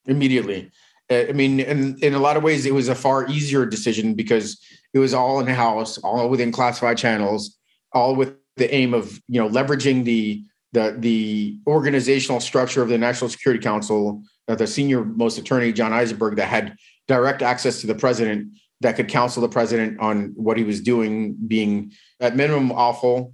Immediately, 0.05 0.71
I 1.09 1.31
mean, 1.31 1.59
in 1.59 1.97
in 2.01 2.13
a 2.13 2.19
lot 2.19 2.37
of 2.37 2.43
ways, 2.43 2.65
it 2.65 2.73
was 2.73 2.89
a 2.89 2.95
far 2.95 3.27
easier 3.27 3.65
decision 3.65 4.13
because 4.13 4.61
it 4.93 4.99
was 4.99 5.13
all 5.13 5.39
in 5.39 5.47
house, 5.47 5.97
all 5.99 6.29
within 6.29 6.51
classified 6.51 6.97
channels, 6.97 7.57
all 7.93 8.15
with 8.15 8.35
the 8.57 8.73
aim 8.73 8.93
of 8.93 9.21
you 9.27 9.41
know 9.41 9.49
leveraging 9.49 10.03
the 10.03 10.43
the 10.73 10.95
the 10.99 11.59
organizational 11.65 12.39
structure 12.39 12.81
of 12.81 12.89
the 12.89 12.97
National 12.97 13.29
Security 13.29 13.63
Council, 13.63 14.21
uh, 14.47 14.55
the 14.55 14.67
senior 14.67 15.05
most 15.05 15.37
attorney 15.37 15.71
John 15.71 15.93
Eisenberg 15.93 16.35
that 16.37 16.47
had 16.47 16.75
direct 17.07 17.41
access 17.41 17.81
to 17.81 17.87
the 17.87 17.95
president 17.95 18.57
that 18.81 18.95
could 18.95 19.07
counsel 19.07 19.41
the 19.41 19.49
president 19.49 19.99
on 19.99 20.33
what 20.35 20.57
he 20.57 20.63
was 20.63 20.81
doing, 20.81 21.35
being 21.47 21.91
at 22.19 22.35
minimum 22.35 22.71
awful, 22.71 23.33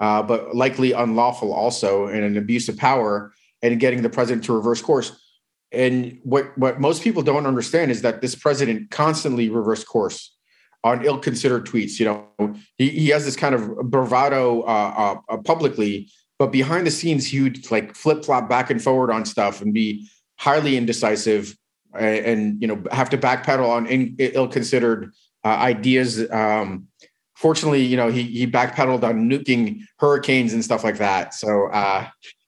uh, 0.00 0.22
but 0.22 0.54
likely 0.54 0.92
unlawful 0.92 1.52
also, 1.52 2.08
and 2.08 2.24
an 2.24 2.36
abuse 2.36 2.68
of 2.68 2.76
power, 2.76 3.32
and 3.62 3.80
getting 3.80 4.02
the 4.02 4.10
president 4.10 4.44
to 4.44 4.52
reverse 4.52 4.82
course. 4.82 5.21
And 5.72 6.18
what 6.22 6.56
what 6.58 6.80
most 6.80 7.02
people 7.02 7.22
don't 7.22 7.46
understand 7.46 7.90
is 7.90 8.02
that 8.02 8.20
this 8.20 8.34
president 8.34 8.90
constantly 8.90 9.48
reversed 9.48 9.86
course 9.86 10.36
on 10.84 11.04
ill-considered 11.04 11.64
tweets. 11.64 12.00
You 12.00 12.06
know, 12.06 12.56
he, 12.76 12.88
he 12.88 13.08
has 13.08 13.24
this 13.24 13.36
kind 13.36 13.54
of 13.54 13.90
bravado 13.90 14.62
uh, 14.62 15.18
uh, 15.28 15.36
publicly 15.38 16.08
but 16.42 16.50
behind 16.50 16.88
the 16.88 16.90
scenes, 16.90 17.24
he 17.24 17.40
would 17.40 17.70
like 17.70 17.94
flip 17.94 18.24
flop 18.24 18.48
back 18.48 18.68
and 18.68 18.82
forward 18.82 19.12
on 19.12 19.24
stuff 19.24 19.62
and 19.62 19.72
be 19.72 20.08
highly 20.40 20.76
indecisive 20.76 21.56
and, 21.96 22.26
and 22.26 22.60
you 22.60 22.66
know 22.66 22.82
have 22.90 23.08
to 23.10 23.16
backpedal 23.16 23.68
on 23.68 23.86
in, 23.86 24.16
ill-considered 24.18 25.12
uh, 25.44 25.48
ideas. 25.48 26.28
Um, 26.32 26.88
fortunately, 27.36 27.84
you 27.84 27.96
know 27.96 28.08
he 28.08 28.24
he 28.24 28.48
backpedaled 28.48 29.04
on 29.04 29.30
nuking 29.30 29.82
hurricanes 30.00 30.52
and 30.52 30.64
stuff 30.64 30.82
like 30.82 30.98
that. 30.98 31.32
So 31.32 31.68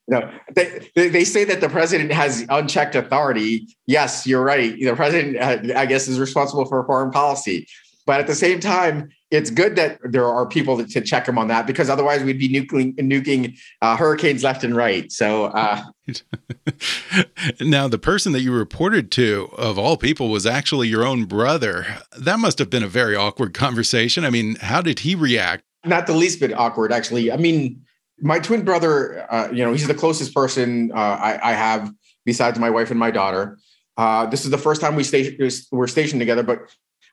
you 0.09 0.19
know 0.19 0.31
they, 0.55 1.09
they 1.09 1.25
say 1.25 1.45
that 1.45 1.61
the 1.61 1.69
president 1.69 2.13
has 2.13 2.45
unchecked 2.49 2.95
authority. 2.95 3.67
Yes, 3.87 4.27
you're 4.27 4.45
right. 4.45 4.79
The 4.79 4.95
president, 4.95 5.37
uh, 5.39 5.79
I 5.79 5.87
guess, 5.87 6.09
is 6.09 6.21
responsible 6.21 6.67
for 6.67 6.85
foreign 6.85 7.11
policy. 7.11 7.67
But 8.07 8.21
at 8.21 8.27
the 8.27 8.35
same 8.35 8.61
time, 8.61 9.09
it's 9.31 9.51
good 9.51 9.77
that 9.77 9.99
there 10.05 10.27
are 10.27 10.47
people 10.47 10.77
to, 10.77 10.87
to 10.87 11.01
check 11.01 11.27
him 11.27 11.39
on 11.39 11.49
that 11.49 11.67
because 11.67 11.89
otherwise 11.89 12.23
we'd 12.23 12.39
be 12.39 12.49
nuking, 12.49 12.95
nuking 12.97 13.59
uh, 13.81 13.97
hurricanes 13.97 14.45
left 14.45 14.63
and 14.63 14.77
right. 14.77 15.11
So 15.11 15.47
uh, 15.47 15.83
now 17.61 17.89
the 17.89 17.99
person 17.99 18.33
that 18.33 18.43
you 18.43 18.53
reported 18.53 19.11
to, 19.13 19.49
of 19.57 19.79
all 19.79 19.97
people, 19.97 20.29
was 20.29 20.45
actually 20.45 20.89
your 20.89 21.05
own 21.05 21.25
brother. 21.25 21.87
That 22.19 22.39
must 22.39 22.59
have 22.59 22.69
been 22.69 22.83
a 22.83 22.89
very 22.89 23.17
awkward 23.17 23.55
conversation. 23.55 24.25
I 24.25 24.31
mean, 24.31 24.57
how 24.57 24.83
did 24.83 25.01
he 25.01 25.15
react? 25.15 25.65
Not 25.85 26.07
the 26.07 26.15
least 26.15 26.41
bit 26.41 26.53
awkward, 26.53 26.93
actually. 26.93 27.33
I 27.33 27.37
mean, 27.37 27.84
my 28.21 28.39
twin 28.39 28.65
brother, 28.65 29.27
uh, 29.33 29.49
you 29.53 29.65
know, 29.65 29.73
he's 29.73 29.87
the 29.87 29.95
closest 29.95 30.35
person 30.35 30.93
uh, 30.93 30.97
I, 30.97 31.51
I, 31.51 31.53
have 31.53 31.93
besides 32.25 32.59
my 32.59 32.71
wife 32.71 32.91
and 32.91 32.99
my 32.99 33.11
daughter. 33.11 33.59
Uh, 33.97 34.27
this 34.27 34.45
is 34.45 34.51
the 34.51 34.59
first 34.59 34.81
time 34.81 34.97
we 34.97 35.05
stay, 35.05 35.37
we're 35.71 35.87
stationed 35.87 36.21
together, 36.21 36.43
but 36.43 36.61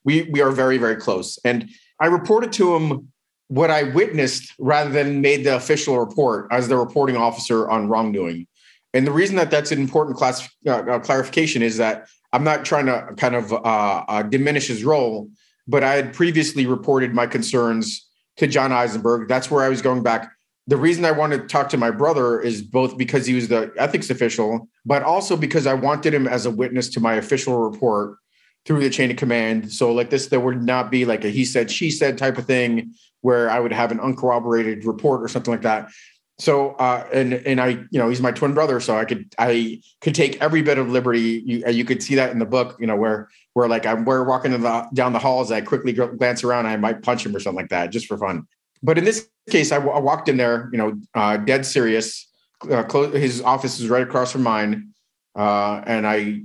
we 0.04 0.24
we 0.32 0.42
are 0.42 0.52
very 0.52 0.78
very 0.78 0.96
close. 0.96 1.38
And 1.46 1.70
I 2.00 2.08
reported 2.08 2.52
to 2.54 2.76
him 2.76 3.12
what 3.48 3.70
I 3.70 3.84
witnessed 3.84 4.54
rather 4.60 4.90
than 4.90 5.22
made 5.22 5.44
the 5.44 5.56
official 5.56 6.00
report 6.00 6.48
as 6.52 6.68
the 6.68 6.78
reporting 6.78 7.18
officer 7.18 7.70
on 7.70 7.90
wrongdoing. 7.90 8.48
And 8.94 9.06
the 9.06 9.12
reason 9.12 9.36
that 9.36 9.52
that's 9.52 9.72
an 9.72 9.80
important 9.80 10.18
class 10.18 10.50
uh, 10.66 10.72
uh, 10.72 11.00
clarification 11.00 11.62
is 11.62 11.78
that 11.78 12.08
I'm 12.34 12.44
not 12.44 12.66
trying 12.66 12.86
to 12.86 13.10
kind 13.18 13.36
of 13.36 13.54
uh, 13.54 14.24
diminish 14.24 14.68
his 14.68 14.84
role, 14.84 15.30
but 15.68 15.84
I 15.84 15.96
had 15.96 16.14
previously 16.14 16.66
reported 16.66 17.14
my 17.14 17.28
concerns 17.28 18.08
to 18.38 18.48
John 18.48 18.72
Eisenberg. 18.72 19.28
That's 19.28 19.52
where 19.52 19.64
I 19.64 19.70
was 19.70 19.82
going 19.82 20.02
back. 20.02 20.32
The 20.72 20.78
reason 20.78 21.04
I 21.04 21.12
wanted 21.12 21.42
to 21.42 21.48
talk 21.48 21.68
to 21.72 21.78
my 21.78 21.92
brother 21.92 22.40
is 22.40 22.62
both 22.62 22.98
because 22.98 23.26
he 23.26 23.34
was 23.34 23.50
the 23.50 23.74
ethics 23.76 24.10
official, 24.10 24.70
but 24.86 25.04
also 25.04 25.36
because 25.36 25.68
I 25.68 25.74
wanted 25.74 26.14
him 26.14 26.30
as 26.30 26.46
a 26.46 26.50
witness 26.50 26.88
to 26.92 27.02
my 27.02 27.16
official 27.16 27.58
report 27.58 28.16
through 28.66 28.80
the 28.80 28.90
chain 28.90 29.12
of 29.12 29.18
command. 29.18 29.70
So 29.70 29.92
like 29.92 30.10
this, 30.10 30.28
there 30.28 30.40
would 30.40 30.64
not 30.64 30.90
be 30.90 31.04
like 31.04 31.26
a 31.26 31.28
he 31.28 31.44
said, 31.44 31.70
she 31.70 31.92
said 31.92 32.18
type 32.18 32.38
of 32.38 32.46
thing 32.46 32.94
where 33.20 33.50
I 33.50 33.60
would 33.60 33.74
have 33.74 33.92
an 33.92 34.00
uncorroborated 34.00 34.86
report 34.86 35.22
or 35.22 35.28
something 35.28 35.52
like 35.52 35.64
that. 35.64 35.90
So 36.40 36.70
uh, 36.76 37.06
and 37.12 37.34
and 37.34 37.60
I, 37.60 37.68
you 37.92 38.00
know, 38.00 38.08
he's 38.08 38.22
my 38.22 38.32
twin 38.32 38.54
brother, 38.54 38.80
so 38.80 38.96
I 38.96 39.04
could 39.04 39.36
I 39.38 39.82
could 40.00 40.16
take 40.16 40.42
every 40.42 40.62
bit 40.62 40.78
of 40.78 40.88
liberty. 40.88 41.44
You, 41.46 41.66
uh, 41.66 41.70
you 41.72 41.84
could 41.84 42.02
see 42.02 42.16
that 42.16 42.32
in 42.32 42.40
the 42.40 42.46
book, 42.46 42.78
you 42.80 42.88
know, 42.88 42.96
where 42.96 43.28
where 43.56 43.68
like 43.68 43.86
I'm 43.86 44.06
we're 44.06 44.24
walking 44.24 44.52
the, 44.52 44.88
down 44.94 45.12
the 45.12 45.20
halls, 45.20 45.52
I 45.52 45.60
quickly 45.60 45.92
glance 45.92 46.46
around, 46.46 46.68
I 46.68 46.78
might 46.78 47.02
punch 47.04 47.26
him 47.26 47.36
or 47.36 47.42
something 47.42 47.62
like 47.62 47.72
that, 47.72 47.92
just 47.92 48.06
for 48.06 48.18
fun. 48.18 48.48
But 48.84 48.98
in 48.98 49.04
this 49.04 49.30
case, 49.50 49.72
I, 49.72 49.76
w- 49.76 49.94
I 49.94 50.00
walked 50.00 50.30
in 50.30 50.38
there, 50.38 50.70
you 50.72 50.78
know, 50.78 51.00
uh, 51.14 51.38
dead 51.38 51.66
serious. 51.66 52.28
Uh, 52.70 52.84
close, 52.84 53.14
his 53.14 53.42
office 53.42 53.80
is 53.80 53.90
right 53.90 54.04
across 54.04 54.32
from 54.32 54.44
mine, 54.44 54.90
uh, 55.36 55.82
and 55.86 56.06
I 56.06 56.42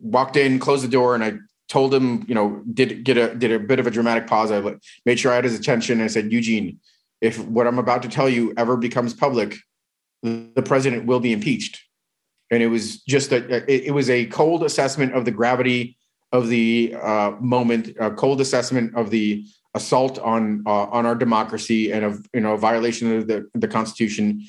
walked 0.00 0.36
in, 0.36 0.58
closed 0.58 0.84
the 0.84 0.88
door, 0.88 1.14
and 1.14 1.22
I 1.22 1.34
told 1.68 1.92
him, 1.92 2.24
you 2.26 2.34
know, 2.34 2.62
did 2.72 3.04
get 3.04 3.16
a 3.16 3.34
did 3.34 3.52
a 3.52 3.58
bit 3.58 3.78
of 3.78 3.86
a 3.86 3.90
dramatic 3.90 4.26
pause. 4.26 4.50
I 4.50 4.62
made 5.04 5.18
sure 5.18 5.32
I 5.32 5.36
had 5.36 5.44
his 5.44 5.58
attention. 5.58 5.98
And 5.98 6.04
I 6.04 6.06
said, 6.06 6.32
Eugene, 6.32 6.80
if 7.20 7.38
what 7.46 7.66
I'm 7.66 7.78
about 7.78 8.02
to 8.02 8.08
tell 8.08 8.28
you 8.28 8.54
ever 8.56 8.76
becomes 8.76 9.12
public, 9.12 9.56
the 10.22 10.62
president 10.64 11.06
will 11.06 11.20
be 11.20 11.32
impeached. 11.32 11.80
And 12.50 12.62
it 12.62 12.68
was 12.68 13.02
just 13.02 13.32
a 13.32 13.56
it, 13.70 13.88
it 13.88 13.92
was 13.92 14.08
a 14.08 14.26
cold 14.26 14.64
assessment 14.64 15.14
of 15.14 15.24
the 15.24 15.30
gravity 15.30 15.98
of 16.32 16.48
the 16.48 16.94
uh, 17.00 17.32
moment, 17.40 17.90
a 18.00 18.10
cold 18.10 18.40
assessment 18.40 18.94
of 18.94 19.10
the 19.10 19.44
assault 19.74 20.18
on 20.18 20.62
uh, 20.66 20.86
on 20.86 21.06
our 21.06 21.14
democracy 21.14 21.92
and 21.92 22.04
of 22.04 22.26
you 22.34 22.40
know 22.40 22.56
violation 22.56 23.16
of 23.16 23.28
the 23.28 23.48
the 23.54 23.68
Constitution, 23.68 24.42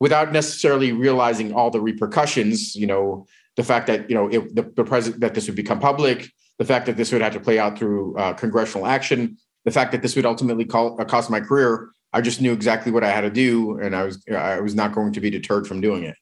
without 0.00 0.32
necessarily 0.32 0.92
realizing 0.92 1.52
all 1.52 1.70
the 1.70 1.80
repercussions. 1.80 2.74
You 2.76 2.86
know, 2.86 3.26
the 3.56 3.64
fact 3.64 3.86
that 3.86 4.08
you 4.08 4.14
know 4.16 4.28
it, 4.28 4.54
the, 4.54 4.62
the 4.62 4.84
president 4.84 5.20
that 5.20 5.34
this 5.34 5.46
would 5.46 5.56
become 5.56 5.80
public, 5.80 6.30
the 6.58 6.64
fact 6.64 6.86
that 6.86 6.96
this 6.96 7.12
would 7.12 7.22
have 7.22 7.32
to 7.32 7.40
play 7.40 7.58
out 7.58 7.78
through 7.78 8.16
uh, 8.16 8.32
congressional 8.34 8.86
action, 8.86 9.36
the 9.64 9.70
fact 9.70 9.92
that 9.92 10.02
this 10.02 10.16
would 10.16 10.26
ultimately 10.26 10.64
call, 10.64 11.00
uh, 11.00 11.04
cost 11.04 11.30
my 11.30 11.40
career. 11.40 11.90
I 12.12 12.20
just 12.22 12.40
knew 12.40 12.52
exactly 12.52 12.92
what 12.92 13.04
I 13.04 13.10
had 13.10 13.22
to 13.22 13.30
do, 13.30 13.78
and 13.78 13.94
I 13.94 14.04
was 14.04 14.22
I 14.30 14.60
was 14.60 14.74
not 14.74 14.92
going 14.92 15.12
to 15.12 15.20
be 15.20 15.30
deterred 15.30 15.66
from 15.66 15.80
doing 15.80 16.04
it. 16.04 16.16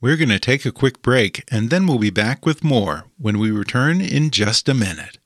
We're 0.00 0.16
going 0.16 0.30
to 0.30 0.40
take 0.40 0.66
a 0.66 0.72
quick 0.72 1.00
break, 1.00 1.44
and 1.48 1.70
then 1.70 1.86
we'll 1.86 1.98
be 1.98 2.10
back 2.10 2.44
with 2.44 2.64
more 2.64 3.04
when 3.18 3.38
we 3.38 3.52
return 3.52 4.00
in 4.00 4.30
just 4.30 4.68
a 4.68 4.74
minute. 4.74 5.18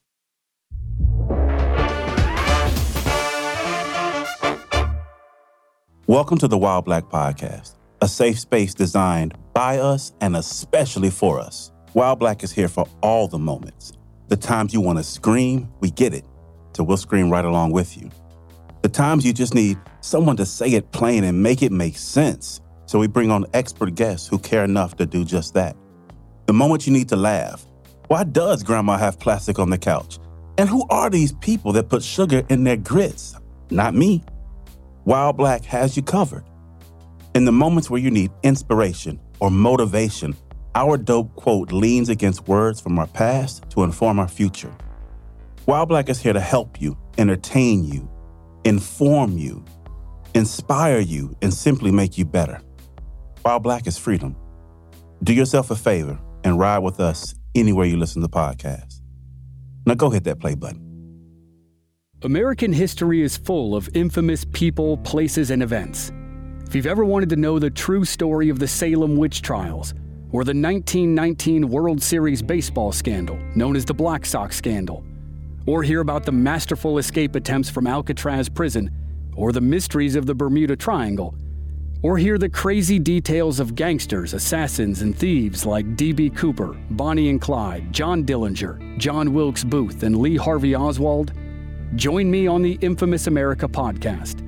Welcome 6.17 6.39
to 6.39 6.49
the 6.49 6.57
While 6.57 6.81
Black 6.81 7.11
Podcast, 7.11 7.75
a 8.01 8.09
safe 8.09 8.41
space 8.41 8.73
designed 8.73 9.35
by 9.53 9.77
us 9.77 10.15
and 10.23 10.35
especially 10.35 11.11
for 11.11 11.39
us. 11.39 11.73
While 11.93 12.17
Black 12.17 12.43
is 12.43 12.51
here 12.51 12.69
for 12.69 12.89
all 13.03 13.29
the 13.29 13.39
moments. 13.39 13.93
The 14.29 14.37
times 14.39 14.73
you 14.73 14.81
want 14.81 14.99
to 14.99 15.05
scream, 15.05 15.69
we 15.81 15.91
get 15.91 16.15
it. 16.15 16.25
So 16.75 16.85
we'll 16.85 16.97
scream 16.97 17.29
right 17.29 17.45
along 17.45 17.73
with 17.73 17.99
you. 17.99 18.11
The 18.81 18.89
times 18.89 19.27
you 19.27 19.35
just 19.35 19.55
need 19.55 19.77
someone 20.01 20.39
to 20.39 20.47
say 20.47 20.71
it 20.71 20.91
plain 20.91 21.23
and 21.23 21.43
make 21.43 21.63
it 21.63 21.71
make 21.71 21.99
sense. 21.99 22.63
So 22.87 22.99
we 22.99 23.09
bring 23.09 23.31
on 23.31 23.45
expert 23.53 23.95
guests 23.95 24.27
who 24.27 24.39
care 24.39 24.65
enough 24.65 24.97
to 24.97 25.05
do 25.05 25.23
just 25.23 25.53
that. 25.53 25.77
The 26.47 26.55
moment 26.55 26.87
you 26.87 26.95
need 26.95 27.11
to 27.11 27.17
laugh. 27.17 27.67
Why 28.09 28.25
does 28.25 28.63
grandma 28.63 28.97
have 28.97 29.19
plastic 29.19 29.59
on 29.59 29.69
the 29.69 29.77
couch? 29.77 30.19
And 30.57 30.67
who 30.67 30.87
are 30.89 31.11
these 31.11 31.35
people 31.35 31.73
that 31.73 31.91
put 31.91 32.03
sugar 32.03 32.43
in 32.49 32.65
their 32.65 32.79
grits? 32.79 33.35
Not 33.71 33.95
me. 33.95 34.25
While 35.07 35.33
Black 35.33 35.65
has 35.67 35.97
you 35.97 36.03
covered. 36.03 36.43
In 37.33 37.45
the 37.45 37.53
moments 37.53 37.89
where 37.89 38.01
you 38.01 38.11
need 38.11 38.33
inspiration, 38.43 39.21
or 39.39 39.53
motivation, 39.53 40.35
our 40.75 40.97
dope 40.97 41.33
quote 41.37 41.71
leans 41.71 42.09
against 42.09 42.49
words 42.49 42.81
from 42.81 42.99
our 42.99 43.07
past 43.07 43.71
to 43.71 43.85
inform 43.85 44.19
our 44.19 44.27
future. 44.27 44.75
While 45.65 45.87
Black 45.87 46.09
is 46.09 46.19
here 46.19 46.33
to 46.33 46.41
help 46.41 46.81
you, 46.81 46.99
entertain 47.19 47.85
you, 47.85 48.11
inform 48.65 49.39
you, 49.39 49.65
inspire 50.35 50.99
you, 50.99 51.37
and 51.41 51.55
simply 51.55 51.93
make 51.93 52.19
you 52.19 52.25
better. 52.25 52.61
While 53.43 53.61
Black 53.61 53.87
is 53.87 53.97
freedom. 53.97 54.35
Do 55.23 55.33
yourself 55.33 55.71
a 55.71 55.77
favor 55.77 56.19
and 56.43 56.59
ride 56.59 56.81
with 56.81 56.99
us 56.99 57.33
anywhere 57.55 57.87
you 57.87 57.97
listen 57.97 58.23
to 58.23 58.29
podcasts. 58.29 59.03
Now 59.87 59.95
go 59.95 60.11
hit 60.11 60.25
that 60.25 60.41
play 60.41 60.57
button. 60.57 60.86
American 62.23 62.73
history 62.73 63.21
is 63.21 63.37
full 63.37 63.77
of 63.77 63.91
infamous 63.93 64.43
people, 64.47 64.97
places, 64.99 65.51
and 65.51 65.63
events. 65.63 66.13
If 66.67 66.75
you've 66.75 66.87
ever 66.87 67.05
wanted 67.05 67.29
to 67.29 67.37
know 67.37 67.59
the 67.59 67.69
true 67.69 68.07
story 68.07 68.49
of 68.49 68.59
the 68.59 68.67
Salem 68.67 69.17
witch 69.19 69.43
trials, 69.43 69.93
or 70.33 70.43
the 70.43 70.55
1919 70.55 71.69
World 71.69 72.03
Series 72.03 72.41
baseball 72.41 72.91
scandal, 72.91 73.39
known 73.55 73.77
as 73.77 73.85
the 73.85 73.93
Black 73.93 74.25
Sox 74.25 74.57
scandal, 74.57 75.05
or 75.67 75.83
hear 75.83 76.01
about 76.01 76.25
the 76.25 76.33
masterful 76.33 76.97
escape 76.97 77.35
attempts 77.35 77.69
from 77.69 77.87
Alcatraz 77.87 78.49
prison, 78.49 78.91
or 79.37 79.53
the 79.53 79.61
mysteries 79.61 80.17
of 80.17 80.25
the 80.25 80.35
Bermuda 80.35 80.75
Triangle, 80.75 81.35
or 82.03 82.17
hear 82.17 82.39
the 82.39 82.49
crazy 82.49 82.99
details 82.99 83.61
of 83.61 83.75
gangsters, 83.75 84.33
assassins, 84.33 85.03
and 85.03 85.15
thieves 85.15 85.67
like 85.67 85.97
D.B. 85.97 86.31
Cooper, 86.31 86.79
Bonnie 86.93 87.29
and 87.29 87.43
Clyde, 87.43 87.93
John 87.93 88.25
Dillinger, 88.25 88.97
John 88.97 89.35
Wilkes 89.35 89.65
Booth, 89.65 90.03
and 90.03 90.17
Lee 90.17 90.37
Harvey 90.37 90.75
Oswald, 90.75 91.35
join 91.95 92.31
me 92.31 92.47
on 92.47 92.63
the 92.63 92.79
Infamous 92.81 93.27
America 93.27 93.69
podcast. 93.69 94.43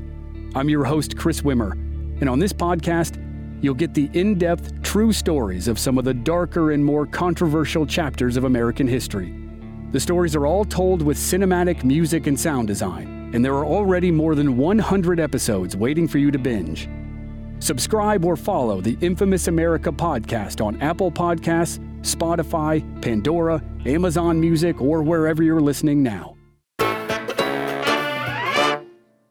I'm 0.57 0.69
your 0.69 0.85
host, 0.85 1.17
Chris 1.17 1.43
Wimmer, 1.43 1.73
and 2.21 2.29
on 2.29 2.39
this 2.39 2.53
podcast, 2.53 3.23
you'll 3.63 3.75
get 3.75 3.95
the 3.95 4.11
in 4.13 4.37
depth, 4.37 4.83
true 4.83 5.13
stories 5.13 5.69
of 5.69 5.79
some 5.79 5.99
of 5.99 6.05
the 6.05 6.15
darker 6.15 6.73
and 6.73 6.85
more 6.85 7.07
controversial 7.07 7.87
chapters 7.87 8.37
of 8.37 8.45
American 8.45 8.89
history. 8.89 9.33
The 9.93 10.01
stories 10.01 10.35
are 10.35 10.47
all 10.47 10.65
told 10.65 11.01
with 11.01 11.17
cinematic 11.17 11.85
music 11.85 12.27
and 12.27 12.39
sound 12.39 12.67
design, 12.67 13.31
and 13.33 13.45
there 13.45 13.55
are 13.55 13.65
already 13.65 14.11
more 14.11 14.35
than 14.35 14.57
100 14.57 15.21
episodes 15.21 15.77
waiting 15.77 16.09
for 16.09 16.19
you 16.19 16.31
to 16.31 16.39
binge. 16.39 16.89
Subscribe 17.61 18.25
or 18.25 18.37
follow 18.37 18.81
the 18.81 18.99
Infamous 19.01 19.49
America 19.49 19.91
podcast 19.91 20.65
on 20.65 20.81
Apple 20.83 21.11
Podcasts, 21.11 21.79
Spotify, 22.01 22.83
Pandora, 23.03 23.63
Amazon 23.87 24.41
Music, 24.41 24.81
or 24.81 25.03
wherever 25.03 25.43
you're 25.43 25.61
listening 25.61 26.03
now. 26.03 26.38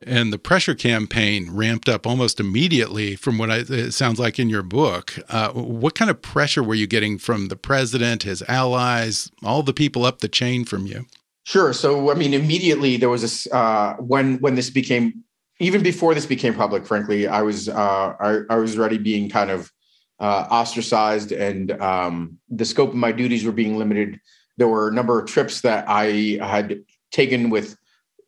And 0.08 0.32
the 0.32 0.40
pressure 0.40 0.74
campaign 0.74 1.50
ramped 1.52 1.90
up 1.90 2.08
almost 2.08 2.40
immediately 2.40 3.16
from 3.16 3.38
what 3.38 3.52
I, 3.52 3.58
it 3.68 3.92
sounds 3.92 4.20
like 4.20 4.40
in 4.40 4.50
your 4.50 4.64
book. 4.64 5.20
Uh, 5.30 5.52
what 5.52 5.96
kind 5.96 6.10
of 6.10 6.22
pressure 6.22 6.64
were 6.64 6.76
you 6.76 6.88
getting 6.88 7.18
from 7.18 7.50
the 7.50 7.58
president, 7.58 8.24
his 8.24 8.42
allies, 8.48 9.30
all 9.44 9.64
the 9.64 9.74
people 9.74 10.06
up 10.06 10.20
the 10.20 10.30
chain 10.30 10.64
from 10.64 10.88
you? 10.88 11.06
Sure. 11.44 11.74
So, 11.74 12.10
I 12.10 12.14
mean, 12.14 12.34
immediately 12.34 12.98
there 12.98 13.10
was 13.10 13.22
this 13.22 13.48
uh, 13.52 13.96
when 14.00 14.38
when 14.40 14.56
this 14.56 14.70
became 14.70 15.24
even 15.60 15.84
before 15.84 16.14
this 16.14 16.26
became 16.26 16.54
public. 16.54 16.86
Frankly, 16.86 17.28
I 17.28 17.42
was 17.42 17.68
uh, 17.70 18.14
I, 18.20 18.40
I 18.50 18.56
was 18.58 18.78
already 18.78 18.98
being 18.98 19.30
kind 19.30 19.50
of 19.50 19.72
uh, 20.20 20.48
ostracized, 20.50 21.32
and 21.32 21.72
um, 21.82 22.38
the 22.50 22.66
scope 22.66 22.90
of 22.90 22.96
my 22.96 23.12
duties 23.12 23.46
were 23.46 23.52
being 23.52 23.78
limited. 23.78 24.20
There 24.58 24.68
were 24.68 24.88
a 24.88 24.94
number 24.94 25.20
of 25.20 25.28
trips 25.28 25.62
that 25.62 25.88
I 25.88 26.38
had 26.42 26.84
taken 27.12 27.50
with 27.50 27.78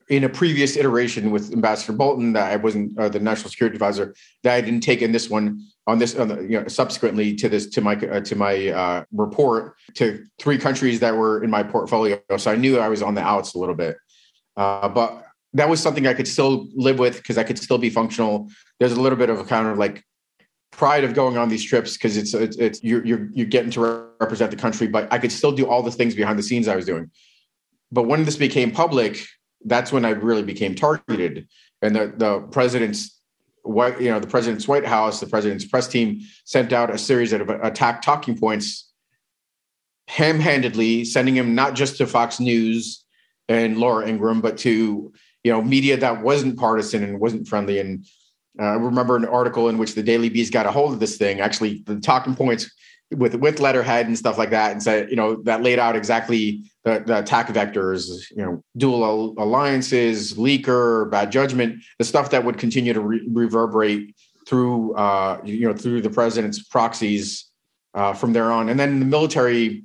in 0.10 0.24
a 0.24 0.30
previous 0.30 0.76
iteration 0.76 1.30
with 1.30 1.54
Ambassador 1.54 1.94
Bolton 1.94 2.34
that 2.34 2.52
I 2.52 2.56
wasn't 2.56 2.98
uh, 2.98 3.10
the 3.10 3.20
national 3.20 3.52
security 3.52 3.76
advisor 3.76 4.16
that 4.44 4.56
I 4.56 4.62
didn't 4.62 4.82
take 4.82 5.04
in 5.04 5.12
this 5.12 5.30
one 5.30 5.64
on 5.86 6.00
this 6.00 6.16
on 6.16 6.28
the, 6.28 6.42
you 6.42 6.60
know 6.60 6.68
subsequently 6.68 7.36
to 7.36 7.48
this 7.48 7.68
to 7.68 7.82
my 7.82 7.96
uh, 7.96 8.20
to 8.22 8.36
my 8.36 8.68
uh, 8.70 9.04
report 9.12 9.76
to 9.96 10.26
three 10.40 10.58
countries 10.58 11.00
that 11.00 11.16
were 11.16 11.44
in 11.44 11.50
my 11.50 11.64
portfolio. 11.64 12.20
So 12.38 12.52
I 12.52 12.56
knew 12.56 12.80
I 12.80 12.90
was 12.90 13.04
on 13.04 13.14
the 13.14 13.22
outs 13.22 13.54
a 13.54 13.60
little 13.60 13.76
bit, 13.76 13.98
uh, 14.58 14.90
but 14.90 15.26
that 15.54 15.70
was 15.70 15.80
something 15.80 16.08
I 16.08 16.14
could 16.14 16.28
still 16.28 16.68
live 16.76 17.00
with 17.00 17.18
because 17.18 17.38
I 17.38 17.44
could 17.44 17.60
still 17.60 17.78
be 17.78 17.90
functional. 17.90 18.50
There's 18.80 18.94
a 18.94 19.02
little 19.02 19.18
bit 19.18 19.30
of 19.30 19.40
a 19.40 19.44
kind 19.44 19.68
of 19.68 19.78
like 19.78 20.04
pride 20.72 21.04
of 21.04 21.14
going 21.14 21.38
on 21.38 21.50
these 21.50 21.64
trips 21.64 21.94
because 21.94 22.18
it's, 22.18 22.34
it's 22.34 22.58
it's 22.58 22.84
you're 22.84 23.06
you're 23.06 23.30
you're 23.32 23.48
getting 23.48 23.72
to 23.72 24.10
represent 24.20 24.50
the 24.50 24.58
country, 24.58 24.88
but 24.88 25.12
I 25.14 25.20
could 25.20 25.32
still 25.32 25.52
do 25.52 25.68
all 25.68 25.84
the 25.84 25.92
things 25.92 26.16
behind 26.16 26.40
the 26.40 26.44
scenes 26.44 26.68
I 26.68 26.76
was 26.76 26.86
doing. 26.86 27.12
But 27.92 28.04
when 28.04 28.26
this 28.26 28.38
became 28.38 28.72
public, 28.72 29.26
that's 29.66 29.92
when 29.92 30.06
I 30.06 30.12
really 30.12 30.44
became 30.44 30.76
targeted. 30.76 31.48
And 31.82 31.96
the 31.96 32.14
the 32.16 32.40
president's 32.52 33.20
what 33.64 34.02
you 34.02 34.10
know 34.10 34.20
the 34.20 34.28
president's 34.28 34.68
White 34.68 34.86
House, 34.86 35.20
the 35.20 35.28
president's 35.28 35.66
press 35.66 35.88
team 35.88 36.22
sent 36.46 36.74
out 36.74 36.94
a 36.94 36.98
series 36.98 37.34
of 37.34 37.50
attack 37.50 38.02
talking 38.02 38.38
points, 38.38 38.92
ham-handedly 40.08 41.06
sending 41.06 41.36
him 41.36 41.56
not 41.56 41.76
just 41.76 41.98
to 41.98 42.08
Fox 42.08 42.40
News 42.40 43.04
and 43.48 43.78
Laura 43.78 44.08
Ingraham, 44.08 44.42
but 44.42 44.58
to 44.60 45.14
you 45.44 45.52
know 45.52 45.62
media 45.62 45.98
that 45.98 46.22
wasn't 46.22 46.58
partisan 46.58 47.04
and 47.04 47.20
wasn't 47.20 47.48
friendly. 47.48 47.80
And 47.80 48.06
uh, 48.60 48.66
I 48.66 48.74
remember 48.74 49.16
an 49.16 49.26
article 49.26 49.70
in 49.70 49.78
which 49.78 49.96
the 49.96 50.04
Daily 50.04 50.30
Beast 50.30 50.52
got 50.52 50.66
a 50.66 50.72
hold 50.72 50.94
of 50.94 51.00
this 51.00 51.18
thing. 51.18 51.40
Actually, 51.40 51.84
the 51.86 52.00
talking 52.00 52.36
points 52.36 52.70
with 53.16 53.36
with 53.36 53.60
letterhead 53.60 54.08
and 54.08 54.18
stuff 54.18 54.38
like 54.38 54.52
that, 54.52 54.72
and 54.72 54.82
said 54.82 55.10
you 55.10 55.16
know 55.16 55.42
that 55.44 55.64
laid 55.64 55.80
out 55.80 55.96
exactly 55.96 56.64
the, 56.84 57.04
the 57.06 57.20
attack 57.20 57.48
vectors, 57.48 58.30
you 58.32 58.46
know, 58.46 58.64
dual 58.78 59.36
alliances, 59.38 60.34
leaker, 60.36 61.10
bad 61.10 61.32
judgment, 61.32 61.84
the 61.98 62.06
stuff 62.06 62.30
that 62.30 62.44
would 62.46 62.58
continue 62.58 62.94
to 62.94 63.02
re- 63.02 63.28
reverberate 63.30 64.16
through 64.48 64.94
uh, 64.94 65.40
you 65.44 65.68
know 65.68 65.74
through 65.74 66.02
the 66.02 66.10
president's 66.10 66.62
proxies 66.64 67.50
uh, 67.94 68.14
from 68.14 68.34
there 68.34 68.52
on, 68.52 68.70
and 68.70 68.80
then 68.80 69.00
the 69.00 69.06
military 69.06 69.84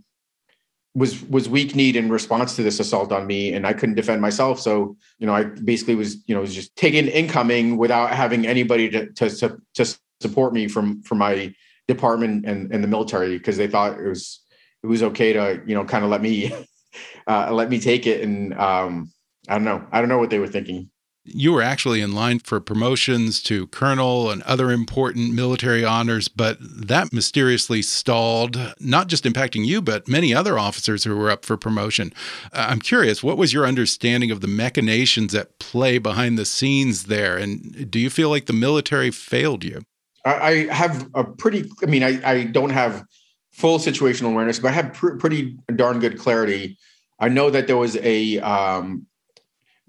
was 0.94 1.22
was 1.24 1.48
weak 1.48 1.74
kneed 1.74 1.96
in 1.96 2.08
response 2.08 2.54
to 2.56 2.62
this 2.62 2.78
assault 2.78 3.10
on 3.10 3.26
me 3.26 3.52
and 3.52 3.66
i 3.66 3.72
couldn't 3.72 3.96
defend 3.96 4.22
myself. 4.22 4.60
So 4.60 4.96
you 5.18 5.26
know 5.26 5.34
i 5.34 5.44
basically 5.44 5.94
was 5.94 6.16
you 6.26 6.34
know 6.34 6.40
was 6.40 6.54
just 6.54 6.76
taken 6.76 7.08
incoming 7.08 7.76
without 7.76 8.10
having 8.10 8.46
anybody 8.46 8.88
to 8.90 9.06
to, 9.12 9.58
to 9.74 9.98
support 10.20 10.52
me 10.52 10.68
from 10.68 11.02
from 11.02 11.18
my 11.18 11.54
department 11.88 12.44
and, 12.46 12.72
and 12.72 12.82
the 12.82 12.88
military 12.88 13.36
because 13.38 13.56
they 13.56 13.66
thought 13.66 13.98
it 13.98 14.08
was 14.08 14.40
it 14.82 14.86
was 14.86 15.02
okay 15.02 15.32
to 15.32 15.60
you 15.66 15.74
know 15.74 15.84
kind 15.84 16.04
of 16.04 16.10
let 16.10 16.22
me 16.22 16.52
uh, 17.26 17.52
let 17.52 17.68
me 17.68 17.78
take 17.78 18.06
it 18.06 18.22
and 18.22 18.54
um, 18.54 19.10
i 19.48 19.54
don't 19.54 19.64
know 19.64 19.84
i 19.92 20.00
don't 20.00 20.08
know 20.08 20.18
what 20.18 20.30
they 20.30 20.38
were 20.38 20.48
thinking 20.48 20.90
you 21.26 21.52
were 21.52 21.62
actually 21.62 22.02
in 22.02 22.12
line 22.12 22.38
for 22.38 22.60
promotions 22.60 23.42
to 23.44 23.66
colonel 23.68 24.30
and 24.30 24.42
other 24.42 24.70
important 24.70 25.32
military 25.32 25.84
honors, 25.84 26.28
but 26.28 26.58
that 26.60 27.12
mysteriously 27.12 27.80
stalled, 27.80 28.74
not 28.78 29.08
just 29.08 29.24
impacting 29.24 29.64
you, 29.64 29.80
but 29.80 30.06
many 30.06 30.34
other 30.34 30.58
officers 30.58 31.04
who 31.04 31.16
were 31.16 31.30
up 31.30 31.44
for 31.46 31.56
promotion. 31.56 32.12
Uh, 32.52 32.66
I'm 32.68 32.80
curious, 32.80 33.22
what 33.22 33.38
was 33.38 33.54
your 33.54 33.66
understanding 33.66 34.30
of 34.30 34.42
the 34.42 34.48
machinations 34.48 35.34
at 35.34 35.58
play 35.58 35.96
behind 35.96 36.36
the 36.36 36.44
scenes 36.44 37.04
there? 37.04 37.38
And 37.38 37.90
do 37.90 37.98
you 37.98 38.10
feel 38.10 38.28
like 38.28 38.44
the 38.44 38.52
military 38.52 39.10
failed 39.10 39.64
you? 39.64 39.82
I, 40.24 40.66
have 40.70 41.08
a 41.14 41.24
pretty, 41.24 41.70
I 41.82 41.86
mean, 41.86 42.02
I, 42.02 42.20
I 42.24 42.44
don't 42.44 42.70
have 42.70 43.04
full 43.52 43.78
situational 43.78 44.30
awareness, 44.30 44.58
but 44.58 44.68
I 44.68 44.72
have 44.72 44.94
pr- 44.94 45.16
pretty 45.16 45.56
darn 45.76 46.00
good 46.00 46.18
clarity. 46.18 46.78
I 47.20 47.28
know 47.28 47.50
that 47.50 47.66
there 47.66 47.76
was 47.76 47.96
a, 47.98 48.38
um, 48.40 49.06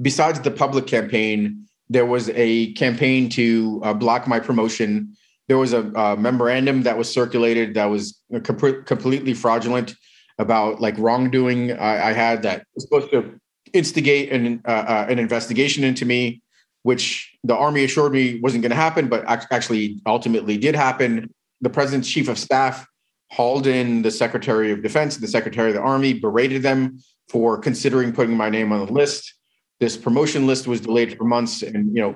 besides 0.02 0.40
the 0.42 0.52
public 0.52 0.88
campaign, 0.88 1.66
there 1.90 2.06
was 2.06 2.30
a 2.30 2.74
campaign 2.74 3.30
to 3.30 3.82
uh, 3.84 3.94
block 3.94 4.28
my 4.28 4.40
promotion. 4.40 5.16
There 5.48 5.58
was 5.58 5.74
a, 5.74 5.84
a, 5.94 6.18
memorandum 6.18 6.84
that 6.84 6.98
was 6.98 7.12
circulated 7.12 7.76
that 7.76 7.86
was 7.86 8.20
comp- 8.44 8.86
completely 8.86 9.34
fraudulent 9.34 9.96
about 10.38 10.82
like 10.82 10.98
wrongdoing 10.98 11.72
I, 11.72 12.10
I, 12.10 12.14
had 12.14 12.44
that 12.44 12.66
was 12.76 12.84
supposed 12.84 13.12
to 13.12 13.40
instigate 13.72 14.32
an 14.32 14.62
uh, 14.68 14.72
uh, 14.72 15.06
an 15.10 15.20
investigation 15.20 15.84
into 15.84 16.06
me, 16.06 16.42
which 16.86 17.36
the 17.44 17.56
army 17.56 17.84
assured 17.84 18.14
me 18.14 18.40
wasn't 18.40 18.62
going 18.62 18.70
to 18.70 18.76
happen, 18.76 19.08
but 19.08 19.24
actually 19.28 20.00
ultimately 20.06 20.58
did 20.58 20.76
happen. 20.76 21.34
The 21.62 21.70
president's 21.70 22.10
chief 22.10 22.28
of 22.28 22.38
staff 22.38 22.86
hauled 23.32 23.66
in 23.66 24.02
the 24.02 24.12
secretary 24.12 24.72
of 24.72 24.84
defense, 24.84 25.18
the 25.18 25.28
secretary 25.28 25.70
of 25.70 25.76
the 25.76 25.82
army, 25.82 26.14
berated 26.14 26.62
them 26.62 27.00
for 27.30 27.58
considering 27.58 28.14
putting 28.14 28.38
my 28.38 28.50
name 28.50 28.72
on 28.72 28.86
the 28.86 28.94
list 28.94 29.34
this 29.80 29.98
promotion 29.98 30.48
list 30.48 30.68
was 30.68 30.82
delayed 30.82 31.18
for 31.18 31.26
months, 31.26 31.62
and 31.62 31.96
you 31.96 32.02
know, 32.02 32.16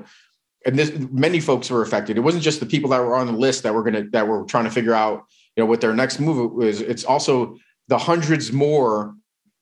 and 0.66 0.78
this 0.78 0.92
many 1.12 1.40
folks 1.40 1.70
were 1.70 1.82
affected. 1.82 2.18
It 2.18 2.22
wasn't 2.22 2.44
just 2.44 2.60
the 2.60 2.66
people 2.66 2.90
that 2.92 3.02
were 3.02 3.16
on 3.16 3.28
the 3.28 3.34
list 3.34 3.64
that 3.64 3.74
were 3.74 3.84
gonna 3.84 4.04
that 4.12 4.28
were 4.28 4.46
trying 4.46 4.66
to 4.66 4.72
figure 4.72 4.94
out 4.94 5.24
you 5.56 5.64
know 5.64 5.68
what 5.68 5.82
their 5.82 5.94
next 5.94 6.20
move 6.20 6.54
was. 6.54 6.82
It's 6.82 7.04
also 7.04 7.58
the 7.88 7.98
hundreds 7.98 8.52
more 8.52 9.16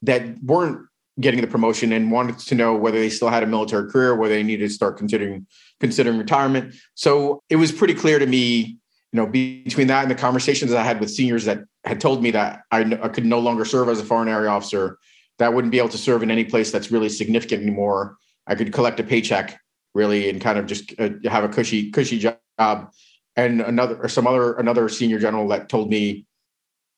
that 0.04 0.41
weren't 0.43 0.86
getting 1.19 1.41
the 1.41 1.47
promotion 1.47 1.91
and 1.91 2.12
wanted 2.12 2.38
to 2.38 2.56
know 2.56 2.75
whether 2.75 2.97
they 2.97 3.10
still 3.10 3.30
had 3.30 3.43
a 3.43 3.47
military 3.47 3.89
career, 3.89 4.15
whether 4.15 4.34
they 4.34 4.43
needed 4.43 4.67
to 4.67 4.73
start 4.73 4.97
considering 4.97 5.47
considering 5.80 6.17
retirement. 6.17 6.75
So 6.95 7.41
it 7.49 7.56
was 7.56 7.71
pretty 7.71 7.93
clear 7.93 8.19
to 8.19 8.25
me, 8.25 8.77
you 9.12 9.17
know, 9.17 9.27
between 9.27 9.88
that 9.88 10.03
and 10.03 10.12
the 10.12 10.15
conversations 10.15 10.73
I 10.73 10.84
had 10.84 10.99
with 10.99 11.12
seniors 11.12 11.45
that 11.45 11.60
had 11.86 12.01
told 12.01 12.21
me 12.21 12.32
that 12.32 12.62
I, 12.71 12.82
I 13.01 13.10
could 13.10 13.25
no 13.25 13.39
longer 13.39 13.65
serve 13.65 13.89
as 13.89 13.99
a 13.99 14.03
foreign 14.03 14.27
area 14.27 14.49
officer 14.49 14.97
that 15.39 15.53
wouldn't 15.53 15.71
be 15.71 15.77
able 15.77 15.89
to 15.89 15.97
serve 15.97 16.23
in 16.23 16.32
any 16.32 16.43
place 16.43 16.71
that's 16.71 16.91
really 16.91 17.10
significant 17.10 17.62
anymore. 17.62 18.17
I 18.47 18.56
could 18.56 18.73
collect 18.73 18.99
a 18.99 19.03
paycheck 19.03 19.60
really 19.93 20.30
and 20.30 20.41
kind 20.41 20.58
of 20.58 20.65
just 20.65 20.93
uh, 20.99 21.10
have 21.25 21.43
a 21.43 21.49
cushy 21.49 21.91
cushy 21.91 22.19
job. 22.19 22.91
And 23.36 23.62
another 23.62 23.97
or 24.01 24.10
some 24.10 24.25
other 24.25 24.53
another 24.53 24.89
senior 24.89 25.19
general 25.19 25.47
that 25.49 25.69
told 25.69 25.89
me 25.89 26.25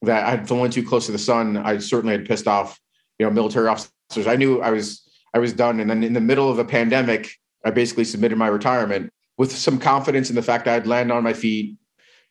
that 0.04 0.26
I 0.26 0.32
had 0.32 0.48
flown 0.48 0.70
too 0.72 0.86
close 0.86 1.06
to 1.08 1.12
the 1.12 1.18
sun. 1.18 1.58
I 1.58 1.80
certainly 1.80 2.16
had 2.16 2.26
pissed 2.26 2.48
off 2.48 2.80
you 3.18 3.26
know 3.26 3.32
military 3.32 3.68
officers. 3.68 3.92
I 4.18 4.36
knew 4.36 4.62
I 4.62 4.72
was 4.72 5.08
I 5.34 5.40
was 5.40 5.54
done. 5.54 5.80
And 5.80 5.90
then 5.90 6.04
in 6.04 6.14
the 6.14 6.22
middle 6.22 6.50
of 6.50 6.60
a 6.60 6.66
pandemic, 6.66 7.32
I 7.64 7.72
basically 7.72 8.06
submitted 8.06 8.38
my 8.38 8.48
retirement 8.48 9.12
with 9.38 9.52
some 9.52 9.80
confidence 9.80 10.30
in 10.30 10.36
the 10.36 10.42
fact 10.42 10.68
I'd 10.68 10.88
land 10.88 11.12
on 11.12 11.24
my 11.24 11.34
feet, 11.34 11.78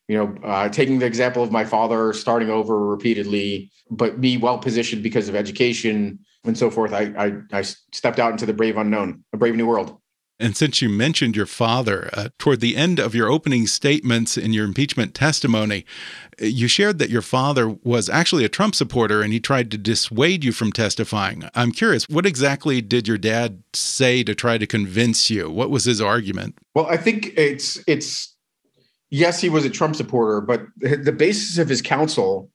you 0.07 0.17
know, 0.17 0.35
uh, 0.43 0.69
taking 0.69 0.99
the 0.99 1.05
example 1.05 1.43
of 1.43 1.51
my 1.51 1.65
father 1.65 2.13
starting 2.13 2.49
over 2.49 2.87
repeatedly, 2.87 3.71
but 3.89 4.21
be 4.21 4.37
well 4.37 4.57
positioned 4.57 5.03
because 5.03 5.29
of 5.29 5.35
education 5.35 6.19
and 6.43 6.57
so 6.57 6.69
forth. 6.69 6.93
I, 6.93 7.13
I, 7.17 7.57
I 7.59 7.61
stepped 7.61 8.19
out 8.19 8.31
into 8.31 8.45
the 8.45 8.53
brave 8.53 8.77
unknown, 8.77 9.23
a 9.33 9.37
brave 9.37 9.55
new 9.55 9.67
world. 9.67 9.98
And 10.39 10.55
since 10.55 10.81
you 10.81 10.87
mentioned 10.87 11.35
your 11.35 11.45
father, 11.45 12.09
uh, 12.13 12.29
toward 12.37 12.61
the 12.61 12.77
end 12.77 12.97
of 12.97 13.13
your 13.13 13.29
opening 13.29 13.67
statements 13.67 14.37
in 14.37 14.53
your 14.53 14.63
impeachment 14.63 15.13
testimony, 15.13 15.85
you 16.39 16.69
shared 16.69 16.97
that 16.99 17.09
your 17.09 17.21
father 17.21 17.67
was 17.67 18.07
actually 18.07 18.45
a 18.45 18.49
Trump 18.49 18.73
supporter 18.73 19.21
and 19.21 19.33
he 19.33 19.41
tried 19.41 19.69
to 19.71 19.77
dissuade 19.77 20.45
you 20.45 20.53
from 20.53 20.71
testifying. 20.71 21.49
I'm 21.55 21.73
curious, 21.73 22.05
what 22.07 22.25
exactly 22.25 22.81
did 22.81 23.05
your 23.05 23.17
dad 23.17 23.61
say 23.73 24.23
to 24.23 24.33
try 24.33 24.57
to 24.57 24.65
convince 24.65 25.29
you? 25.29 25.49
What 25.49 25.69
was 25.69 25.83
his 25.83 25.99
argument? 25.99 26.57
Well, 26.73 26.87
I 26.87 26.95
think 26.95 27.33
it's 27.35 27.83
it's 27.85 28.35
yes, 29.09 29.41
he 29.41 29.49
was 29.49 29.65
a 29.65 29.69
Trump 29.69 29.97
supporter, 29.97 30.39
but 30.39 30.61
the 30.77 31.11
basis 31.11 31.57
of 31.57 31.67
his 31.67 31.81
counsel, 31.81 32.49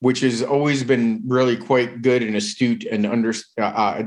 which 0.00 0.20
has 0.20 0.42
always 0.42 0.84
been 0.84 1.22
really 1.26 1.56
quite 1.56 2.02
good 2.02 2.22
and 2.22 2.36
astute 2.36 2.84
and 2.84 3.06
under, 3.06 3.32
uh, 3.58 3.62
uh 3.62 4.02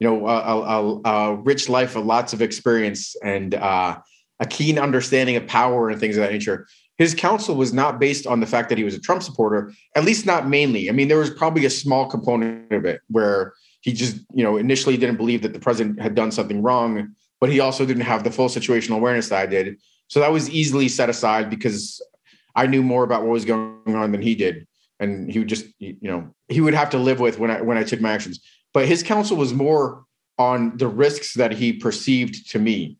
you 0.00 0.08
know, 0.08 0.26
a, 0.26 0.32
a, 0.32 1.00
a, 1.04 1.34
rich 1.36 1.68
life 1.68 1.94
of 1.94 2.06
lots 2.06 2.32
of 2.32 2.40
experience 2.40 3.14
and 3.22 3.54
uh, 3.54 3.98
a 4.40 4.46
keen 4.46 4.78
understanding 4.78 5.36
of 5.36 5.46
power 5.46 5.90
and 5.90 6.00
things 6.00 6.16
of 6.16 6.22
that 6.22 6.32
nature. 6.32 6.66
His 6.96 7.14
counsel 7.14 7.54
was 7.54 7.72
not 7.72 8.00
based 8.00 8.26
on 8.26 8.40
the 8.40 8.46
fact 8.46 8.70
that 8.70 8.78
he 8.78 8.84
was 8.84 8.94
a 8.94 9.00
Trump 9.00 9.22
supporter, 9.22 9.72
at 9.94 10.04
least 10.04 10.26
not 10.26 10.48
mainly. 10.48 10.88
I 10.88 10.92
mean, 10.92 11.08
there 11.08 11.18
was 11.18 11.30
probably 11.30 11.66
a 11.66 11.70
small 11.70 12.06
component 12.06 12.72
of 12.72 12.84
it 12.84 13.02
where 13.08 13.52
he 13.82 13.92
just, 13.92 14.18
you 14.34 14.42
know, 14.42 14.56
initially 14.56 14.96
didn't 14.96 15.16
believe 15.16 15.42
that 15.42 15.52
the 15.52 15.60
president 15.60 16.00
had 16.00 16.14
done 16.14 16.30
something 16.30 16.62
wrong, 16.62 17.14
but 17.40 17.50
he 17.50 17.60
also 17.60 17.86
didn't 17.86 18.02
have 18.02 18.24
the 18.24 18.30
full 18.30 18.48
situational 18.48 18.96
awareness 18.96 19.28
that 19.28 19.40
I 19.40 19.46
did. 19.46 19.76
So 20.08 20.20
that 20.20 20.32
was 20.32 20.50
easily 20.50 20.88
set 20.88 21.08
aside 21.08 21.48
because 21.48 22.02
I 22.54 22.66
knew 22.66 22.82
more 22.82 23.04
about 23.04 23.22
what 23.22 23.30
was 23.30 23.44
going 23.44 23.80
on 23.86 24.12
than 24.12 24.20
he 24.20 24.34
did. 24.34 24.66
And 24.98 25.30
he 25.30 25.38
would 25.38 25.48
just, 25.48 25.66
you 25.78 25.96
know, 26.02 26.34
he 26.48 26.60
would 26.60 26.74
have 26.74 26.90
to 26.90 26.98
live 26.98 27.20
with 27.20 27.38
when 27.38 27.50
I 27.50 27.62
when 27.62 27.78
I 27.78 27.84
took 27.84 28.02
my 28.02 28.12
actions 28.12 28.40
but 28.72 28.86
his 28.86 29.02
counsel 29.02 29.36
was 29.36 29.52
more 29.52 30.04
on 30.38 30.76
the 30.76 30.88
risks 30.88 31.34
that 31.34 31.52
he 31.52 31.72
perceived 31.72 32.50
to 32.50 32.58
me 32.58 32.96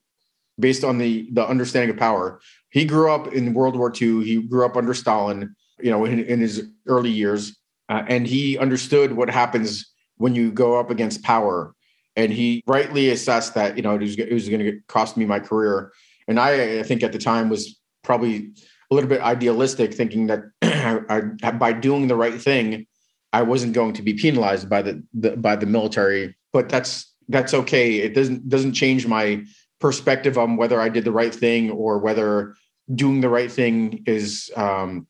based 0.58 0.84
on 0.84 0.98
the 0.98 1.28
the 1.32 1.46
understanding 1.46 1.90
of 1.90 1.96
power. 1.96 2.40
He 2.70 2.84
grew 2.84 3.10
up 3.10 3.32
in 3.32 3.54
world 3.54 3.76
war 3.76 3.92
ii 4.00 4.24
he 4.24 4.42
grew 4.42 4.64
up 4.64 4.76
under 4.76 4.94
stalin 4.94 5.54
you 5.80 5.90
know 5.90 6.04
in, 6.04 6.20
in 6.20 6.40
his 6.40 6.68
early 6.86 7.10
years. 7.10 7.56
Uh, 7.88 8.04
and 8.06 8.26
he 8.26 8.56
understood 8.56 9.12
what 9.12 9.28
happens 9.28 9.92
when 10.16 10.34
you 10.34 10.52
go 10.52 10.78
up 10.78 10.90
against 10.90 11.24
power. 11.24 11.74
And 12.14 12.32
he 12.32 12.62
rightly 12.66 13.10
assessed 13.10 13.54
that 13.54 13.76
you 13.76 13.82
know 13.82 13.94
it 13.94 14.00
was, 14.00 14.18
it 14.18 14.32
was 14.32 14.48
going 14.48 14.60
to 14.60 14.78
cost 14.86 15.16
me 15.16 15.24
my 15.24 15.40
career. 15.40 15.92
And 16.28 16.38
I, 16.38 16.80
I 16.80 16.82
think 16.82 17.02
at 17.02 17.12
the 17.12 17.18
time 17.18 17.48
was 17.48 17.80
probably 18.04 18.50
a 18.90 18.94
little 18.94 19.08
bit 19.08 19.20
idealistic 19.20 19.94
thinking 19.94 20.26
that 20.26 20.42
I, 21.42 21.50
by 21.52 21.72
doing 21.72 22.08
the 22.08 22.16
right 22.16 22.40
thing 22.40 22.86
I 23.32 23.42
wasn't 23.42 23.74
going 23.74 23.92
to 23.94 24.02
be 24.02 24.14
penalized 24.14 24.68
by 24.68 24.82
the, 24.82 25.02
the 25.14 25.36
by 25.36 25.56
the 25.56 25.66
military, 25.66 26.36
but 26.52 26.68
that's 26.68 27.12
that's 27.28 27.54
okay. 27.54 27.98
It 27.98 28.14
doesn't 28.14 28.48
doesn't 28.48 28.72
change 28.72 29.06
my 29.06 29.44
perspective 29.80 30.36
on 30.36 30.56
whether 30.56 30.80
I 30.80 30.88
did 30.88 31.04
the 31.04 31.12
right 31.12 31.34
thing 31.34 31.70
or 31.70 31.98
whether 31.98 32.54
doing 32.94 33.20
the 33.20 33.28
right 33.28 33.50
thing 33.50 34.02
is 34.06 34.50
um, 34.56 35.06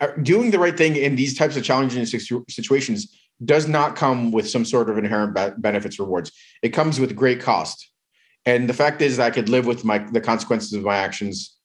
uh, 0.00 0.08
doing 0.22 0.50
the 0.50 0.58
right 0.58 0.76
thing 0.76 0.96
in 0.96 1.16
these 1.16 1.36
types 1.36 1.56
of 1.56 1.64
challenging 1.64 2.04
situations 2.06 3.16
does 3.44 3.66
not 3.68 3.96
come 3.96 4.30
with 4.30 4.48
some 4.48 4.64
sort 4.64 4.88
of 4.88 4.96
inherent 4.96 5.36
benefits 5.60 5.98
rewards. 5.98 6.32
It 6.62 6.70
comes 6.70 7.00
with 7.00 7.16
great 7.16 7.40
cost. 7.40 7.90
And 8.46 8.68
the 8.68 8.74
fact 8.74 9.02
is, 9.02 9.18
I 9.18 9.30
could 9.30 9.48
live 9.48 9.66
with 9.66 9.84
my 9.84 9.98
the 9.98 10.20
consequences 10.20 10.72
of 10.72 10.84
my 10.84 10.96
actions. 10.96 11.56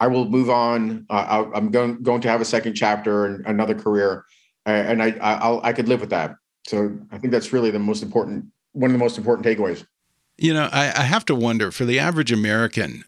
I 0.00 0.06
will 0.06 0.28
move 0.28 0.48
on. 0.48 1.06
Uh, 1.10 1.44
I, 1.54 1.58
am 1.58 1.70
going 1.70 2.02
going 2.02 2.22
to 2.22 2.28
have 2.28 2.40
a 2.40 2.46
second 2.46 2.74
chapter 2.74 3.26
and 3.26 3.44
another 3.46 3.74
career 3.74 4.24
and 4.66 5.02
I, 5.02 5.10
I 5.20 5.68
I 5.68 5.72
could 5.72 5.88
live 5.88 6.00
with 6.00 6.10
that. 6.10 6.36
So 6.66 6.96
I 7.10 7.18
think 7.18 7.32
that's 7.32 7.52
really 7.52 7.70
the 7.70 7.78
most 7.78 8.02
important, 8.02 8.46
one 8.72 8.90
of 8.90 8.92
the 8.92 8.98
most 8.98 9.18
important 9.18 9.46
takeaways. 9.46 9.86
You 10.36 10.54
know, 10.54 10.68
I, 10.72 10.86
I 10.86 11.02
have 11.02 11.24
to 11.26 11.34
wonder 11.34 11.70
for 11.70 11.84
the 11.84 11.98
average 11.98 12.32
American, 12.32 13.04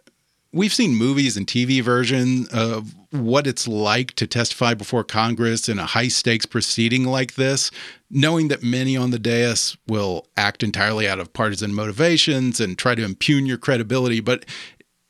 we've 0.53 0.73
seen 0.73 0.95
movies 0.95 1.37
and 1.37 1.47
TV 1.47 1.83
version 1.83 2.47
of 2.53 2.95
what 3.11 3.47
it's 3.47 3.67
like 3.67 4.13
to 4.13 4.27
testify 4.27 4.75
before 4.75 5.05
Congress 5.05 5.69
in 5.69 5.79
a 5.79 5.87
high 5.87 6.09
stakes 6.09 6.47
proceeding 6.47 7.05
like 7.05 7.35
this, 7.35 7.71
knowing 8.11 8.49
that 8.49 8.63
many 8.63 8.97
on 8.97 9.11
the 9.11 9.19
dais 9.19 9.77
will 9.87 10.27
act 10.37 10.63
entirely 10.63 11.09
out 11.09 11.21
of 11.21 11.33
partisan 11.33 11.75
motivations 11.75 12.61
and 12.61 12.77
try 12.77 12.95
to 12.95 13.05
impugn 13.05 13.47
your 13.47 13.59
credibility. 13.59 14.21
But 14.21 14.45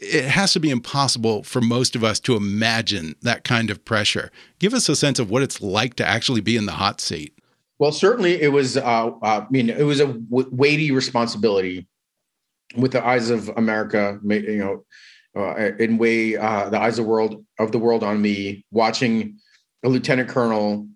it 0.02 0.24
has 0.24 0.52
to 0.52 0.60
be 0.60 0.70
impossible 0.70 1.42
for 1.42 1.60
most 1.60 1.94
of 1.94 2.02
us 2.02 2.18
to 2.20 2.36
imagine 2.36 3.14
that 3.22 3.44
kind 3.44 3.70
of 3.70 3.84
pressure. 3.84 4.30
Give 4.58 4.74
us 4.74 4.88
a 4.88 4.96
sense 4.96 5.18
of 5.18 5.30
what 5.30 5.42
it's 5.42 5.60
like 5.60 5.94
to 5.94 6.06
actually 6.06 6.40
be 6.40 6.56
in 6.56 6.66
the 6.66 6.72
hot 6.72 7.00
seat. 7.00 7.38
Well, 7.78 7.92
certainly 7.92 8.40
it 8.40 8.52
was. 8.52 8.76
Uh, 8.76 8.82
uh, 8.82 9.10
I 9.22 9.46
mean, 9.50 9.70
it 9.70 9.84
was 9.84 10.00
a 10.00 10.16
weighty 10.30 10.90
responsibility 10.90 11.86
with 12.76 12.92
the 12.92 13.04
eyes 13.04 13.30
of 13.30 13.48
America. 13.56 14.18
You 14.24 14.56
know, 14.58 14.84
uh, 15.36 15.72
in 15.78 15.98
way 15.98 16.36
uh, 16.36 16.68
the 16.70 16.80
eyes 16.80 16.98
of 16.98 17.04
the 17.04 17.10
world 17.10 17.44
of 17.58 17.72
the 17.72 17.78
world 17.78 18.04
on 18.04 18.20
me, 18.20 18.64
watching 18.70 19.38
a 19.84 19.88
lieutenant 19.88 20.28
colonel, 20.28 20.86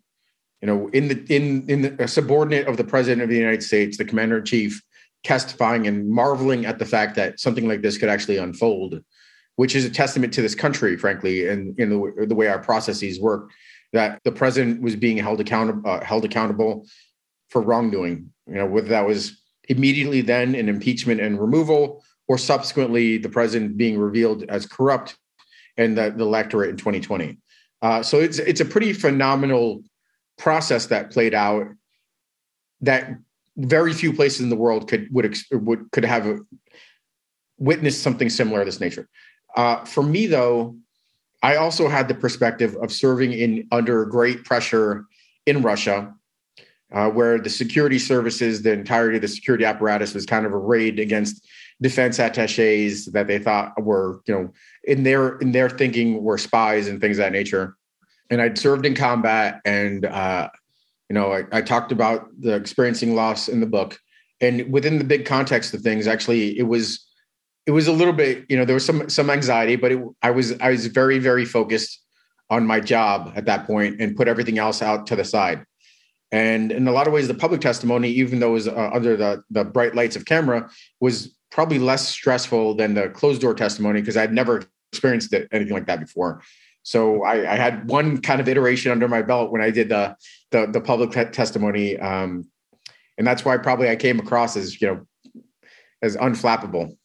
you 0.61 0.67
know, 0.67 0.89
in 0.89 1.09
the 1.09 1.25
in 1.35 1.69
in 1.69 1.97
the 1.97 2.09
subordinate 2.09 2.69
of 2.69 2.77
the 2.77 2.85
president 2.85 3.23
of 3.23 3.29
the 3.29 3.37
United 3.37 3.63
States, 3.63 3.97
the 3.97 4.05
commander 4.05 4.39
in 4.39 4.45
chief, 4.45 4.81
testifying 5.27 5.89
and 5.89 6.09
marveling 6.09 6.67
at 6.67 6.79
the 6.79 6.85
fact 6.85 7.17
that 7.17 7.41
something 7.41 7.67
like 7.67 7.83
this 7.83 7.99
could 7.99 8.09
actually 8.09 8.37
unfold, 8.37 9.03
which 9.57 9.75
is 9.75 9.85
a 9.85 9.91
testament 9.91 10.33
to 10.33 10.41
this 10.41 10.55
country, 10.55 10.97
frankly, 10.97 11.49
and 11.49 11.79
in 11.81 11.91
the, 11.91 12.27
the 12.27 12.35
way 12.35 12.47
our 12.47 12.61
processes 12.61 13.21
work. 13.21 13.51
That 13.93 14.21
the 14.25 14.33
president 14.33 14.83
was 14.83 14.95
being 14.95 15.17
held 15.17 15.41
accountable, 15.41 15.89
uh, 15.89 16.05
held 16.05 16.25
accountable 16.25 16.87
for 17.51 17.61
wrongdoing. 17.61 18.31
You 18.47 18.55
know, 18.55 18.67
whether 18.67 18.89
that 18.89 19.07
was 19.07 19.43
immediately 19.69 20.21
then 20.21 20.55
an 20.55 20.69
impeachment 20.69 21.21
and 21.21 21.41
removal, 21.41 22.05
or 22.29 22.39
subsequently 22.39 23.19
the 23.19 23.29
president 23.29 23.77
being 23.77 23.99
revealed 23.99 24.45
as 24.49 24.67
corrupt 24.67 25.17
and 25.77 25.97
the, 25.99 26.13
the 26.17 26.25
electorate 26.25 26.71
in 26.71 26.77
2020. 26.77 27.39
Uh, 27.83 28.03
so 28.03 28.21
it's 28.21 28.39
it's 28.39 28.61
a 28.61 28.65
pretty 28.65 28.93
phenomenal 28.93 29.83
process 30.39 30.87
that 30.87 31.11
played 31.11 31.35
out 31.35 31.67
that 32.81 33.11
very 33.57 33.93
few 33.93 34.13
places 34.13 34.41
in 34.41 34.49
the 34.49 34.57
world 34.57 34.89
could 34.89 35.09
would 35.13 35.37
would 35.53 35.91
could 35.93 36.05
have 36.05 36.41
witnessed 37.59 38.03
something 38.03 38.29
similar 38.29 38.61
of 38.61 38.67
this 38.67 38.81
nature. 38.81 39.09
Uh, 39.57 39.85
for 39.85 40.03
me, 40.03 40.27
though, 40.27 40.77
I 41.43 41.57
also 41.57 41.89
had 41.89 42.09
the 42.09 42.15
perspective 42.15 42.77
of 42.77 42.93
serving 42.93 43.33
in 43.33 43.67
under 43.73 44.05
great 44.05 44.45
pressure 44.45 45.07
in 45.47 45.63
Russia, 45.63 46.15
uh, 46.93 47.09
where 47.11 47.39
the 47.39 47.51
security 47.51 47.99
services, 47.99 48.63
the 48.63 48.73
entirety 48.73 49.17
of 49.17 49.23
the 49.23 49.29
security 49.29 49.65
apparatus, 49.65 50.13
was 50.13 50.27
kind 50.27 50.45
of 50.45 50.53
arrayed 50.53 50.99
against 50.99 51.47
defense 51.81 52.19
attaches 52.19 53.07
that 53.07 53.27
they 53.27 53.39
thought 53.39 53.81
were, 53.83 54.21
you 54.27 54.35
know, 54.35 54.53
in 54.85 55.03
their 55.03 55.39
in 55.39 55.53
their 55.53 55.71
thinking 55.71 56.23
were 56.23 56.39
spies 56.39 56.89
and 56.89 57.01
things 57.01 57.19
of 57.19 57.25
that 57.25 57.33
nature. 57.33 57.77
And 58.29 58.43
I'd 58.43 58.59
served 58.59 58.85
in 58.85 58.95
combat, 58.95 59.61
and 59.65 60.05
uh, 60.05 60.51
you 61.09 61.15
know, 61.15 61.33
I, 61.33 61.45
I 61.53 61.63
talked 61.63 61.93
about 61.93 62.29
the 62.39 62.55
experiencing 62.55 63.15
loss 63.15 63.49
in 63.49 63.61
the 63.61 63.67
book, 63.67 63.99
and 64.41 64.71
within 64.73 64.99
the 64.99 65.05
big 65.05 65.25
context 65.25 65.73
of 65.75 65.81
things, 65.81 66.07
actually, 66.07 66.59
it 66.59 66.65
was 66.65 67.07
it 67.67 67.73
was 67.73 67.89
a 67.89 67.93
little 67.93 68.13
bit, 68.13 68.45
you 68.49 68.57
know, 68.57 68.65
there 68.65 68.75
was 68.75 68.85
some 68.85 69.09
some 69.09 69.31
anxiety, 69.31 69.77
but 69.77 69.93
it, 69.93 70.01
I 70.23 70.31
was 70.31 70.59
I 70.61 70.71
was 70.71 70.87
very 70.87 71.19
very 71.19 71.45
focused 71.45 72.03
on 72.49 72.67
my 72.67 72.81
job 72.81 73.33
at 73.35 73.47
that 73.47 73.67
point 73.67 74.01
and 74.01 74.17
put 74.17 74.29
everything 74.29 74.59
else 74.59 74.83
out 74.83 75.07
to 75.09 75.17
the 75.17 75.25
side. 75.25 75.65
And 76.33 76.71
in 76.71 76.87
a 76.87 76.93
lot 76.93 77.07
of 77.07 77.13
ways, 77.13 77.29
the 77.29 77.35
public 77.35 77.61
testimony, 77.61 78.09
even 78.11 78.41
though 78.41 78.51
it 78.51 78.53
was 78.53 78.69
uh, 78.69 78.91
under 78.93 79.17
the 79.17 79.43
the 79.51 79.65
bright 79.65 79.95
lights 79.95 80.17
of 80.17 80.25
camera, 80.25 80.69
was 81.01 81.37
probably 81.51 81.79
less 81.79 82.09
stressful 82.09 82.75
than 82.75 82.95
the 82.95 83.09
closed 83.11 83.41
door 83.41 83.55
testimony 83.55 84.01
because 84.01 84.17
I'd 84.17 84.33
never 84.33 84.65
experienced 84.93 85.33
it, 85.33 85.49
anything 85.53 85.75
like 85.75 85.87
that 85.87 86.01
before. 86.01 86.43
So 86.87 87.25
I, 87.25 87.55
I, 87.55 87.57
had 87.57 87.89
one 87.89 88.23
kind 88.23 88.41
of 88.41 88.47
iteration 88.47 88.93
under 88.93 89.09
my 89.09 89.21
belt 89.21 89.51
when 89.51 89.61
I 89.61 89.71
did 89.71 89.89
the 89.89 90.17
the, 90.53 90.67
the 90.67 90.81
public 90.81 91.11
testimony, 91.33 91.99
um, 91.99 92.49
and 93.19 93.27
that's 93.27 93.45
why 93.45 93.57
probably 93.57 93.91
I 93.91 93.97
came 93.97 94.21
across 94.21 94.57
as 94.57 94.81
you 94.81 94.87
know 94.87 95.43
as 96.01 96.17
unflappable. 96.17 96.97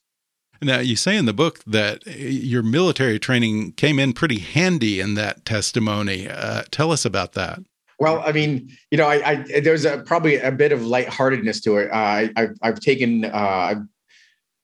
Now 0.62 0.78
you 0.78 0.96
say 0.96 1.18
in 1.18 1.26
the 1.26 1.34
book 1.34 1.64
that 1.66 2.06
your 2.06 2.62
military 2.62 3.18
training 3.18 3.72
came 3.72 3.98
in 3.98 4.14
pretty 4.14 4.38
handy 4.38 5.00
in 5.00 5.16
that 5.16 5.46
testimony. 5.46 6.30
Uh, 6.30 6.62
tell 6.70 6.92
us 6.92 7.04
about 7.04 7.34
that. 7.34 7.58
Well, 7.98 8.22
I 8.24 8.34
mean, 8.34 8.70
you 8.92 9.00
know, 9.00 9.08
I, 9.08 9.30
I 9.32 9.62
there's 9.62 9.86
a, 9.86 10.04
probably 10.04 10.36
a 10.36 10.52
bit 10.52 10.72
of 10.72 10.86
lightheartedness 10.86 11.60
to 11.62 11.78
it. 11.78 11.92
Uh, 11.92 11.96
I, 11.96 12.30
I've, 12.36 12.56
I've 12.62 12.80
taken 12.80 13.26
uh, 13.26 13.82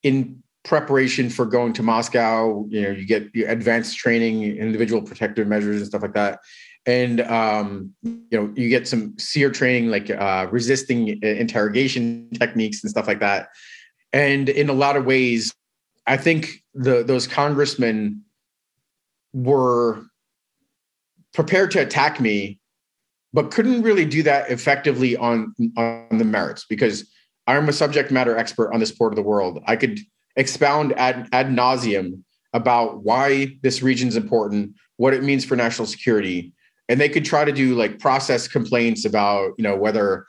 in 0.03 0.43
preparation 0.68 1.30
for 1.30 1.45
going 1.45 1.74
to 1.74 1.82
Moscow. 1.82 2.65
You 2.70 2.82
know, 2.84 2.89
you 2.91 3.05
get 3.05 3.30
advanced 3.47 3.97
training, 3.97 4.43
individual 4.43 5.01
protective 5.01 5.47
measures, 5.47 5.78
and 5.78 5.88
stuff 5.88 6.01
like 6.01 6.13
that. 6.13 6.39
And 6.86 7.22
um, 7.22 7.93
you 8.03 8.28
know, 8.32 8.53
you 8.55 8.70
get 8.70 8.88
some 8.88 9.18
SERE 9.18 9.49
training, 9.49 9.89
like 9.89 10.09
uh, 10.09 10.47
resisting 10.51 11.22
interrogation 11.24 12.30
techniques 12.34 12.84
and 12.84 12.91
stuff 12.91 13.07
like 13.07 13.22
that. 13.22 13.49
And 14.13 14.49
in 14.49 14.70
a 14.70 14.74
lot 14.74 14.95
of 14.95 15.05
ways, 15.05 15.53
I 16.05 16.18
think 16.18 16.63
the 16.74 17.03
those 17.03 17.28
congressmen 17.28 18.24
were 19.34 20.03
prepared 21.34 21.72
to 21.72 21.80
attack 21.80 22.20
me, 22.20 22.59
but 23.34 23.51
couldn't 23.51 23.84
really 23.84 24.05
do 24.05 24.22
that 24.24 24.51
effectively 24.51 25.15
on 25.15 25.53
on 25.78 26.18
the 26.18 26.26
merits 26.26 26.65
because 26.68 27.09
I'm 27.47 27.70
a 27.70 27.74
subject 27.74 28.11
matter 28.11 28.38
expert 28.38 28.74
on 28.74 28.82
this 28.82 28.91
part 28.91 29.13
of 29.13 29.15
the 29.15 29.22
world. 29.22 29.63
I 29.65 29.78
could 29.78 29.99
expound 30.38 30.94
ad, 30.98 31.28
ad 31.34 31.48
nauseum 31.48 32.22
about 32.54 33.04
why 33.04 33.58
this 33.62 33.84
region 33.84 34.08
is 34.08 34.16
important, 34.16 34.74
what 34.96 35.14
it 35.14 35.24
means 35.24 35.44
for 35.44 35.56
national 35.56 35.86
security, 35.86 36.54
and 36.88 37.02
they 37.02 37.10
could 37.10 37.26
try 37.26 37.44
to 37.44 37.52
do 37.52 37.76
like 37.76 38.00
process 38.00 38.48
complaints 38.48 39.04
about 39.04 39.52
you 39.58 39.64
know 39.64 39.76
whether 39.76 40.26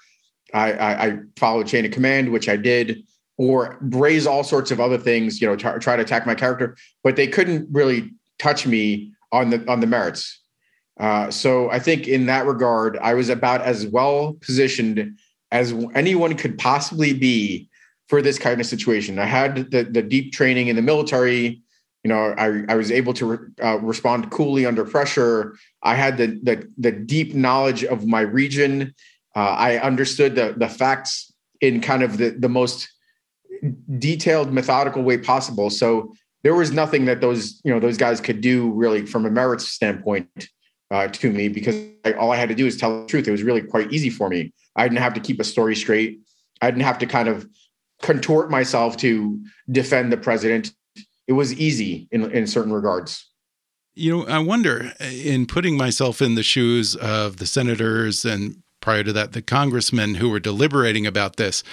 I, 0.53 0.73
I, 0.73 1.07
I 1.07 1.19
follow 1.37 1.63
chain 1.63 1.85
of 1.85 1.93
command, 1.93 2.33
which 2.33 2.49
I 2.49 2.57
did, 2.57 3.05
or 3.37 3.79
raise 3.81 4.27
all 4.27 4.43
sorts 4.43 4.71
of 4.71 4.81
other 4.81 4.99
things, 4.99 5.41
you 5.41 5.47
know, 5.47 5.57
try, 5.57 5.79
try 5.79 5.97
to 5.97 6.03
attack 6.03 6.27
my 6.27 6.35
character, 6.35 6.77
but 7.05 7.17
they 7.17 7.27
couldn't 7.27 7.69
really 7.71 8.11
touch 8.39 8.67
me 8.67 9.13
on 9.31 9.51
the 9.51 9.65
on 9.71 9.81
the 9.81 9.87
merits. 9.87 10.41
Uh, 10.99 11.31
so 11.31 11.71
I 11.71 11.79
think 11.79 12.09
in 12.09 12.27
that 12.27 12.47
regard, 12.47 12.99
I 12.99 13.15
was 13.15 13.29
about 13.29 13.61
as 13.61 13.87
well 13.87 14.37
positioned 14.41 15.17
as 15.53 15.73
anyone 15.95 16.35
could 16.35 16.59
possibly 16.59 17.13
be 17.13 17.68
for 18.09 18.23
this 18.23 18.39
kind 18.39 18.61
of 18.61 18.67
situation. 18.67 19.19
I 19.19 19.27
had 19.27 19.71
the, 19.71 19.85
the 19.85 20.03
deep 20.03 20.33
training 20.33 20.69
in 20.69 20.77
the 20.77 20.83
military. 20.83 21.63
You 22.05 22.09
know, 22.09 22.35
I, 22.39 22.65
I 22.69 22.75
was 22.75 22.91
able 22.91 23.13
to 23.15 23.27
re, 23.27 23.39
uh, 23.63 23.79
respond 23.81 24.31
coolly 24.31 24.67
under 24.67 24.85
pressure. 24.85 25.57
I 25.83 25.95
had 25.95 26.17
the, 26.17 26.41
the, 26.43 26.69
the 26.79 26.93
deep 26.93 27.35
knowledge 27.35 27.85
of 27.85 28.07
my 28.07 28.21
region. 28.21 28.95
Uh, 29.37 29.41
I 29.41 29.79
understood 29.79 30.35
the, 30.35 30.55
the 30.57 30.69
facts 30.69 31.33
in 31.61 31.81
kind 31.81 32.03
of 32.03 32.19
the, 32.19 32.31
the 32.31 32.49
most 32.49 32.89
detailed, 33.99 34.53
methodical 34.53 35.03
way 35.03 35.19
possible. 35.19 35.69
So 35.71 36.15
there 36.45 36.55
was 36.55 36.73
nothing 36.73 37.05
that 37.07 37.21
those, 37.21 37.61
you 37.65 37.73
know, 37.73 37.81
those 37.81 37.99
guys 37.99 38.21
could 38.21 38.41
do 38.41 38.71
really 38.73 39.05
from 39.05 39.27
a 39.27 39.31
merits 39.31 39.69
standpoint 39.69 40.49
uh, 40.91 41.09
to 41.09 41.31
me 41.31 41.49
because 41.49 41.77
I, 42.05 42.13
all 42.13 42.31
I 42.31 42.37
had 42.37 42.49
to 42.49 42.55
do 42.55 42.67
is 42.67 42.77
tell 42.77 43.03
the 43.03 43.07
truth. 43.07 43.29
It 43.29 43.33
was 43.33 43.43
really 43.43 43.63
quite 43.63 43.93
easy 43.93 44.09
for 44.09 44.29
me. 44.29 44.53
I 44.77 44.85
didn't 44.85 45.01
have 45.01 45.15
to 45.15 45.21
keep 45.21 45.41
a 45.41 45.45
story 45.45 45.75
straight. 45.75 46.21
I 46.63 46.71
didn't 46.71 46.85
have 46.85 46.99
to 46.99 47.07
kind 47.07 47.29
of 47.29 47.47
contort 48.03 48.51
myself 48.51 48.97
to 48.99 49.41
defend 49.71 50.13
the 50.13 50.17
president. 50.17 50.73
It 51.27 51.33
was 51.33 51.53
easy 51.55 52.09
in, 52.11 52.31
in 52.31 52.47
certain 52.47 52.73
regards. 52.73 53.27
You 53.95 54.19
know, 54.19 54.27
I 54.27 54.39
wonder 54.39 54.93
in 55.01 55.47
putting 55.47 55.77
myself 55.77 56.23
in 56.23 56.37
the 56.37 56.43
shoes 56.43 56.95
of 56.97 57.39
the 57.39 57.47
senators 57.47 58.25
and 58.25 58.63
prior 58.81 59.03
to 59.03 59.13
that, 59.13 59.33
the 59.33 59.43
congressmen 59.43 60.15
who 60.17 60.31
were 60.31 60.41
deliberating 60.41 61.07
about 61.07 61.37
this. 61.37 61.65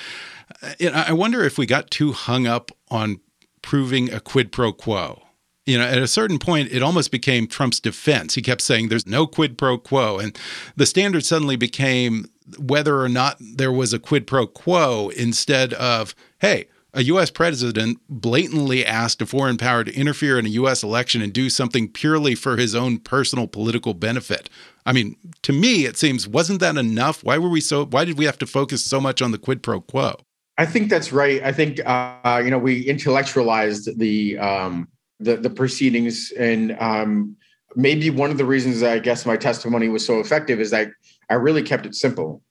I 0.93 1.13
wonder 1.13 1.43
if 1.43 1.57
we 1.57 1.65
got 1.65 1.91
too 1.91 2.11
hung 2.11 2.47
up 2.47 2.71
on 2.89 3.19
proving 3.61 4.11
a 4.11 4.19
quid 4.19 4.51
pro 4.51 4.71
quo 4.71 5.24
you 5.65 5.77
know, 5.77 5.83
at 5.83 5.97
a 5.97 6.07
certain 6.07 6.37
point, 6.37 6.71
it 6.71 6.83
almost 6.83 7.11
became 7.11 7.47
Trump's 7.47 7.79
defense. 7.79 8.35
He 8.35 8.41
kept 8.41 8.61
saying 8.61 8.89
there's 8.89 9.07
no 9.07 9.25
quid 9.25 9.57
pro 9.57 9.77
quo. 9.77 10.19
And 10.19 10.37
the 10.75 10.85
standard 10.85 11.25
suddenly 11.25 11.55
became 11.55 12.29
whether 12.59 13.01
or 13.01 13.09
not 13.09 13.37
there 13.39 13.71
was 13.71 13.91
a 13.91 13.99
quid 13.99 14.27
pro 14.27 14.45
quo 14.45 15.09
instead 15.09 15.73
of, 15.73 16.13
hey, 16.39 16.67
a 16.93 17.03
U.S. 17.03 17.29
president 17.29 17.99
blatantly 18.07 18.85
asked 18.85 19.21
a 19.21 19.25
foreign 19.25 19.57
power 19.57 19.83
to 19.83 19.93
interfere 19.93 20.39
in 20.39 20.45
a 20.45 20.49
U.S. 20.49 20.81
election 20.81 21.21
and 21.21 21.33
do 21.33 21.49
something 21.49 21.89
purely 21.89 22.35
for 22.35 22.55
his 22.55 22.73
own 22.73 22.99
personal 22.99 23.47
political 23.47 23.93
benefit. 23.93 24.49
I 24.85 24.93
mean, 24.93 25.17
to 25.41 25.51
me, 25.51 25.85
it 25.85 25.97
seems, 25.97 26.27
wasn't 26.27 26.61
that 26.61 26.77
enough? 26.77 27.23
Why 27.23 27.37
were 27.37 27.49
we 27.49 27.59
so, 27.59 27.85
why 27.85 28.05
did 28.05 28.17
we 28.17 28.25
have 28.25 28.37
to 28.37 28.45
focus 28.45 28.85
so 28.85 29.01
much 29.01 29.21
on 29.21 29.31
the 29.31 29.37
quid 29.37 29.61
pro 29.61 29.81
quo? 29.81 30.15
I 30.57 30.65
think 30.65 30.89
that's 30.89 31.11
right. 31.11 31.43
I 31.43 31.51
think, 31.51 31.81
uh, 31.85 32.41
you 32.41 32.49
know, 32.49 32.59
we 32.59 32.87
intellectualized 32.87 33.97
the, 33.97 34.37
um, 34.37 34.87
the 35.25 35.37
the 35.37 35.49
proceedings 35.49 36.31
and 36.37 36.75
um, 36.79 37.35
maybe 37.75 38.09
one 38.09 38.31
of 38.31 38.37
the 38.37 38.45
reasons 38.45 38.83
I 38.83 38.99
guess 38.99 39.25
my 39.25 39.37
testimony 39.37 39.89
was 39.89 40.05
so 40.05 40.19
effective 40.19 40.59
is 40.59 40.71
that 40.71 40.89
I 41.29 41.35
really 41.35 41.63
kept 41.63 41.85
it 41.85 41.95
simple. 41.95 42.41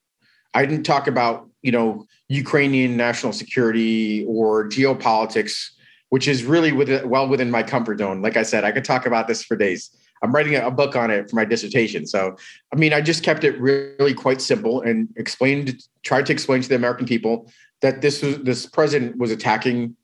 I 0.53 0.67
didn't 0.67 0.85
talk 0.85 1.07
about 1.07 1.49
you 1.63 1.73
know 1.73 2.07
Ukrainian 2.29 2.97
national 2.97 3.33
security 3.33 4.25
or 4.27 4.69
geopolitics, 4.69 5.71
which 6.11 6.29
is 6.29 6.45
really 6.45 6.73
within, 6.73 7.09
well 7.09 7.29
within 7.29 7.51
my 7.51 7.63
comfort 7.63 7.99
zone. 7.99 8.23
Like 8.23 8.37
I 8.37 8.43
said, 8.43 8.65
I 8.65 8.73
could 8.73 8.85
talk 8.85 9.07
about 9.07 9.29
this 9.29 9.43
for 9.43 9.57
days. 9.57 9.91
I'm 10.23 10.33
writing 10.33 10.57
a 10.57 10.71
book 10.71 10.97
on 10.97 11.11
it 11.11 11.29
for 11.29 11.37
my 11.37 11.45
dissertation. 11.45 12.07
So, 12.07 12.37
I 12.73 12.77
mean, 12.77 12.95
I 12.95 13.03
just 13.03 13.23
kept 13.23 13.45
it 13.45 13.61
really 13.61 14.15
quite 14.15 14.41
simple 14.41 14.81
and 14.81 15.09
explained, 15.17 15.83
tried 16.03 16.25
to 16.27 16.33
explain 16.33 16.63
to 16.63 16.69
the 16.69 16.77
American 16.77 17.07
people 17.07 17.53
that 17.83 18.01
this 18.01 18.23
was 18.23 18.39
this 18.39 18.65
president 18.65 19.19
was 19.19 19.31
attacking 19.31 19.97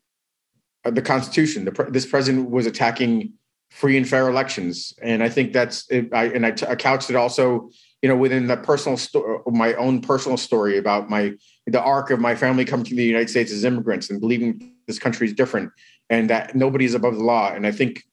the 0.83 1.01
Constitution. 1.01 1.65
The, 1.65 1.87
this 1.89 2.05
president 2.05 2.49
was 2.49 2.65
attacking 2.65 3.33
free 3.69 3.97
and 3.97 4.07
fair 4.07 4.29
elections, 4.29 4.93
and 5.01 5.23
I 5.23 5.29
think 5.29 5.53
that's 5.53 5.87
I 5.91 6.25
and 6.25 6.45
I, 6.45 6.51
t- 6.51 6.65
I 6.67 6.75
couched 6.75 7.09
it 7.09 7.15
also, 7.15 7.69
you 8.01 8.09
know, 8.09 8.15
within 8.15 8.47
the 8.47 8.57
personal 8.57 8.97
story, 8.97 9.39
my 9.47 9.73
own 9.75 10.01
personal 10.01 10.37
story 10.37 10.77
about 10.77 11.09
my 11.09 11.33
the 11.67 11.81
arc 11.81 12.09
of 12.09 12.19
my 12.19 12.35
family 12.35 12.65
coming 12.65 12.85
to 12.85 12.95
the 12.95 13.03
United 13.03 13.29
States 13.29 13.51
as 13.51 13.63
immigrants 13.63 14.09
and 14.09 14.19
believing 14.19 14.73
this 14.87 14.99
country 14.99 15.27
is 15.27 15.33
different 15.33 15.71
and 16.09 16.29
that 16.29 16.55
nobody 16.55 16.85
is 16.85 16.93
above 16.93 17.15
the 17.15 17.23
law. 17.23 17.51
And 17.53 17.65
I 17.65 17.71
think 17.71 18.03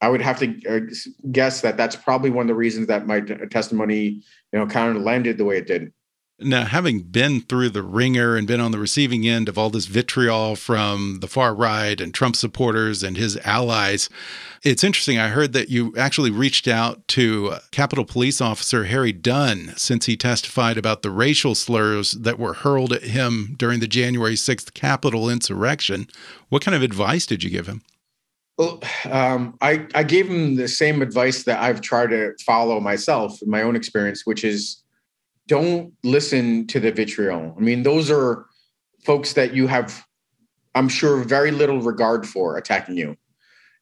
I 0.00 0.08
would 0.08 0.22
have 0.22 0.38
to 0.38 0.66
uh, 0.66 0.80
guess 1.30 1.60
that 1.60 1.76
that's 1.76 1.94
probably 1.94 2.30
one 2.30 2.44
of 2.44 2.48
the 2.48 2.54
reasons 2.54 2.86
that 2.86 3.06
my 3.06 3.20
testimony, 3.20 4.22
you 4.52 4.58
know, 4.58 4.66
kind 4.66 4.96
of 4.96 5.02
landed 5.02 5.36
the 5.36 5.44
way 5.44 5.58
it 5.58 5.66
did. 5.66 5.92
Now, 6.42 6.64
having 6.64 7.00
been 7.00 7.42
through 7.42 7.70
the 7.70 7.82
ringer 7.82 8.34
and 8.34 8.46
been 8.46 8.60
on 8.60 8.72
the 8.72 8.78
receiving 8.78 9.28
end 9.28 9.48
of 9.48 9.58
all 9.58 9.68
this 9.68 9.84
vitriol 9.84 10.56
from 10.56 11.18
the 11.20 11.28
far 11.28 11.54
right 11.54 12.00
and 12.00 12.14
Trump 12.14 12.34
supporters 12.34 13.02
and 13.02 13.16
his 13.16 13.36
allies, 13.44 14.08
it's 14.62 14.82
interesting. 14.82 15.18
I 15.18 15.28
heard 15.28 15.52
that 15.52 15.68
you 15.68 15.94
actually 15.98 16.30
reached 16.30 16.66
out 16.66 17.06
to 17.08 17.56
Capitol 17.72 18.06
Police 18.06 18.40
Officer 18.40 18.84
Harry 18.84 19.12
Dunn 19.12 19.74
since 19.76 20.06
he 20.06 20.16
testified 20.16 20.78
about 20.78 21.02
the 21.02 21.10
racial 21.10 21.54
slurs 21.54 22.12
that 22.12 22.38
were 22.38 22.54
hurled 22.54 22.94
at 22.94 23.02
him 23.02 23.54
during 23.58 23.80
the 23.80 23.88
January 23.88 24.34
6th 24.34 24.72
Capitol 24.72 25.28
insurrection. 25.28 26.08
What 26.48 26.64
kind 26.64 26.74
of 26.74 26.82
advice 26.82 27.26
did 27.26 27.44
you 27.44 27.50
give 27.50 27.66
him? 27.66 27.82
Well, 28.56 28.80
um, 29.10 29.56
I, 29.60 29.86
I 29.94 30.04
gave 30.04 30.28
him 30.28 30.56
the 30.56 30.68
same 30.68 31.02
advice 31.02 31.44
that 31.44 31.62
I've 31.62 31.80
tried 31.80 32.10
to 32.10 32.34
follow 32.44 32.80
myself 32.80 33.40
in 33.42 33.50
my 33.50 33.62
own 33.62 33.76
experience, 33.76 34.26
which 34.26 34.44
is 34.44 34.82
don't 35.50 35.92
listen 36.04 36.64
to 36.68 36.78
the 36.78 36.92
vitriol. 36.92 37.52
I 37.58 37.60
mean, 37.60 37.82
those 37.82 38.08
are 38.08 38.46
folks 39.02 39.32
that 39.32 39.52
you 39.52 39.66
have, 39.66 40.06
I'm 40.76 40.88
sure, 40.88 41.24
very 41.24 41.50
little 41.50 41.82
regard 41.82 42.24
for 42.24 42.56
attacking 42.56 42.96
you. 42.96 43.16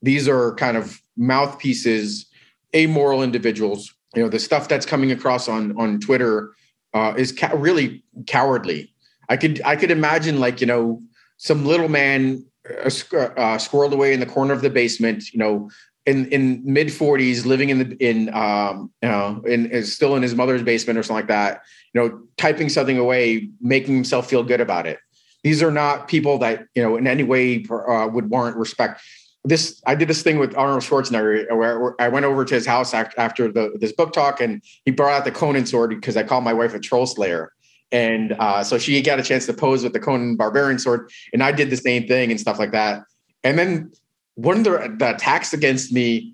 These 0.01 0.29
are 0.29 0.55
kind 0.55 0.79
of 0.79 1.03
mouthpieces, 1.19 2.27
amoral 2.75 3.23
individuals. 3.23 3.95
You 4.15 4.23
know, 4.23 4.31
the 4.31 4.39
stuff 4.39 4.67
that's 4.67 4.87
coming 4.87 5.13
across 5.13 5.47
on 5.47 5.79
on 5.79 6.01
Twitter 6.01 6.55
uh, 6.95 7.13
is 7.19 7.33
ca- 7.33 7.55
really 7.55 8.03
cowardly. 8.27 8.91
I 9.29 9.37
could 9.37 9.61
I 9.63 9.77
could 9.77 9.91
imagine 9.91 10.41
like 10.41 10.63
you 10.63 10.67
know 10.67 11.03
some 11.37 11.67
little 11.67 11.91
man 11.91 12.47
uh, 12.71 12.87
uh, 12.87 13.59
squirreled 13.59 13.93
away 13.93 14.15
in 14.15 14.21
the 14.21 14.33
corner 14.35 14.55
of 14.55 14.63
the 14.63 14.71
basement, 14.71 15.35
you 15.35 15.39
know, 15.39 15.71
in 16.09 16.27
in 16.29 16.63
mid 16.65 16.89
40s 16.89 17.45
living 17.45 17.69
in 17.69 17.79
the 17.79 17.97
in 17.97 18.33
um 18.35 18.91
you 19.03 19.09
know 19.09 19.43
in 19.47 19.67
is 19.67 19.95
still 19.95 20.17
in 20.17 20.23
his 20.23 20.35
mother's 20.35 20.63
basement 20.63 20.99
or 20.99 21.03
something 21.03 21.17
like 21.17 21.29
that 21.29 21.61
you 21.93 22.01
know 22.01 22.23
typing 22.39 22.71
something 22.71 22.99
away 22.99 23.51
making 23.61 23.95
himself 23.95 24.29
feel 24.29 24.43
good 24.43 24.61
about 24.61 24.87
it. 24.87 24.99
These 25.45 25.63
are 25.63 25.71
not 25.71 26.09
people 26.09 26.39
that 26.39 26.67
you 26.75 26.83
know 26.83 26.97
in 26.97 27.07
any 27.07 27.23
way 27.23 27.65
uh, 27.71 28.09
would 28.11 28.31
warrant 28.31 28.57
respect. 28.57 29.03
This 29.45 29.83
i 29.87 29.95
did 29.95 30.09
this 30.09 30.23
thing 30.23 30.39
with 30.39 30.57
arnold 30.57 30.83
schwarzenegger 30.83 31.55
where, 31.57 32.01
i 32.01 32.09
went 32.09 32.25
over 32.25 32.45
to 32.45 32.55
his 32.55 32.67
house 32.67 32.95
after 32.95 33.53
the 33.53 33.77
this 33.79 33.93
book 33.93 34.13
talk 34.13 34.41
and 34.41 34.63
he 34.85 34.91
brought 34.91 35.13
out 35.13 35.25
the 35.25 35.31
conan 35.31 35.67
sword 35.67 35.91
because 35.91 36.17
i 36.17 36.23
called 36.23 36.45
my 36.45 36.55
wife 36.55 36.75
a 36.75 36.81
troll 36.81 37.07
slayer. 37.07 37.53
And 37.91 38.37
uh, 38.39 38.65
so 38.65 38.77
she 38.77 39.01
got 39.01 39.19
a 39.19 39.23
chance 39.23 39.47
to 39.47 39.55
pose 39.55 39.83
with 39.83 39.95
the 39.95 40.01
conan 40.01 40.37
barbarian 40.37 40.79
sword 40.79 41.11
and 41.33 41.43
i 41.43 41.53
did 41.53 41.69
the 41.71 41.77
same 41.77 42.09
thing 42.09 42.31
and 42.31 42.41
stuff 42.41 42.59
like 42.59 42.73
that. 42.73 43.05
And 43.45 43.59
then 43.59 43.93
one 44.39 44.59
of 44.59 44.65
the, 44.65 44.95
the 44.97 45.17
attacks 45.17 45.53
against 45.53 45.93
me 45.93 46.33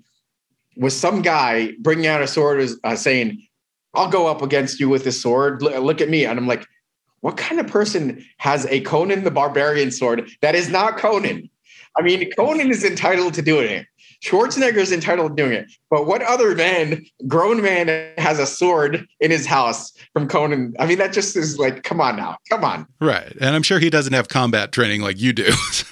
was 0.77 0.95
some 0.95 1.23
guy 1.23 1.71
bringing 1.79 2.05
out 2.05 2.21
a 2.21 2.27
sword, 2.27 2.69
uh, 2.83 2.95
saying, 2.95 3.41
"I'll 3.95 4.09
go 4.09 4.27
up 4.27 4.43
against 4.43 4.79
you 4.79 4.89
with 4.89 5.03
this 5.03 5.19
sword. 5.19 5.63
L- 5.63 5.81
look 5.81 6.01
at 6.01 6.09
me." 6.09 6.23
And 6.23 6.37
I'm 6.37 6.47
like, 6.47 6.67
"What 7.21 7.35
kind 7.35 7.59
of 7.59 7.65
person 7.65 8.23
has 8.37 8.67
a 8.67 8.81
Conan 8.81 9.23
the 9.23 9.31
Barbarian 9.31 9.89
sword 9.89 10.29
that 10.41 10.53
is 10.53 10.69
not 10.69 10.97
Conan?" 10.97 11.49
I 11.97 12.03
mean, 12.03 12.29
Conan 12.37 12.69
is 12.69 12.83
entitled 12.83 13.33
to 13.35 13.41
doing 13.41 13.71
it. 13.71 13.87
Schwarzenegger 14.23 14.77
is 14.77 14.91
entitled 14.91 15.35
to 15.35 15.43
doing 15.43 15.55
it. 15.55 15.71
But 15.89 16.07
what 16.07 16.21
other 16.21 16.55
man, 16.55 17.05
grown 17.27 17.61
man, 17.61 18.11
has 18.17 18.39
a 18.39 18.45
sword 18.45 19.07
in 19.19 19.31
his 19.31 19.45
house 19.45 19.93
from 20.13 20.27
Conan? 20.27 20.73
I 20.79 20.85
mean, 20.85 20.97
that 20.97 21.13
just 21.13 21.35
is 21.35 21.57
like, 21.57 21.83
come 21.83 22.01
on 22.01 22.15
now, 22.15 22.37
come 22.49 22.63
on. 22.63 22.87
Right, 22.99 23.35
and 23.39 23.55
I'm 23.55 23.63
sure 23.63 23.79
he 23.79 23.89
doesn't 23.89 24.13
have 24.13 24.27
combat 24.27 24.71
training 24.71 25.01
like 25.01 25.19
you 25.19 25.33
do. 25.33 25.51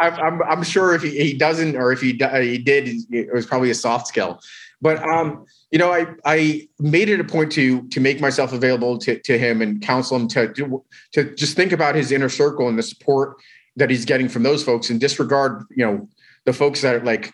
I'm, 0.00 0.14
I'm, 0.14 0.42
I'm, 0.42 0.62
sure 0.62 0.94
if 0.94 1.02
he, 1.02 1.10
he 1.10 1.38
doesn't, 1.38 1.76
or 1.76 1.92
if 1.92 2.00
he 2.00 2.12
he 2.12 2.58
did, 2.58 2.88
it 3.10 3.32
was 3.32 3.46
probably 3.46 3.70
a 3.70 3.74
soft 3.74 4.08
skill. 4.08 4.40
But 4.80 5.02
um, 5.02 5.46
you 5.70 5.78
know, 5.78 5.92
I 5.92 6.06
I 6.24 6.68
made 6.78 7.08
it 7.08 7.18
a 7.18 7.24
point 7.24 7.52
to 7.52 7.88
to 7.88 8.00
make 8.00 8.20
myself 8.20 8.52
available 8.52 8.98
to 8.98 9.18
to 9.18 9.38
him 9.38 9.62
and 9.62 9.80
counsel 9.80 10.16
him 10.16 10.28
to 10.28 10.52
do, 10.52 10.84
to 11.12 11.34
just 11.34 11.56
think 11.56 11.72
about 11.72 11.94
his 11.94 12.12
inner 12.12 12.28
circle 12.28 12.68
and 12.68 12.78
the 12.78 12.82
support 12.82 13.36
that 13.76 13.90
he's 13.90 14.04
getting 14.04 14.28
from 14.28 14.42
those 14.42 14.62
folks 14.62 14.90
and 14.90 15.00
disregard 15.00 15.64
you 15.70 15.84
know 15.84 16.08
the 16.44 16.52
folks 16.52 16.82
that 16.82 17.04
like 17.04 17.32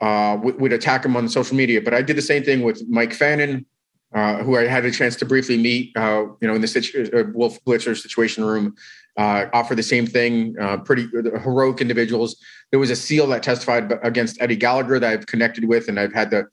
uh, 0.00 0.36
would, 0.42 0.72
attack 0.72 1.04
him 1.04 1.16
on 1.16 1.28
social 1.28 1.56
media. 1.56 1.80
But 1.80 1.94
I 1.94 2.02
did 2.02 2.16
the 2.16 2.22
same 2.22 2.42
thing 2.42 2.62
with 2.62 2.82
Mike 2.88 3.10
Fanone, 3.10 3.64
uh, 4.12 4.42
who 4.42 4.56
I 4.56 4.66
had 4.66 4.84
a 4.84 4.90
chance 4.90 5.14
to 5.16 5.24
briefly 5.24 5.56
meet, 5.56 5.96
uh, 5.96 6.26
you 6.40 6.48
know, 6.48 6.54
in 6.54 6.60
the 6.60 6.66
situ- 6.66 7.08
uh, 7.14 7.30
Wolf 7.32 7.62
Blitzer 7.64 7.96
Situation 7.96 8.44
Room. 8.44 8.74
Uh, 9.16 9.46
offer 9.52 9.74
the 9.74 9.82
same 9.82 10.06
thing. 10.06 10.56
Uh, 10.58 10.78
pretty 10.78 11.06
heroic 11.42 11.80
individuals. 11.80 12.36
There 12.70 12.80
was 12.80 12.90
a 12.90 12.96
SEAL 12.96 13.26
that 13.28 13.42
testified 13.42 13.92
against 14.02 14.40
Eddie 14.40 14.56
Gallagher 14.56 14.98
that 14.98 15.12
I've 15.12 15.26
connected 15.26 15.66
with, 15.66 15.88
and 15.88 16.00
I've 16.00 16.14
had 16.14 16.30
the, 16.30 16.46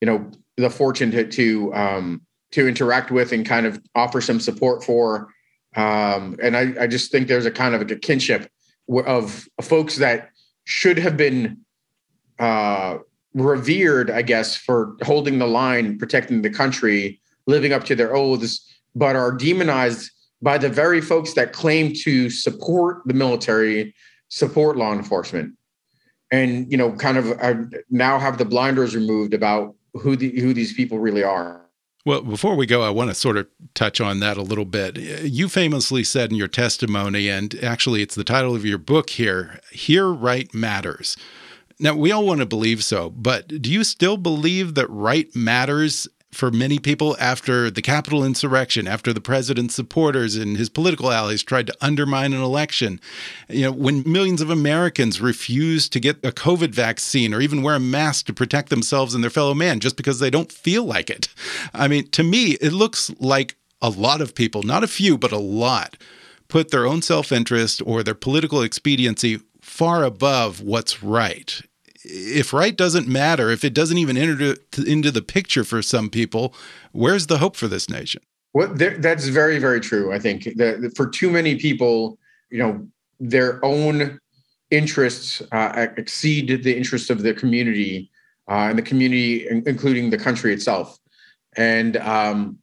you 0.00 0.06
know, 0.06 0.30
the 0.56 0.70
fortune 0.70 1.10
to 1.10 1.28
to 1.28 1.74
um, 1.74 2.22
to 2.52 2.66
interact 2.66 3.10
with 3.10 3.32
and 3.32 3.44
kind 3.46 3.66
of 3.66 3.80
offer 3.94 4.20
some 4.20 4.40
support 4.40 4.82
for. 4.82 5.28
Um, 5.76 6.38
and 6.42 6.56
I, 6.56 6.74
I 6.80 6.86
just 6.86 7.12
think 7.12 7.28
there's 7.28 7.44
a 7.44 7.50
kind 7.50 7.74
of 7.74 7.82
a 7.82 7.96
kinship 7.96 8.50
of 8.88 9.46
folks 9.60 9.96
that 9.96 10.30
should 10.66 10.98
have 10.98 11.16
been 11.16 11.58
uh, 12.38 12.98
revered, 13.34 14.10
I 14.10 14.22
guess, 14.22 14.56
for 14.56 14.96
holding 15.02 15.38
the 15.38 15.46
line, 15.46 15.98
protecting 15.98 16.42
the 16.42 16.50
country, 16.50 17.20
living 17.46 17.72
up 17.72 17.84
to 17.84 17.94
their 17.94 18.14
oaths, 18.14 18.60
but 18.94 19.16
are 19.16 19.32
demonized 19.32 20.10
by 20.42 20.58
the 20.58 20.68
very 20.68 21.00
folks 21.00 21.32
that 21.34 21.52
claim 21.52 21.94
to 22.02 22.28
support 22.28 23.02
the 23.06 23.14
military, 23.14 23.94
support 24.28 24.76
law 24.76 24.92
enforcement, 24.92 25.54
and 26.30 26.70
you 26.70 26.76
know, 26.76 26.92
kind 26.92 27.16
of 27.16 27.30
uh, 27.40 27.54
now 27.88 28.18
have 28.18 28.36
the 28.36 28.44
blinders 28.44 28.94
removed 28.94 29.32
about 29.32 29.74
who 29.94 30.16
the, 30.16 30.40
who 30.40 30.52
these 30.52 30.74
people 30.74 30.98
really 30.98 31.22
are. 31.22 31.65
Well, 32.06 32.22
before 32.22 32.54
we 32.54 32.66
go, 32.66 32.82
I 32.82 32.90
want 32.90 33.10
to 33.10 33.16
sort 33.16 33.36
of 33.36 33.48
touch 33.74 34.00
on 34.00 34.20
that 34.20 34.36
a 34.36 34.42
little 34.42 34.64
bit. 34.64 34.96
You 34.96 35.48
famously 35.48 36.04
said 36.04 36.30
in 36.30 36.36
your 36.36 36.46
testimony, 36.46 37.28
and 37.28 37.52
actually 37.64 38.00
it's 38.00 38.14
the 38.14 38.22
title 38.22 38.54
of 38.54 38.64
your 38.64 38.78
book 38.78 39.10
here 39.10 39.58
Here 39.72 40.06
Right 40.06 40.54
Matters. 40.54 41.16
Now, 41.80 41.96
we 41.96 42.12
all 42.12 42.24
want 42.24 42.38
to 42.38 42.46
believe 42.46 42.84
so, 42.84 43.10
but 43.10 43.48
do 43.60 43.72
you 43.72 43.82
still 43.82 44.16
believe 44.18 44.76
that 44.76 44.88
right 44.88 45.34
matters 45.34 46.06
for 46.36 46.50
many 46.50 46.78
people 46.78 47.16
after 47.18 47.70
the 47.70 47.80
Capitol 47.80 48.22
insurrection, 48.22 48.86
after 48.86 49.12
the 49.12 49.20
president's 49.20 49.74
supporters 49.74 50.36
and 50.36 50.56
his 50.56 50.68
political 50.68 51.10
allies 51.10 51.42
tried 51.42 51.66
to 51.66 51.76
undermine 51.80 52.34
an 52.34 52.42
election, 52.42 53.00
you 53.48 53.62
know, 53.62 53.72
when 53.72 54.02
millions 54.06 54.42
of 54.42 54.50
Americans 54.50 55.20
refused 55.20 55.92
to 55.94 56.00
get 56.00 56.18
a 56.18 56.30
COVID 56.30 56.74
vaccine 56.74 57.32
or 57.32 57.40
even 57.40 57.62
wear 57.62 57.76
a 57.76 57.80
mask 57.80 58.26
to 58.26 58.34
protect 58.34 58.68
themselves 58.68 59.14
and 59.14 59.24
their 59.24 59.30
fellow 59.30 59.54
man 59.54 59.80
just 59.80 59.96
because 59.96 60.20
they 60.20 60.30
don't 60.30 60.52
feel 60.52 60.84
like 60.84 61.08
it. 61.08 61.28
I 61.72 61.88
mean, 61.88 62.08
to 62.10 62.22
me, 62.22 62.52
it 62.60 62.72
looks 62.72 63.10
like 63.18 63.56
a 63.80 63.88
lot 63.88 64.20
of 64.20 64.34
people, 64.34 64.62
not 64.62 64.84
a 64.84 64.88
few, 64.88 65.16
but 65.16 65.32
a 65.32 65.38
lot, 65.38 65.96
put 66.48 66.70
their 66.70 66.86
own 66.86 67.00
self 67.00 67.32
interest 67.32 67.80
or 67.84 68.02
their 68.02 68.14
political 68.14 68.60
expediency 68.60 69.40
far 69.60 70.04
above 70.04 70.60
what's 70.60 71.02
right 71.02 71.62
if 72.08 72.52
right 72.52 72.76
doesn't 72.76 73.08
matter, 73.08 73.50
if 73.50 73.64
it 73.64 73.74
doesn't 73.74 73.98
even 73.98 74.16
enter 74.16 74.56
into 74.86 75.10
the 75.10 75.22
picture 75.22 75.64
for 75.64 75.82
some 75.82 76.08
people, 76.08 76.54
where's 76.92 77.26
the 77.26 77.38
hope 77.38 77.56
for 77.56 77.68
this 77.68 77.90
nation? 77.90 78.22
Well, 78.54 78.72
that's 78.74 79.28
very, 79.28 79.58
very 79.58 79.80
true. 79.80 80.12
I 80.12 80.18
think 80.18 80.44
that 80.56 80.92
for 80.96 81.06
too 81.06 81.30
many 81.30 81.56
people, 81.56 82.18
you 82.50 82.58
know, 82.58 82.86
their 83.20 83.62
own 83.64 84.18
interests 84.70 85.42
uh, 85.52 85.88
exceed 85.96 86.62
the 86.62 86.76
interests 86.76 87.10
of 87.10 87.22
the 87.22 87.34
community 87.34 88.10
uh, 88.48 88.68
and 88.70 88.78
the 88.78 88.82
community, 88.82 89.46
including 89.48 90.10
the 90.10 90.18
country 90.18 90.54
itself. 90.54 90.98
And 91.56 91.96
um, 91.98 92.58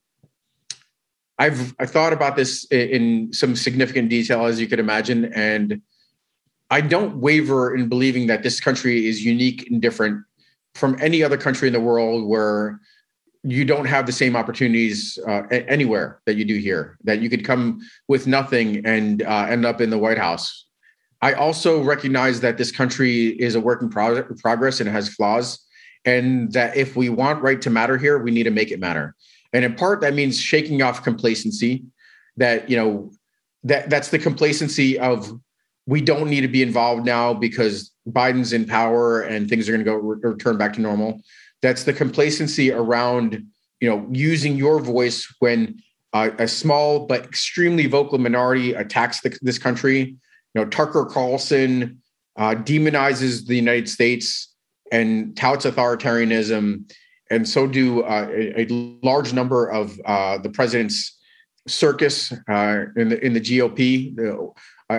I've 1.38 1.76
I 1.80 1.86
thought 1.86 2.14
about 2.14 2.36
this 2.36 2.66
in 2.72 3.32
some 3.34 3.56
significant 3.56 4.10
detail, 4.10 4.46
as 4.46 4.60
you 4.60 4.68
could 4.68 4.80
imagine, 4.80 5.26
and 5.34 5.82
I 6.74 6.82
don't 6.82 7.18
waver 7.18 7.76
in 7.76 7.88
believing 7.88 8.26
that 8.28 8.42
this 8.42 8.60
country 8.60 9.08
is 9.08 9.24
unique 9.24 9.70
and 9.70 9.80
different 9.80 10.24
from 10.74 10.98
any 11.00 11.22
other 11.22 11.38
country 11.38 11.68
in 11.68 11.74
the 11.74 11.80
world 11.80 12.28
where 12.28 12.80
you 13.44 13.64
don't 13.64 13.86
have 13.86 14.08
the 14.08 14.12
same 14.12 14.36
opportunities 14.36 15.20
uh, 15.28 15.44
anywhere 15.52 16.20
that 16.26 16.36
you 16.36 16.46
do 16.46 16.58
here, 16.58 16.98
that 17.04 17.22
you 17.22 17.30
could 17.30 17.46
come 17.46 17.80
with 18.08 18.26
nothing 18.26 18.84
and 18.88 19.22
uh, 19.22 19.46
end 19.48 19.68
up 19.68 19.82
in 19.82 19.92
the 19.92 20.00
White 20.00 20.18
House. 20.18 20.66
I 21.22 21.34
also 21.34 21.80
recognize 21.84 22.42
that 22.42 22.58
this 22.58 22.72
country 22.72 23.28
is 23.40 23.54
a 23.54 23.62
work 23.62 23.84
in 23.84 23.90
pro- 23.90 24.24
progress 24.42 24.80
and 24.80 24.90
has 24.90 25.10
flaws. 25.10 25.64
And 26.06 26.52
that 26.54 26.76
if 26.76 26.96
we 26.96 27.08
want 27.08 27.44
right 27.44 27.62
to 27.62 27.70
matter 27.70 28.00
here, 28.00 28.18
we 28.18 28.32
need 28.32 28.44
to 28.44 28.52
make 28.52 28.72
it 28.72 28.80
matter. 28.80 29.14
And 29.54 29.64
in 29.64 29.76
part, 29.76 30.02
that 30.02 30.16
means 30.16 30.42
shaking 30.42 30.82
off 30.82 31.04
complacency 31.04 31.84
that, 32.38 32.68
you 32.68 32.78
know, 32.78 33.12
that 33.64 33.92
that's 33.92 34.10
the 34.10 34.18
complacency 34.18 34.98
of 34.98 35.40
we 35.86 36.02
don't 36.02 36.30
need 36.30 36.42
to 36.42 36.48
be 36.48 36.62
involved 36.62 37.06
now 37.06 37.34
because 37.34 37.92
Biden's 38.08 38.54
in 38.54 38.66
power 38.66 39.22
and 39.22 39.50
things 39.50 39.68
are 39.68 39.74
going 39.74 39.84
to 39.84 39.92
go 39.92 39.98
return 39.98 40.58
back 40.58 40.74
to 40.74 40.82
normal. 40.82 41.22
That's 41.62 41.84
the 41.84 41.94
complacency 41.94 42.72
around 42.72 43.46
you 43.80 43.90
know 43.90 44.08
using 44.12 44.56
your 44.56 44.80
voice 44.80 45.34
when 45.40 45.82
uh, 46.14 46.30
a 46.38 46.48
small 46.48 47.06
but 47.06 47.26
extremely 47.26 47.88
vocal 47.88 48.18
minority 48.18 48.74
attacks 48.74 49.22
the, 49.22 49.38
this 49.42 49.58
country. 49.58 50.16
You 50.54 50.62
know, 50.62 50.66
Tucker 50.66 51.06
Carlson 51.06 52.02
uh, 52.38 52.56
demonizes 52.56 53.46
the 53.48 53.56
United 53.56 53.90
States 53.90 54.54
and 54.92 55.36
touts 55.36 55.66
authoritarianism, 55.66 56.90
and 57.30 57.50
so 57.50 57.66
do 57.66 58.04
uh, 58.04 58.28
a, 58.30 58.62
a, 58.62 58.68
large 59.04 59.34
number 59.34 59.68
of 59.68 60.00
uh, 60.06 60.38
the 60.38 60.50
president's 60.50 61.18
circus 61.68 62.32
uh, 62.50 62.86
in 62.96 63.10
the 63.10 63.26
in 63.26 63.34
the 63.34 63.42
GOP. 63.42 64.16
The, 64.16 64.52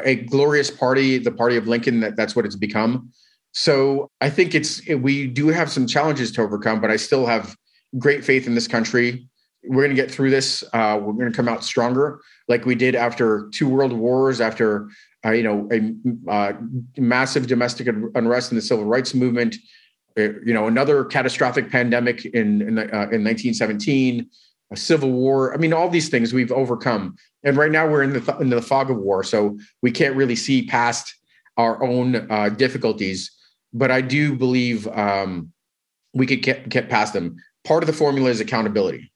a 0.05 0.17
glorious 0.17 0.71
party, 0.71 1.19
the 1.19 1.33
party 1.33 1.57
of 1.57 1.67
Lincoln. 1.67 2.01
That 2.01 2.17
that's 2.17 2.35
what 2.35 2.45
it's 2.45 2.57
become. 2.57 3.11
So 3.53 4.11
I 4.21 4.31
think 4.31 4.55
it's 4.55 4.87
we 4.89 5.27
do 5.27 5.49
have 5.49 5.71
some 5.71 5.87
challenges 5.87 6.33
to 6.33 6.43
overcome, 6.43 6.81
but 6.81 6.91
I 6.91 6.97
still 6.97 7.27
have 7.27 7.57
great 7.99 8.25
faith 8.25 8.47
in 8.47 8.55
this 8.55 8.67
country. 8.67 9.29
We're 9.67 9.85
going 9.85 9.97
to 9.97 10.03
get 10.03 10.11
through 10.11 10.31
this. 10.31 10.63
Uh, 10.73 10.99
we're 11.01 11.13
going 11.13 11.31
to 11.31 11.37
come 11.37 11.49
out 11.49 11.65
stronger, 11.65 12.21
like 12.49 12.67
we 12.67 12.75
did 12.75 12.95
after 12.95 13.49
two 13.55 13.69
world 13.69 13.93
wars, 13.93 14.41
after 14.41 14.91
uh, 15.25 15.31
you 15.31 15.43
know 15.43 15.69
a 15.71 16.31
uh, 16.31 16.53
massive 16.99 17.47
domestic 17.47 17.87
unrest 18.15 18.51
in 18.51 18.57
the 18.57 18.63
civil 18.63 18.85
rights 18.85 19.15
movement. 19.15 19.57
Uh, 20.19 20.35
you 20.45 20.55
know, 20.55 20.67
another 20.67 21.05
catastrophic 21.05 21.71
pandemic 21.71 22.25
in 22.27 22.63
in, 22.63 22.79
uh, 22.79 23.09
in 23.11 23.25
1917 23.25 24.29
a 24.75 24.77
civil 24.77 25.11
war. 25.11 25.55
I 25.55 25.57
mean, 25.57 25.73
all 25.73 25.89
these 25.89 26.09
things 26.09 26.33
we've 26.33 26.53
overcome. 26.53 27.17
And 27.45 27.57
right 27.57 27.71
now 27.71 27.87
we're 27.87 28.03
in 28.03 28.13
the 28.13 28.21
th- 28.21 28.41
in 28.41 28.49
the 28.51 28.63
fog 28.63 28.91
of 28.91 28.97
war, 28.97 29.23
so 29.23 29.59
we 29.83 29.91
can't 29.91 30.17
really 30.17 30.37
see 30.37 30.67
past 30.67 31.15
our 31.57 31.83
own 31.83 32.31
uh, 32.31 32.49
difficulties. 32.49 33.31
But 33.73 33.91
I 33.91 34.01
do 34.01 34.35
believe 34.35 34.89
um, 34.89 35.53
we 36.15 36.27
could 36.27 36.43
get 36.43 36.69
get 36.69 36.89
past 36.89 37.13
them. 37.13 37.37
Part 37.65 37.83
of 37.83 37.87
the 37.87 37.93
formula 37.93 38.31
is 38.31 38.41
accountability. 38.41 39.11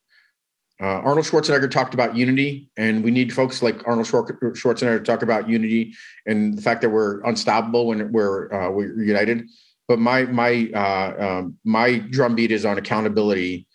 Uh, 0.81 1.01
Arnold 1.03 1.27
Schwarzenegger 1.27 1.71
talked 1.71 1.93
about 1.93 2.17
unity, 2.17 2.71
and 2.77 3.03
we 3.03 3.11
need 3.11 3.33
folks 3.33 3.63
like 3.63 3.87
Arnold 3.87 4.07
Schwarzenegger 4.07 4.99
to 4.99 5.05
talk 5.05 5.23
about 5.23 5.49
unity 5.49 5.93
and 6.27 6.57
the 6.57 6.63
fact 6.63 6.83
that 6.83 6.91
we're 6.91 7.21
unstoppable 7.23 7.89
when 7.89 8.13
we're 8.13 8.53
uh, 8.53 8.71
we're 8.71 9.03
united. 9.03 9.49
But 9.89 9.99
my 9.99 10.25
my 10.25 10.71
uh, 10.75 11.15
um, 11.19 11.59
my 11.65 11.99
drumbeat 11.99 12.53
is 12.53 12.65
on 12.65 12.79
accountability 12.79 13.67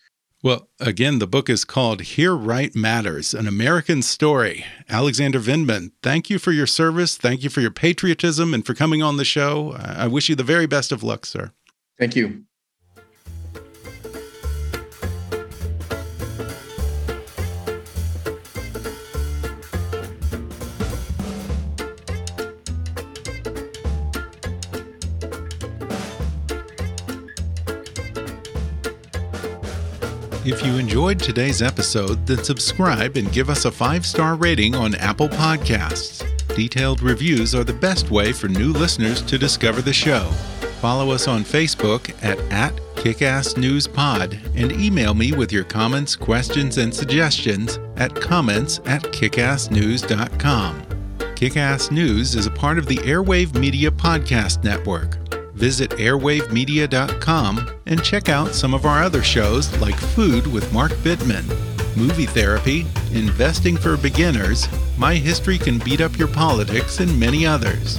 well, 0.44 0.70
again, 0.80 1.20
the 1.20 1.28
book 1.28 1.50
is 1.50 1.66
called 1.66 2.02
Here 2.02 2.36
Right 2.36 2.76
Matters 2.76 3.34
An 3.34 3.48
American 3.48 4.02
Story. 4.02 4.66
Alexander 4.90 5.40
Vindman, 5.40 5.92
thank 6.04 6.30
you 6.30 6.38
for 6.38 6.52
your 6.52 6.68
service. 6.68 7.18
Thank 7.18 7.44
you 7.44 7.50
for 7.50 7.62
your 7.62 7.72
patriotism 7.72 8.54
and 8.54 8.66
for 8.66 8.74
coming 8.74 9.02
on 9.02 9.18
the 9.18 9.26
show. 9.26 9.74
I 9.80 10.08
wish 10.08 10.30
you 10.30 10.36
the 10.36 10.44
very 10.44 10.68
best 10.68 10.92
of 10.92 11.02
luck, 11.02 11.26
sir. 11.26 11.54
Thank 11.98 12.16
you. 12.16 12.44
If 30.46 30.66
you 30.66 30.76
enjoyed 30.76 31.20
today's 31.20 31.62
episode, 31.62 32.28
then 32.28 32.44
subscribe 32.44 33.16
and 33.16 33.32
give 33.32 33.50
us 33.50 33.64
a 33.64 33.72
five 33.72 34.06
star 34.06 34.36
rating 34.36 34.76
on 34.76 34.94
Apple 34.96 35.30
Podcasts. 35.30 36.22
Detailed 36.54 37.02
reviews 37.02 37.56
are 37.56 37.64
the 37.64 37.72
best 37.72 38.12
way 38.12 38.34
for 38.34 38.50
new 38.50 38.74
listeners 38.74 39.22
to 39.22 39.38
discover 39.38 39.82
the 39.82 39.94
show. 39.94 40.30
Follow 40.82 41.12
us 41.12 41.30
on 41.30 41.46
Facebook 41.46 42.14
at, 42.22 42.38
at 42.52 42.76
KickassNewsPod 42.96 44.62
and 44.62 44.74
email 44.74 45.14
me 45.14 45.32
with 45.32 45.54
your 45.54 45.64
comments, 45.64 46.14
questions, 46.18 46.78
and 46.78 46.94
suggestions 46.94 47.80
at 47.96 48.14
comments 48.14 48.82
at 48.84 49.02
kickassnews.com. 49.04 50.82
Kickass 51.36 51.90
News 51.90 52.36
is 52.36 52.48
a 52.48 52.52
part 52.52 52.78
of 52.78 52.88
the 52.88 52.98
Airwave 52.98 53.58
Media 53.58 53.90
Podcast 53.90 54.66
Network 54.66 55.23
visit 55.64 55.92
airwavemedia.com 55.92 57.70
and 57.86 58.04
check 58.04 58.28
out 58.28 58.54
some 58.54 58.74
of 58.74 58.86
our 58.86 59.02
other 59.02 59.24
shows 59.24 59.74
like 59.80 59.96
Food 59.96 60.46
with 60.46 60.74
Mark 60.74 60.92
Bittman, 61.06 61.48
Movie 61.96 62.26
Therapy, 62.26 62.86
Investing 63.14 63.78
for 63.78 63.96
Beginners, 63.96 64.68
My 64.98 65.16
History 65.16 65.58
Can 65.58 65.80
Beat 65.80 66.02
Up 66.02 66.18
Your 66.18 66.28
Politics, 66.28 67.00
and 67.00 67.18
many 67.18 67.46
others. 67.46 67.98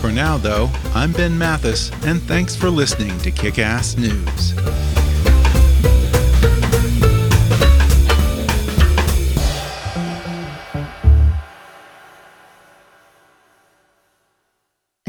For 0.00 0.10
now, 0.10 0.38
though, 0.38 0.70
I'm 0.94 1.12
Ben 1.12 1.36
Mathis, 1.36 1.90
and 2.06 2.22
thanks 2.22 2.56
for 2.56 2.70
listening 2.70 3.18
to 3.18 3.30
Kickass 3.30 3.98
News. 3.98 5.03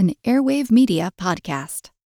An 0.05 0.13
Airwave 0.23 0.69
Media 0.69 1.09
Podcast. 1.19 1.94